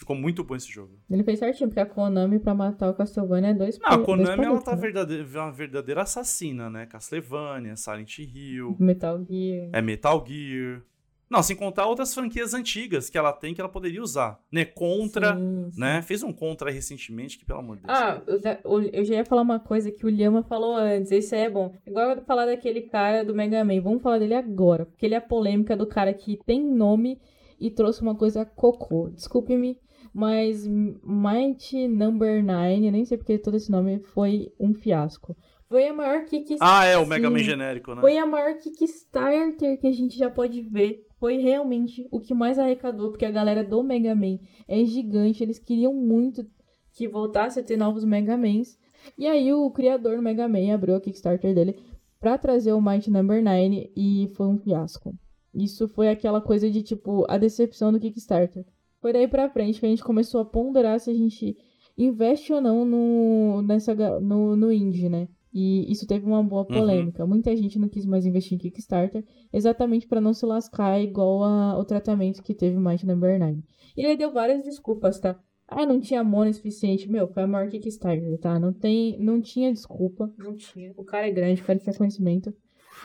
[0.00, 0.98] Ficou muito bom esse jogo.
[1.10, 4.46] Ele fez certinho, porque a Konami pra matar o Castlevania é dois Não, a Konami
[4.46, 4.80] ela tá né?
[4.80, 6.86] verdadeira, uma verdadeira assassina, né?
[6.86, 9.68] Castlevania, Silent Hill, Metal Gear.
[9.74, 10.80] é Metal Gear.
[11.28, 14.40] Não, sem contar outras franquias antigas que ela tem que ela poderia usar.
[14.50, 14.64] Né?
[14.64, 15.78] Contra, Sim, sim.
[15.80, 16.00] né?
[16.00, 17.98] Fez um Contra recentemente que, pelo amor de Deus.
[17.98, 21.34] Ah, eu já, eu já ia falar uma coisa que o Lhama falou antes, isso
[21.34, 21.74] é bom.
[21.86, 25.18] Igual eu falar daquele cara do Mega Man, vamos falar dele agora, porque ele é
[25.18, 27.20] a polêmica do cara que tem nome
[27.60, 29.10] e trouxe uma coisa cocô.
[29.10, 29.78] Desculpe-me,
[30.12, 35.36] mas Might Number 9, nem sei porque todo esse nome, foi um fiasco.
[35.68, 36.58] Foi a maior Kickstarter.
[36.60, 38.00] Ah, é, o Mega Man genérico, né?
[38.00, 41.06] Foi a maior Kickstarter que a gente já pode ver.
[41.20, 45.44] Foi realmente o que mais arrecadou, porque a galera do Mega Man é gigante.
[45.44, 46.44] Eles queriam muito
[46.92, 48.76] que voltasse a ter novos Mega Mans.
[49.16, 51.76] E aí o criador do Mega Man abriu a Kickstarter dele
[52.18, 55.14] pra trazer o Might Number 9 e foi um fiasco.
[55.54, 58.64] Isso foi aquela coisa de tipo a decepção do Kickstarter.
[59.00, 61.56] Foi daí pra frente que a gente começou a ponderar se a gente
[61.96, 65.28] investe ou não no, nessa, no, no indie, né?
[65.52, 67.26] E isso teve uma boa polêmica.
[67.26, 71.78] Muita gente não quis mais investir em Kickstarter, exatamente pra não se lascar igual a,
[71.78, 73.62] o tratamento que teve Might Number 9.
[73.96, 75.40] E ele deu várias desculpas, tá?
[75.66, 77.10] Ah, não tinha mono suficiente.
[77.10, 78.58] Meu, foi a maior Kickstarter, tá?
[78.58, 80.32] Não, tem, não tinha desculpa.
[80.38, 80.92] Não tinha.
[80.96, 82.54] O cara é grande, o cara tinha conhecimento.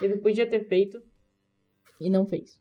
[0.00, 1.02] Ele podia ter feito
[2.00, 2.60] e não fez.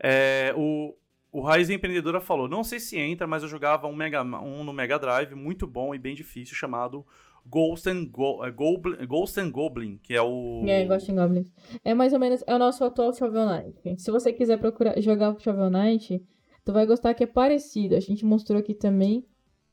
[0.00, 0.94] É, o,
[1.30, 4.72] o Raiz Empreendedora falou: não sei se entra, mas eu jogava um, Mega, um no
[4.72, 7.04] Mega Drive muito bom e bem difícil chamado
[7.46, 10.64] Ghost and, Go, é, Goblin, Ghost and Goblin, que é o.
[10.66, 11.52] É, Ghost and Goblins.
[11.84, 14.00] É mais ou menos, é o nosso atual Shovel Knight.
[14.00, 16.22] Se você quiser procurar jogar o Shovel Knight,
[16.64, 17.94] tu vai gostar que é parecido.
[17.94, 19.24] A gente mostrou aqui também.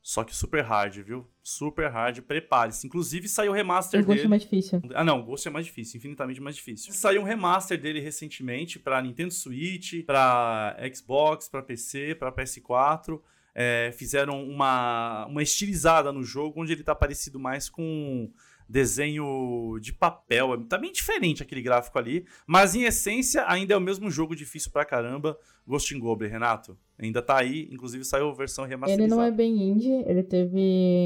[0.06, 1.26] Só que super hard, viu?
[1.42, 2.86] Super hard, prepare-se.
[2.86, 4.28] Inclusive saiu o remaster O Ghost é dele.
[4.28, 4.80] mais difícil.
[4.94, 6.92] Ah, não, o Ghost é mais difícil, infinitamente mais difícil.
[6.94, 13.20] Saiu um remaster dele recentemente pra Nintendo Switch, pra Xbox, pra PC, pra PS4.
[13.52, 18.30] É, fizeram uma, uma estilizada no jogo, onde ele tá parecido mais com
[18.68, 20.64] desenho de papel.
[20.66, 24.70] Tá bem diferente aquele gráfico ali, mas em essência ainda é o mesmo jogo difícil
[24.70, 26.76] pra caramba, Ghost in Goblin, Renato.
[26.98, 29.04] Ainda tá aí, inclusive saiu a versão remasterizada.
[29.04, 30.58] Ele não é bem indie, ele teve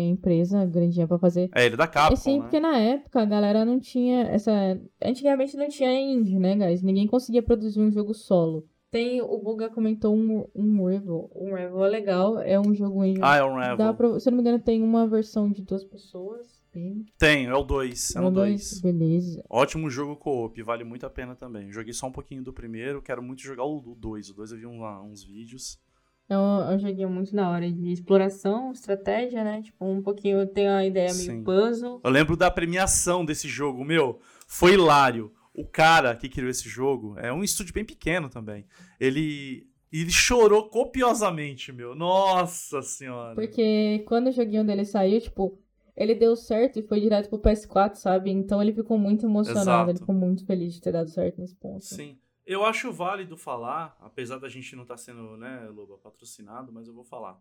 [0.09, 1.51] empresa grandinha pra fazer.
[1.55, 2.43] É, ele é da Capcom, É sim, né?
[2.43, 4.53] porque na época a galera não tinha essa.
[5.03, 6.83] Antigamente não tinha indie, né, guys?
[6.83, 8.65] Ninguém conseguia produzir um jogo solo.
[8.91, 11.31] Tem, o Buga comentou um, um Revel.
[11.35, 13.21] Um Revel é legal, é um jogo indie.
[13.23, 13.77] Ah, é um Revel.
[13.77, 16.60] Dá pra, se eu não me engano, tem uma versão de duas pessoas.
[17.19, 17.47] Tem.
[17.47, 18.15] É o 2.
[18.17, 18.81] É dois, 2.
[18.81, 19.45] beleza.
[19.49, 21.73] Ótimo jogo co-op, vale muito a pena também.
[21.73, 24.31] Joguei só um pouquinho do primeiro, quero muito jogar o 2.
[24.31, 25.79] O 2 eu vi um- uns vídeos.
[26.29, 29.63] É um joguinho muito da hora de exploração, estratégia, né?
[29.63, 31.43] Tipo, um pouquinho tem uma ideia meio Sim.
[31.43, 32.01] puzzle.
[32.05, 34.21] Eu lembro da premiação desse jogo, meu.
[34.47, 35.33] Foi hilário.
[35.53, 38.65] O cara que criou esse jogo é um estúdio bem pequeno também.
[39.01, 39.67] Ele.
[39.93, 41.97] Ele chorou copiosamente, meu.
[41.97, 43.35] Nossa senhora.
[43.35, 45.59] Porque quando o joguinho dele saiu, tipo,
[46.01, 48.31] ele deu certo e foi direto pro PS4, sabe?
[48.31, 49.91] Então ele ficou muito emocionado, Exato.
[49.91, 51.85] ele ficou muito feliz de ter dado certo nesse ponto.
[51.85, 52.19] Sim.
[52.47, 56.95] Eu acho válido falar, apesar da gente não estar sendo, né, Loba, patrocinado, mas eu
[56.95, 57.39] vou falar.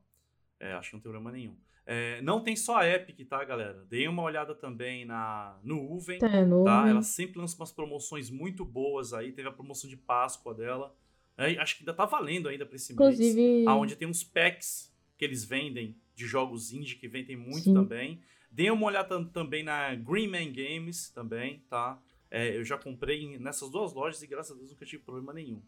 [0.59, 1.55] É, acho que não tem problema nenhum.
[1.85, 3.85] É, não tem só a Epic, tá, galera?
[3.89, 6.65] Dei uma olhada também na no Uven, Tá, no...
[6.65, 6.85] tá?
[6.87, 9.31] Ela sempre lança umas promoções muito boas aí.
[9.31, 10.93] Teve a promoção de Páscoa dela.
[11.37, 13.15] É, acho que ainda tá valendo ainda pra esse mês.
[13.15, 17.73] Inclusive, Aonde tem uns packs que eles vendem de jogos indie que vendem muito Sim.
[17.73, 18.21] também.
[18.51, 21.99] Dê uma olhada tam- também na Greenman Games também, tá?
[22.31, 25.61] É, eu já comprei nessas duas lojas e graças a Deus nunca tive problema nenhum.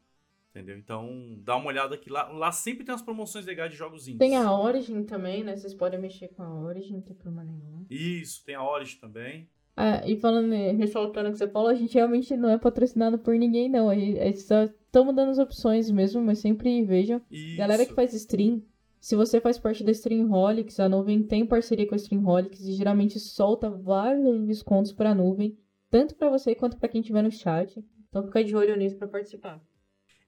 [0.50, 0.78] Entendeu?
[0.78, 2.10] Então, dá uma olhada aqui.
[2.10, 4.20] Lá, lá sempre tem umas promoções legais de jogos indies.
[4.20, 5.56] tem a Origin também, né?
[5.56, 7.86] Vocês podem mexer com a Origin, não tem problema nenhum.
[7.90, 9.48] Isso, tem a Origin também.
[9.78, 13.34] Ah, e falando, ressaltando o que você falou, a gente realmente não é patrocinado por
[13.36, 13.90] ninguém, não.
[13.90, 17.22] A gente, a gente só estamos dando as opções mesmo, mas sempre vejam.
[17.32, 17.58] Isso.
[17.58, 18.62] Galera que faz stream,
[19.02, 23.20] se você faz parte da Streamholics, a nuvem tem parceria com a Streamholics e geralmente
[23.20, 25.58] solta vários descontos pra nuvem,
[25.90, 27.84] tanto pra você quanto pra quem estiver no chat.
[28.08, 29.60] Então fica de olho nisso pra participar.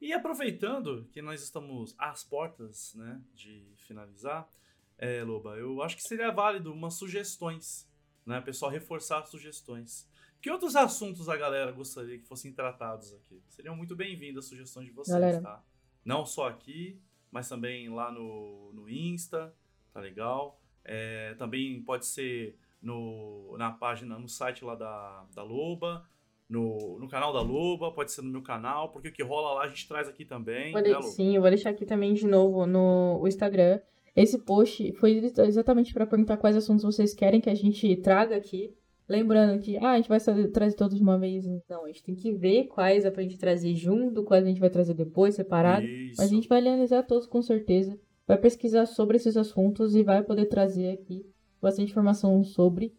[0.02, 4.50] E aproveitando que nós estamos às portas, né, de finalizar,
[4.98, 7.88] é, Loba, eu acho que seria válido umas sugestões,
[8.26, 10.10] né, pessoal reforçar as sugestões.
[10.42, 13.42] Que outros assuntos a galera gostaria que fossem tratados aqui?
[13.50, 15.42] Seriam muito bem-vindas as sugestões de vocês, Galera.
[15.42, 15.64] tá?
[16.04, 17.00] Não só aqui,
[17.34, 19.54] mas também lá no, no Insta,
[19.92, 20.62] tá legal?
[20.86, 26.08] É, também pode ser no, na página, no site lá da, da Loba,
[26.48, 29.64] no, no canal da Loba, pode ser no meu canal, porque o que rola lá
[29.64, 31.02] a gente traz aqui também, Vou né?
[31.02, 33.80] Sim, eu vou deixar aqui também de novo no o Instagram.
[34.16, 38.72] Esse post foi exatamente para perguntar quais assuntos vocês querem que a gente traga aqui.
[39.08, 41.46] Lembrando que ah, a gente vai tra- trazer todos de uma vez.
[41.70, 44.60] Não, a gente tem que ver quais é pra gente trazer junto, quais a gente
[44.60, 45.86] vai trazer depois, separado.
[45.86, 46.22] Isso.
[46.22, 48.00] A gente vai analisar todos com certeza.
[48.26, 51.26] Vai pesquisar sobre esses assuntos e vai poder trazer aqui
[51.62, 52.94] bastante informação sobre.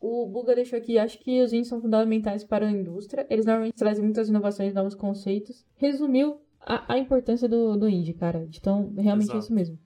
[0.00, 3.26] O Buga deixou aqui, acho que os indies são fundamentais para a indústria.
[3.30, 5.64] Eles normalmente trazem muitas inovações, novos conceitos.
[5.76, 8.46] Resumiu a, a importância do, do indie, cara.
[8.54, 9.38] Então, realmente é Exato.
[9.38, 9.78] isso mesmo.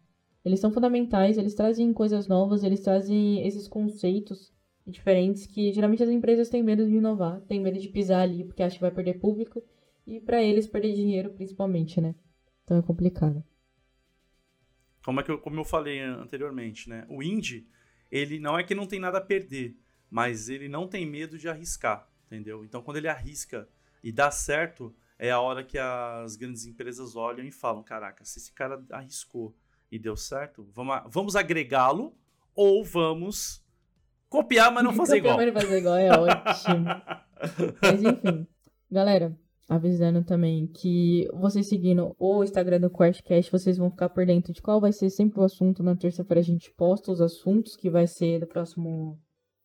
[0.44, 4.50] Eles são fundamentais, eles trazem coisas novas, eles trazem esses conceitos
[4.88, 8.62] diferentes que geralmente as empresas têm medo de inovar, têm medo de pisar ali porque
[8.62, 9.62] acham que vai perder público
[10.06, 12.14] e para eles perder dinheiro principalmente, né?
[12.64, 13.44] Então é complicado.
[15.04, 17.06] Como, é que eu, como eu falei an- anteriormente, né?
[17.08, 17.66] O indie,
[18.10, 19.76] ele não é que não tem nada a perder,
[20.10, 22.64] mas ele não tem medo de arriscar, entendeu?
[22.64, 23.68] Então, quando ele arrisca
[24.02, 28.38] e dá certo, é a hora que as grandes empresas olham e falam: caraca, se
[28.38, 29.54] esse cara arriscou
[29.90, 32.14] e deu certo, vamos, vamos agregá-lo
[32.54, 33.62] ou vamos
[34.28, 35.36] copiar, mas não fazer igual.
[35.36, 36.84] Copiar, mas não fazer igual é ótimo.
[37.80, 38.48] Mas enfim,
[38.90, 39.32] galera,
[39.68, 44.60] avisando também que vocês seguindo o Instagram do QuestCast, vocês vão ficar por dentro de
[44.60, 45.82] qual vai ser sempre o assunto.
[45.82, 49.16] Na terça-feira a gente posta os assuntos que vai ser do próximo,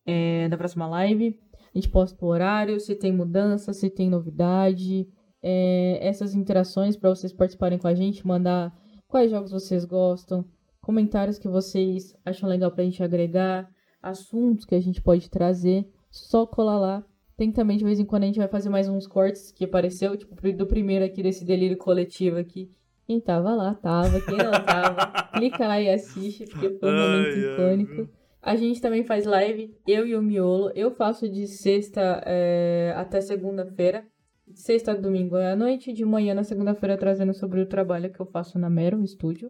[0.05, 1.39] é, da próxima live.
[1.73, 5.07] A gente posta o horário, se tem mudança, se tem novidade,
[5.41, 8.71] é, essas interações para vocês participarem com a gente, mandar
[9.07, 10.45] quais jogos vocês gostam,
[10.81, 13.69] comentários que vocês acham legal pra gente agregar,
[14.03, 17.05] assuntos que a gente pode trazer, só colar lá.
[17.37, 20.15] Tem também, de vez em quando, a gente vai fazer mais uns cortes que apareceu,
[20.15, 22.69] tipo, do primeiro aqui, desse delírio coletivo aqui.
[23.07, 24.21] Quem tava lá, tava.
[24.21, 28.09] Quem não tava, clica lá e assiste, porque foi um momento Ai, ai, icônico.
[28.41, 30.69] A gente também faz live, eu e o Miolo.
[30.75, 34.05] Eu faço de sexta é, até segunda-feira.
[34.45, 38.19] De Sexta a domingo à noite, de manhã na segunda-feira trazendo sobre o trabalho que
[38.19, 39.49] eu faço na Mero Studio.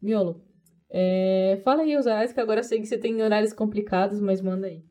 [0.00, 0.42] Miolo,
[0.94, 4.42] é, fala aí os horários, que agora eu sei que você tem horários complicados, mas
[4.42, 4.84] manda aí.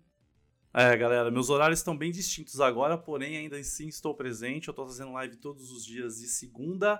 [0.74, 4.68] É, galera, meus horários estão bem distintos agora, porém ainda assim estou presente.
[4.68, 7.00] Eu estou fazendo live todos os dias de segunda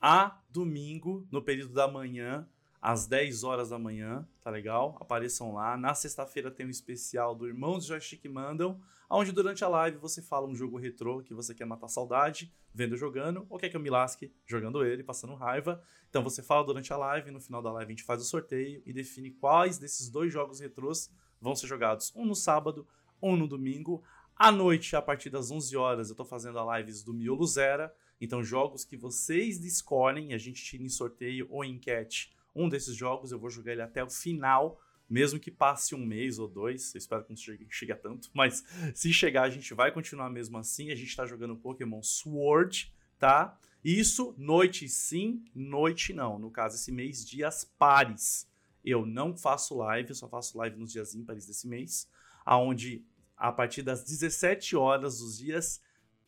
[0.00, 2.48] a domingo, no período da manhã,
[2.80, 4.96] às 10 horas da manhã, tá legal?
[5.00, 5.76] Apareçam lá.
[5.76, 8.80] Na sexta-feira tem um especial do Irmãos Joystick Mandam,
[9.10, 12.96] onde durante a live você fala um jogo retrô que você quer matar saudade, vendo
[12.96, 15.82] jogando, ou quer que eu me lasque jogando ele, passando raiva.
[16.08, 18.82] Então você fala durante a live, no final da live a gente faz o sorteio
[18.84, 21.10] e define quais desses dois jogos retrôs
[21.40, 22.86] vão ser jogados, um no sábado,
[23.22, 24.02] um no domingo.
[24.36, 27.92] À noite, a partir das 11 horas, eu tô fazendo a lives do Miolo Zera.
[28.20, 33.30] Então, jogos que vocês escolhem, a gente tira em sorteio ou enquete um desses jogos,
[33.30, 36.94] eu vou jogar ele até o final, mesmo que passe um mês ou dois.
[36.94, 38.64] Eu espero que não chegue, chegue a tanto, mas
[38.94, 40.90] se chegar, a gente vai continuar mesmo assim.
[40.90, 43.58] A gente tá jogando Pokémon Sword, tá?
[43.84, 46.38] Isso, noite sim, noite não.
[46.38, 48.48] No caso, esse mês, dias pares.
[48.84, 52.08] Eu não faço live, eu só faço live nos dias ímpares desse mês,
[52.44, 53.04] aonde
[53.36, 55.80] a partir das 17 horas dos dias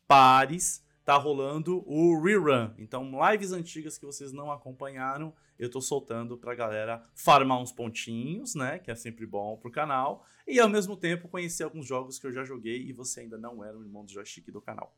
[0.06, 2.70] pares tá rolando o rerun.
[2.78, 8.54] Então, lives antigas que vocês não acompanharam, eu tô soltando pra galera farmar uns pontinhos,
[8.54, 12.26] né, que é sempre bom pro canal, e ao mesmo tempo conhecer alguns jogos que
[12.26, 14.96] eu já joguei e você ainda não era um irmão do joystick do canal.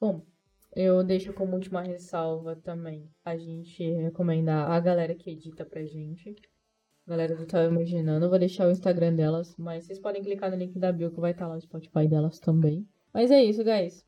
[0.00, 0.26] Bom,
[0.74, 6.36] eu deixo como última ressalva também a gente recomendar a galera que edita pra gente.
[7.06, 8.26] A galera do Tava Imaginando.
[8.26, 11.18] Eu vou deixar o Instagram delas, mas vocês podem clicar no link da bio que
[11.18, 12.86] vai estar lá o Spotify delas também.
[13.14, 14.07] Mas é isso, guys.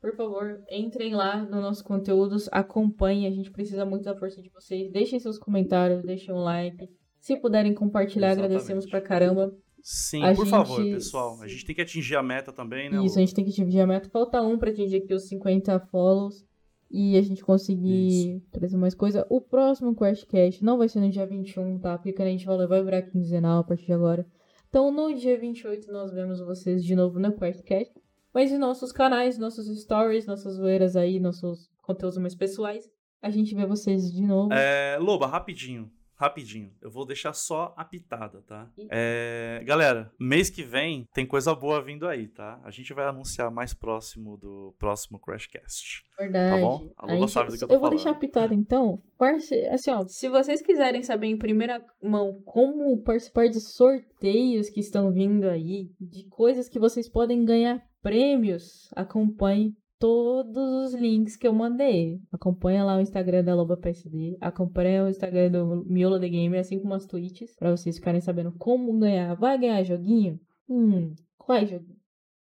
[0.00, 3.26] Por favor, entrem lá nos nossos conteúdos, acompanhem.
[3.26, 4.90] A gente precisa muito da força de vocês.
[4.92, 6.88] Deixem seus comentários, deixem um like.
[7.20, 8.52] Se puderem compartilhar, Exatamente.
[8.52, 9.52] agradecemos pra caramba.
[9.82, 11.40] Sim, A por favor, gente- pessoal.
[11.40, 13.04] A gente tem que atingir a meta também, né?
[13.04, 14.08] Isso, a gente tem que atingir a meta.
[14.10, 16.44] Falta um pra atingir aqui os 50 follows.
[16.88, 19.26] E a gente conseguir trazer mais coisa.
[19.28, 21.96] O próximo QuestCast não vai ser no dia 21, tá?
[21.98, 24.24] Porque quando a gente falou, vai virar quinzenal a partir de agora.
[24.68, 27.92] Então, no dia 28, nós vemos vocês de novo no QuestCast.
[28.36, 32.84] Mas em nossos canais, nossos stories, nossas zoeiras aí, nossos conteúdos mais pessoais,
[33.22, 34.52] a gente vê vocês de novo.
[34.52, 35.90] É, Loba, rapidinho.
[36.18, 36.70] rapidinho.
[36.82, 38.70] Eu vou deixar só a pitada, tá?
[38.90, 42.60] É, galera, mês que vem tem coisa boa vindo aí, tá?
[42.62, 46.02] A gente vai anunciar mais próximo do próximo Crashcast.
[46.18, 46.60] Verdade.
[46.60, 46.90] Tá bom?
[46.98, 48.02] A A Lula sabe do que eu tô eu vou falando.
[48.04, 49.02] deixar pitado então.
[49.18, 54.80] Parce- Assim, ó, se vocês quiserem saber em primeira mão como participar de sorteios que
[54.80, 61.44] estão vindo aí, de coisas que vocês podem ganhar prêmios, acompanhe todos os links que
[61.44, 62.20] eu mandei.
[62.32, 66.78] Acompanha lá o Instagram da Loba PSD, acompanha o Instagram do Miolo The Gamer, assim
[66.78, 69.34] como as tweets, pra vocês ficarem sabendo como ganhar.
[69.34, 70.38] Vai ganhar joguinho?
[70.68, 71.96] Hum, qual é joguinho?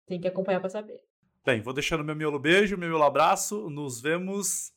[0.06, 1.00] Tem que acompanhar pra saber.
[1.44, 3.68] Bem, vou deixando meu miolo beijo, meu miolo abraço.
[3.68, 4.72] Nos vemos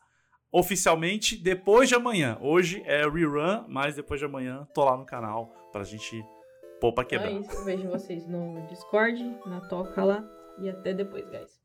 [0.51, 2.39] oficialmente depois de amanhã.
[2.41, 6.25] Hoje é rerun, mas depois de amanhã tô lá no canal pra gente
[6.81, 7.31] pôr pra Então quebrar.
[7.31, 7.53] é isso.
[7.53, 10.38] Eu vejo vocês no Discord, na toca lá.
[10.61, 11.61] E até depois, guys.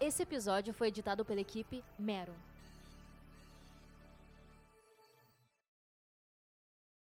[0.00, 2.34] Esse episódio foi editado pela equipe Mero.